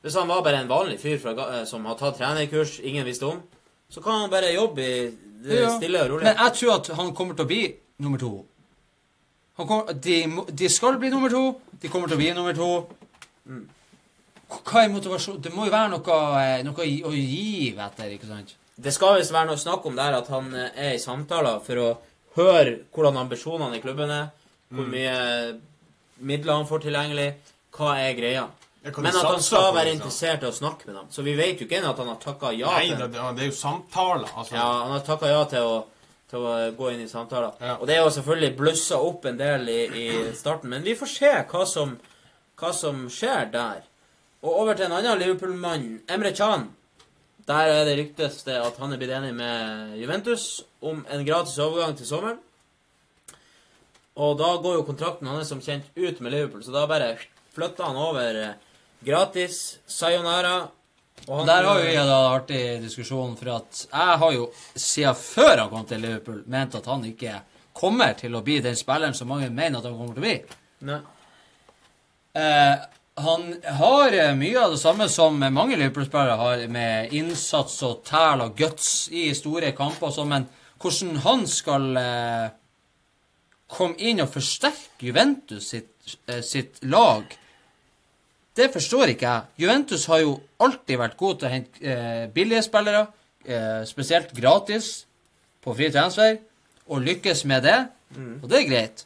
[0.00, 3.26] Hvis han var bare en vanlig fyr fra, eh, som har tatt trenerkurs ingen visste
[3.28, 3.42] om,
[3.90, 5.10] så kan han bare jobbe i
[5.44, 5.76] det Ja.
[5.76, 6.24] stille og rolig.
[6.24, 7.62] Men jeg tror at han kommer til å bli
[7.98, 8.46] nummer to.
[9.58, 10.16] Han kommer, de,
[10.54, 11.42] de skal bli nummer to.
[11.82, 12.70] De kommer til å bli nummer to.
[14.48, 15.40] Hva er motivasjon?
[15.42, 18.54] Det må jo være noe, eh, noe å gi etter, ikke sant?
[18.78, 21.82] Det skal visst være noe snakk om der at han eh, er i samtaler for
[21.82, 21.88] å
[22.38, 24.30] høre hvordan ambisjonene i klubben er,
[24.70, 25.16] hvor mye
[26.22, 27.28] midler han får tilgjengelig,
[27.74, 28.46] hva er greia.
[28.88, 29.98] Men at han skal være liksom.
[29.98, 31.08] interessert i å snakke med dem.
[31.12, 33.24] Så vi vet jo ikke ennå at han har takka ja Nei, til Nei, det
[33.36, 34.30] det er jo samtaler.
[34.30, 34.54] Altså.
[34.54, 35.80] Ja, han har takka ja til å,
[36.28, 37.54] til å gå inn i samtaler.
[37.60, 37.76] Ja.
[37.78, 41.12] Og det er jo selvfølgelig blussa opp en del i, i starten, men vi får
[41.12, 41.94] se hva som,
[42.60, 43.86] hva som skjer der.
[44.44, 46.68] Og over til en annen Liverpool-mann, Emre Can.
[47.48, 51.56] Der er det ryktes det at han er blitt enig med Juventus om en gratis
[51.64, 52.38] overgang til sommeren.
[54.18, 57.14] Og da går jo kontrakten hans som kjent ut med Liverpool, så da bare
[57.54, 58.56] flytter han over eh,
[59.06, 59.78] gratis.
[59.86, 60.68] Sayonara.
[61.28, 65.18] Og Der har jo vi da en artig diskusjon, for at jeg har jo siden
[65.18, 67.40] før han kom til Liverpool, ment at han ikke
[67.76, 70.38] kommer til å bli den spilleren som mange mener at han kommer til å bli.
[70.88, 71.00] Nei.
[72.38, 72.86] Eh,
[73.18, 73.44] han
[73.80, 78.56] har eh, mye av det samme som mange Liverpool-spillere har, med innsats og tæl og
[78.58, 80.48] guts i store kamper og sånn, men
[80.78, 82.46] hvordan han skal eh,
[83.68, 87.26] komme inn og forsterke Juventus sitt, eh, sitt lag,
[88.58, 89.42] det forstår ikke jeg.
[89.64, 90.32] Juventus har jo
[90.64, 93.04] alltid vært god til å hente eh, billige spillere,
[93.46, 94.90] eh, spesielt gratis,
[95.62, 96.38] på fri transfer,
[96.88, 97.78] og lykkes med det,
[98.42, 99.02] og det er greit.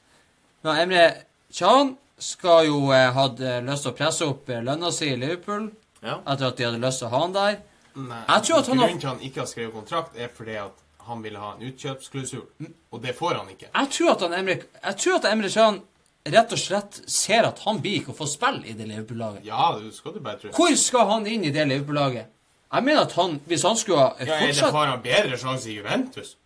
[0.63, 1.05] Nå, Emre
[1.53, 5.71] Can skal jo eh, hadde lyst til å presse opp eh, lønna si i Liverpool,
[6.03, 6.17] Ja.
[6.27, 7.57] etter at de hadde lyst til å ha han der.
[7.95, 10.79] Nei, Jeg tror at han Grunnen til han ikke har skrevet kontrakt, er fordi at
[11.07, 12.45] han ville ha en utkjøpsklusul,
[12.93, 13.69] Og det får han ikke.
[13.75, 15.81] Jeg tror at han Emre, jeg tror at Emre Can
[16.25, 19.45] rett og slett ser at han blir ikke å få spille i det Liverpool-laget.
[19.49, 20.53] Ja, det skal du bare tro.
[20.57, 22.31] Hvor skal han inn i det Liverpool-laget?
[22.73, 25.69] Jeg mener at han, hvis han skulle ha Ja, er det fortsatt han bedre sjanse
[25.69, 26.37] i Juventus?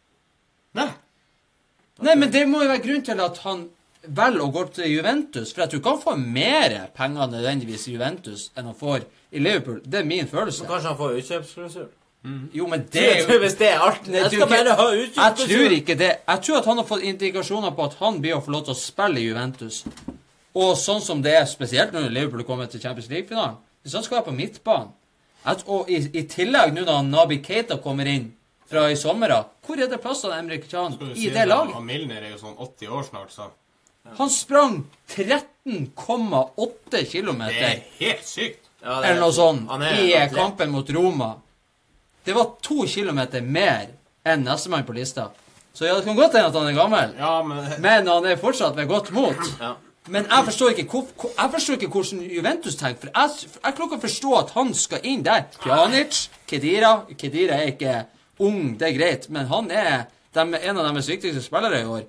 [0.75, 0.89] Nei.
[2.03, 3.69] Nei, men det må jo være grunn til at han
[4.07, 5.53] velger å gå til Juventus.
[5.53, 9.43] For jeg tror ikke han får mer penger nødvendigvis i Juventus enn han får i
[9.43, 9.81] Liverpool.
[9.85, 10.65] Det er min følelse.
[10.65, 11.89] Men kanskje han får utkjøpsklausul.
[12.53, 15.37] Jo, men det er jo Hvis det er alt Nei, Jeg skal bare ha Jeg
[15.41, 16.13] tror ikke det.
[16.29, 18.75] Jeg tror at han har fått indikasjoner på at han blir å få lov til
[18.75, 19.85] å spille i Juventus.
[20.57, 23.57] Og sånn som det er spesielt når Liverpool kommer til Champions League-finalen.
[23.83, 24.89] Hvis han skal være på midtbanen
[25.45, 28.33] at, Og i, i tillegg nå når Nabi Keita kommer inn
[28.67, 31.75] fra i sommer av, Hvor er det plass til Emre Can i si det laget?
[31.75, 33.51] Han Milner er jo sånn 80 år snart, så
[34.19, 38.63] Han sprang 13,8 km det er helt sykt.
[38.83, 41.37] Ja, er- eller noe sånt i kampen mot Roma.
[42.27, 43.93] Det var to kilometer mer
[44.27, 45.29] enn nestemann på lista.
[45.77, 47.13] Så ja, det kan godt hende at han er gammel.
[47.19, 49.43] Ja, men Men han er fortsatt ved godt mot.
[49.61, 49.75] Ja.
[50.09, 53.01] Men jeg forstår ikke, hvor, jeg forstår ikke hvordan Juventus tenker.
[53.01, 55.47] For jeg, jeg klarer ikke å forstå at han skal inn der.
[55.63, 57.97] Pjanic, Kedira Kedira er ikke
[58.39, 62.05] ung, det er greit, men han er dem, en av deres viktigste spillere i år.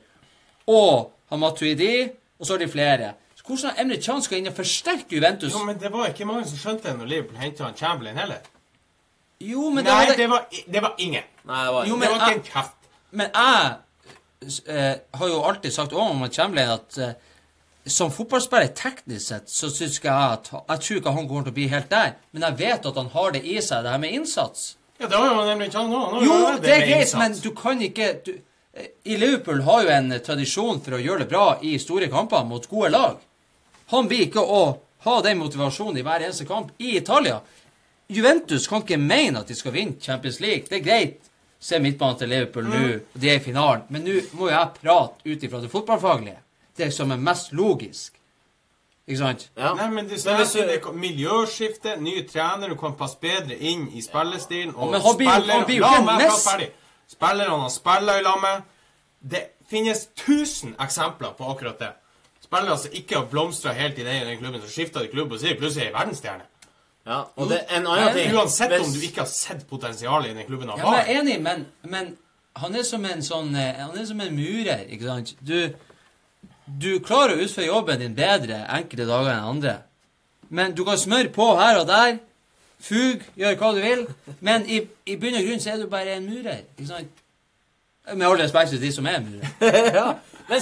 [0.68, 3.14] Og han Matuidi, og så har de flere.
[3.36, 5.54] Så hvordan Emre Chan skal inn og forsterke Juventus?
[5.54, 8.46] Jo, men det var ikke mange som skjønte det når Liverpool henta Chamberlain heller.
[9.40, 11.24] Jo, men det Nei, var det det var, det var ingen.
[11.46, 12.74] Nei, det var Jo, Det var ikke jeg- en kjeft.
[13.12, 13.76] Men jeg
[14.68, 17.14] eh, har jo alltid sagt om Matt Chamberlain at eh,
[17.88, 21.56] som fotballspiller teknisk sett, så syns jeg at Jeg tror ikke han kommer til å
[21.56, 24.12] bli helt der, men jeg vet at han har det i seg, det her med
[24.18, 24.74] innsats.
[25.00, 26.02] Ja, det har jo nemlig ikke han nå.
[26.26, 27.16] Jo, det er greit, innsats.
[27.22, 28.34] men du kan ikke du,
[28.74, 32.10] eh, I Liverpool har jo en eh, tradisjon for å gjøre det bra i store
[32.12, 33.18] kamper mot gode lag.
[33.94, 34.62] Han blir ikke å
[35.06, 37.40] ha den motivasjonen i hver eneste kamp i Italia.
[38.10, 40.68] Juventus kan ikke mene at de skal vinne Champions League.
[40.70, 41.32] Det er greit.
[41.60, 42.82] Se midtbanen til Liverpool nå,
[43.16, 43.88] og de er i finalen.
[43.90, 46.38] Men nå må jeg prate ut ifra det fotballfaglige.
[46.78, 48.14] Det som er mest logisk.
[49.08, 49.46] Ikke sant?
[49.58, 49.74] Ja.
[49.74, 54.04] Nei, men det, Men det, det, miljøskifte, ny trener, du kan passe bedre inn i
[54.04, 54.76] spillestilen.
[54.76, 55.32] Og blir
[55.80, 56.68] jo La meg prate ferdig.
[57.08, 58.66] Spillerne har spiller i lag med
[59.20, 61.94] Det finnes tusen eksempler på akkurat det.
[62.44, 65.48] Spillere som ikke har blomstra helt i den, klubben, så skifter de klubb og så
[65.48, 66.46] er de plutselig ei verdensstjerne.
[67.08, 70.48] Ja, og det, en annen ting Uansett om du ikke har sett potensialet i den
[70.48, 70.98] klubben han Ja, har.
[71.06, 72.10] jeg er enig, men, men
[72.60, 75.32] han er som en sånn eh, Han er som en murer, ikke sant?
[75.40, 75.56] Du,
[76.68, 79.76] du klarer å utføre jobben din bedre enkelte dager enn andre.
[80.50, 82.18] Men du kan smøre på her og der.
[82.84, 84.04] Fug, gjør hva du vil.
[84.44, 86.66] Men i, i bunn og grunn så er du bare en murer.
[86.76, 87.24] ikke sant?
[88.14, 89.48] Med all respekt til de som er murer.
[90.00, 90.10] ja.
[90.48, 90.62] Men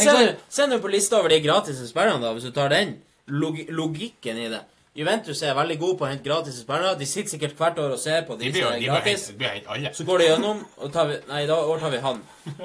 [0.49, 2.95] se nå på lista over de gratis spillerne, da, hvis du tar den.
[3.33, 4.61] Log logikken i det.
[4.95, 6.93] Juventus er veldig god på å hente gratis spillere.
[6.99, 8.93] De sitter sikkert hvert år og ser på De de blir som er de blir
[8.93, 9.25] gratis.
[9.27, 9.91] de blir helt alle.
[9.97, 12.21] Så går de gjennom, og tar vi, nei, da overtar tar vi han.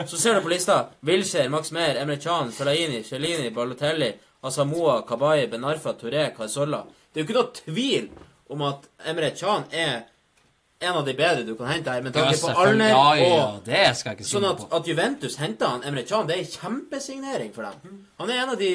[0.07, 0.77] Så ser du på lista.
[1.03, 4.13] Wilshere, Max Meyer, Emre Can, Felaini, Celini, Balotelli,
[4.47, 6.85] Asamoa, Kabayi, Benarfa, Touré, Cazorla.
[7.13, 8.07] Det er jo ikke noe tvil
[8.55, 10.05] om at Emre Can er
[10.81, 13.83] en av de bedre du kan hente her, med tanke på alder Ja, ja, det
[13.99, 14.71] skal jeg ikke si Sånn at, på.
[14.79, 17.99] at Juventus henter han Emre Can, det er en kjempesignering for dem.
[18.23, 18.71] Han er en av de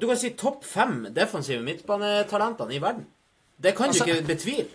[0.00, 3.06] Du kan si topp fem defensive midtbanetalentene i verden.
[3.62, 4.66] Det kan Altså, du ikke betvile.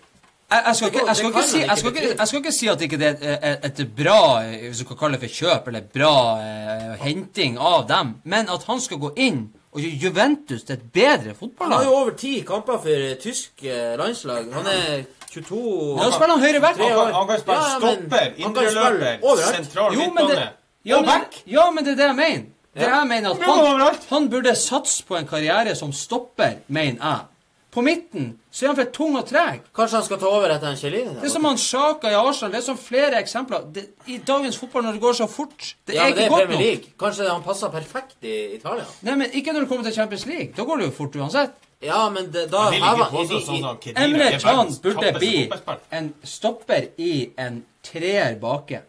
[0.50, 2.52] Jeg, jeg, skal ikke, jeg, skal Det ikke si, jeg, skal ikke ikke, skal ikke
[2.56, 4.20] si at ikke det er et, et bra
[4.62, 8.64] Hvis du kan kalle det for kjøp, eller bra eh, henting av dem, men at
[8.64, 12.16] han skal gå inn og gjøre Juventus til et bedre fotballag Han har jo over
[12.16, 14.48] ti kamper for tysk eh, landslag.
[14.56, 15.60] Han er 22
[15.98, 16.80] Ja, Da spiller han høyre back.
[16.80, 20.48] Han kan, han kan spille Ja, stopper, indre løper, indreløper, sentral Jo, midtbane
[20.96, 21.42] og back.
[21.46, 22.46] ja, men det er det jeg mener.
[22.78, 27.26] Det jeg mener at han, han burde satse på en karriere som stopper, mener jeg.
[27.70, 29.60] På midten så er han for tung og treg.
[29.76, 31.12] Kanskje han skal ta over etter en Kjellini?
[31.20, 32.54] Det er som han Sjaka i Arsenal.
[32.54, 33.66] Det er som flere eksempler.
[33.74, 36.32] Det, I dagens fotball, når det går så fort Det ja, er ikke det er
[36.32, 36.88] godt Premier nok.
[37.04, 38.88] Kanskje han passer perfekt i Italia?
[39.06, 40.54] Nei, men Ikke når det kommer til Champions League.
[40.56, 41.58] Da går det jo fort uansett.
[41.84, 45.34] Ja, men det, da sånn Emre Chan Can burde bli
[45.94, 48.80] en stopper i en treer bake.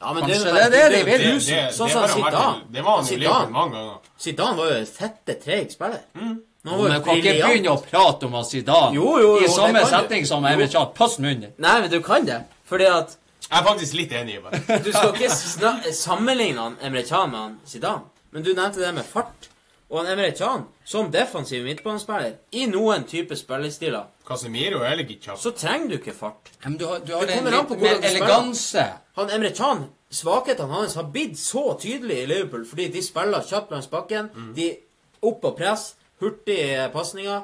[0.00, 1.20] Ja, men Kanskje det, det det de vil.
[1.20, 2.62] Det, det, Sånn som Zidane.
[2.72, 3.98] det var han jo livet mange ganger.
[4.18, 6.00] Zidane var jo en fette, treig spiller.
[6.14, 6.38] Mm.
[6.62, 9.92] Men Men kan ikke begynne å prate om Zidane Jo, jo, jo, i samme setting
[9.92, 10.88] setning som Emre Can.
[10.96, 11.52] Pass munnen.
[11.56, 12.40] Nei, men du kan det.
[12.68, 13.16] Fordi at
[13.50, 14.80] Jeg er faktisk litt enig i det.
[14.84, 18.08] Du skal ikke sammenligne Emre Can med han Zidane.
[18.32, 19.50] Men du nevnte det med fart.
[19.90, 25.38] Og Emre Can, som defensiv midtbanespiller, i noen type spillestiler, Casemiro er litt kjapp.
[25.42, 26.52] så trenger du ikke fart.
[26.64, 28.26] Men du har, du har Det en kommer an på litt mer hvordan du spiller.
[28.26, 28.84] eleganse.
[29.18, 33.74] Han Emre Can, svakhetene hans har blitt så tydelige i Liverpool fordi de spiller kjapt
[33.74, 34.30] langs bakken.
[34.56, 34.68] De
[35.22, 37.42] opp og press, hurtige pasninger.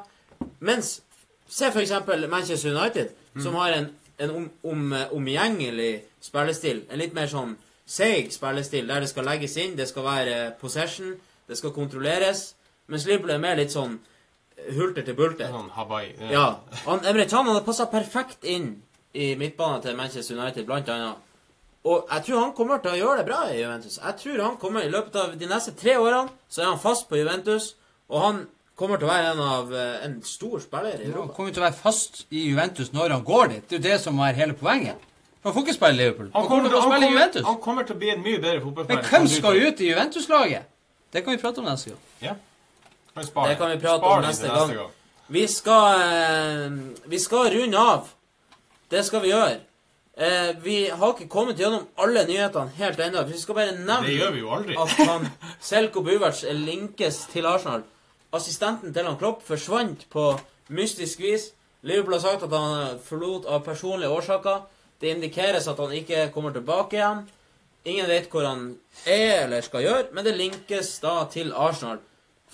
[0.60, 1.00] Mens
[1.48, 3.84] Se eksempel Manchester United, som har en,
[4.18, 6.80] en om, om, omgjengelig spillestil.
[6.90, 7.52] En litt mer sånn
[7.86, 11.12] seig spillestil, der det skal legges inn, det skal være possession,
[11.46, 12.56] det skal kontrolleres.
[12.90, 13.94] Mens Liverpool er mer litt sånn
[14.74, 15.48] hulter til bulter.
[15.52, 16.12] Sånn Hawaii.
[16.18, 16.56] Det- Ja.
[16.86, 18.82] Han, Emre Chan hadde passa perfekt inn
[19.14, 21.14] i midtbanen til Manchester United, blant annet.
[21.84, 23.98] Og jeg tror han kommer til å gjøre det bra i Juventus.
[24.05, 27.09] Jeg tror han kommer I løpet av de neste tre årene så er han fast
[27.09, 27.74] på Juventus,
[28.10, 31.20] og han kommer til å være en av eh, en stor spiller i Europa.
[31.20, 33.68] Han kommer til å være fast i Juventus når han går dit.
[33.68, 34.97] Det er jo det som er hele poenget.
[35.44, 36.30] Han får ikke spille i Liverpool.
[36.34, 37.44] Han kommer, til å han, spille i kommer, Juventus.
[37.47, 39.02] han kommer til å bli en mye bedre fotballspiller.
[39.02, 40.62] Men hvem skal ut i Juventus-laget?
[41.12, 42.01] Det kan vi prate om neste gang.
[42.20, 42.34] Ja.
[43.16, 44.90] Det kan vi prate Spar om neste til gang.
[45.28, 46.76] Vi skal eh,
[47.10, 48.09] Vi skal runde av.
[48.90, 49.56] Det skal vi gjøre.
[50.16, 53.24] Eh, vi har ikke kommet gjennom alle nyhetene helt ennå.
[53.28, 54.76] Vi skal bare nevne Det gjør vi jo aldri.
[54.80, 55.26] at han
[55.60, 57.82] Selko Buverts linkes til Arsenal.
[58.32, 60.38] Assistenten til han Klopp forsvant på
[60.68, 61.51] mystisk vis.
[61.82, 64.64] Liverpool har sagt at han forlot av personlige årsaker.
[65.01, 67.26] Det indikeres at han ikke kommer tilbake igjen.
[67.86, 68.76] Ingen vet hvor han
[69.06, 71.98] er eller skal gjøre, men det linkes da til Arsenal.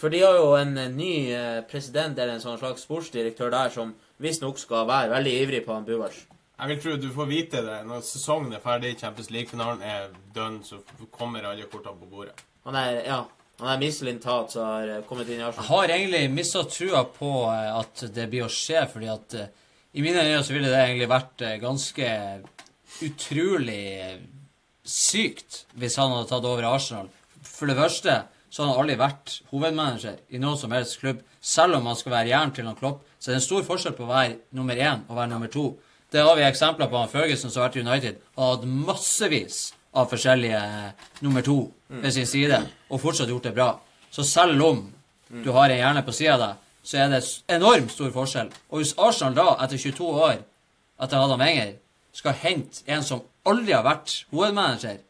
[0.03, 3.71] For de har jo en eh, ny eh, president eller en sånn slags sportsdirektør der
[3.71, 3.93] som
[4.23, 6.17] visstnok skal være veldig ivrig på han Buvac.
[6.59, 10.59] Jeg vil tro du får vite det når sesongen er ferdig, Champions League-finalen er done,
[10.67, 10.81] så
[11.15, 12.35] kommer alle kortene på bordet.
[12.67, 13.21] Han er, ja,
[13.63, 15.69] han er mislintat som har eh, kommet inn i Arsenal.
[15.69, 20.27] Jeg har egentlig mista trua på at det blir å skje, fordi at I mine
[20.27, 22.13] øyne så ville det egentlig vært ganske
[23.07, 23.83] utrolig
[24.83, 27.11] sykt hvis han hadde tatt over Arsenal.
[27.47, 28.23] For det første
[28.53, 31.23] så har han aldri vært hovedmanager i noen som helst klubb.
[31.41, 33.95] Selv om han skal være jern til han Klopp, så er det en stor forskjell
[33.97, 35.71] på å være nummer én og være nummer to.
[36.13, 38.19] Det har vi eksempler på han Ferguson som har vært i United.
[38.37, 39.63] Har hatt massevis
[39.97, 41.57] av forskjellige eh, nummer to
[41.89, 42.59] ved sin side,
[42.93, 43.71] og fortsatt gjort det bra.
[44.13, 44.85] Så selv om
[45.33, 47.23] du har en hjerne på sida av deg, så er det
[47.57, 48.51] enormt stor forskjell.
[48.69, 50.43] Og hvis Arsenal da, etter 22 år,
[51.01, 51.75] etter Adam Enger,
[52.13, 55.01] skal hente en som aldri har vært hovedmanager,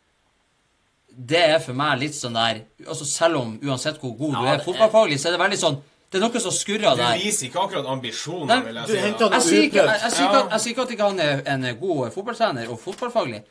[1.17, 4.55] det er for meg litt sånn der altså Selv om uansett hvor god du Ja,
[4.55, 5.77] er er- fotballfaglig, så er det veldig sånn
[6.13, 8.97] Det er noe som skurrer Du viser ikke akkurat ambisjoner, vil jeg si.
[8.97, 11.43] Jeg sier ikke, jeg, jeg, sier ikke, at- jeg sier ikke at ikke han er
[11.55, 13.43] en god fotballtrener og fotballfaglig,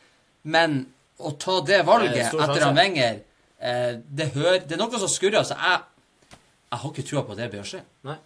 [0.44, 0.80] men
[1.20, 3.20] å ta det valget etter han Wenger
[3.62, 5.82] eh, det, hører, det er noe som skurrer, så jeg,
[6.72, 7.82] jeg har ikke trua på at det bør skje.
[8.08, 8.18] Nei.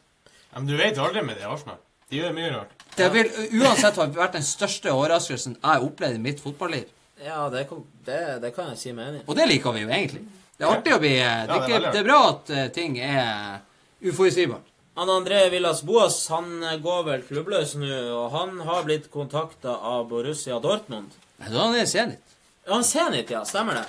[0.53, 1.81] Ja, men du vet aldri med det Arsenal.
[2.09, 2.71] De gjør mye rart.
[2.95, 6.85] Det vil uansett ha vært den største overraskelsen jeg har opplevd i mitt fotballiv.
[7.23, 9.25] Ja, det, kan- det, det kan jeg si meg enig i.
[9.29, 10.23] Og det liker vi jo egentlig.
[10.57, 12.67] Det er artig å bli Det er, det er ikke, det er bra at eh,
[12.75, 13.59] ting er
[14.03, 14.71] uforutsigbart.
[14.95, 19.73] Han André Villas Boas han eh, går vel klubbløs nå, og han har blitt kontakta
[19.95, 21.11] av Borussia Dortmund.
[21.39, 22.35] Men Da er han er Zenit.
[22.65, 23.43] Ja, han Zenit, ja.
[23.47, 23.85] Stemmer det.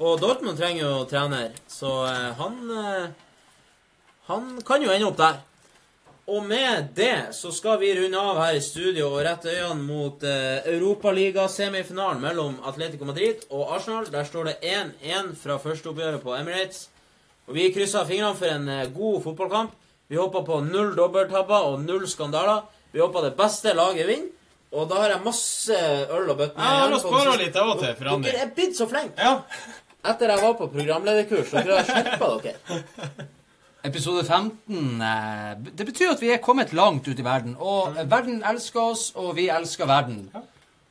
[0.00, 3.06] Og Dortmund trenger jo trener, så eh, han eh,
[4.26, 5.36] Han kan jo ende opp der.
[6.26, 10.24] Og med det så skal vi runde av her i studio og rette øynene mot
[10.26, 14.08] eh, Europaliga-semifinalen mellom Atletico Madrid og Arsenal.
[14.10, 16.88] Der står det 1-1 fra førsteoppgjøret på Emirates.
[17.46, 19.76] Og vi krysser fingrene for en eh, god fotballkamp.
[20.10, 22.66] Vi håper på null dobbelttabber og null skandaler.
[22.90, 24.32] Vi håper det beste laget vinner.
[24.74, 25.78] Og da har jeg masse
[26.10, 26.58] øl og bøtter.
[26.58, 29.14] på oss spare litt av og til, for Dere er blitt så flinke.
[29.22, 29.38] Ja.
[30.10, 33.26] Etter jeg var på programlederkurs, dere har skjerpa dere.
[33.86, 37.56] Episode 15 eh, Det betyr at vi er kommet langt ut i verden.
[37.58, 40.26] Og verden elsker oss, og vi elsker verden.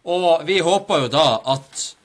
[0.05, 1.95] Og vi håper jo da at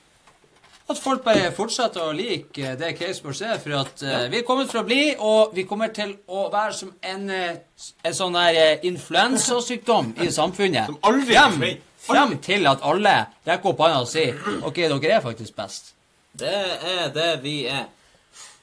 [0.91, 4.71] at folk bare fortsetter å like det Caseboard er, for at eh, vi er kommet
[4.73, 8.83] for å bli, og vi kommer til å være som en, eh, en sånn der
[8.89, 10.91] influensasykdom i samfunnet.
[10.91, 13.15] Som aldri frem, frem til at alle
[13.47, 14.35] rekker opp hånda og sier
[14.67, 15.93] OK, dere er faktisk best.
[16.41, 16.59] Det
[16.97, 17.87] er det vi er.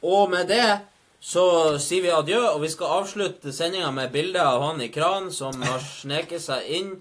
[0.04, 0.68] Og med det
[1.20, 1.44] så
[1.82, 5.56] sier vi adjø, og vi skal avslutte sendinga med bilde av han i kran som
[5.66, 6.92] har sneket seg inn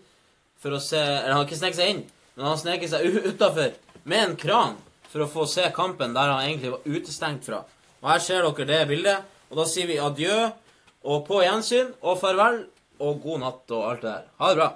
[0.56, 3.18] for å se Eller han har ikke sneket seg inn, men han har sneket seg
[3.28, 3.74] utafor
[4.08, 4.78] med en kran
[5.10, 7.62] for å få se kampen der han egentlig var utestengt fra.
[8.02, 10.36] Og her ser dere det bildet, og da sier vi adjø,
[11.06, 12.64] og på gjensyn, og farvel,
[12.98, 14.24] og god natt og alt det der.
[14.40, 14.68] Ha det bra.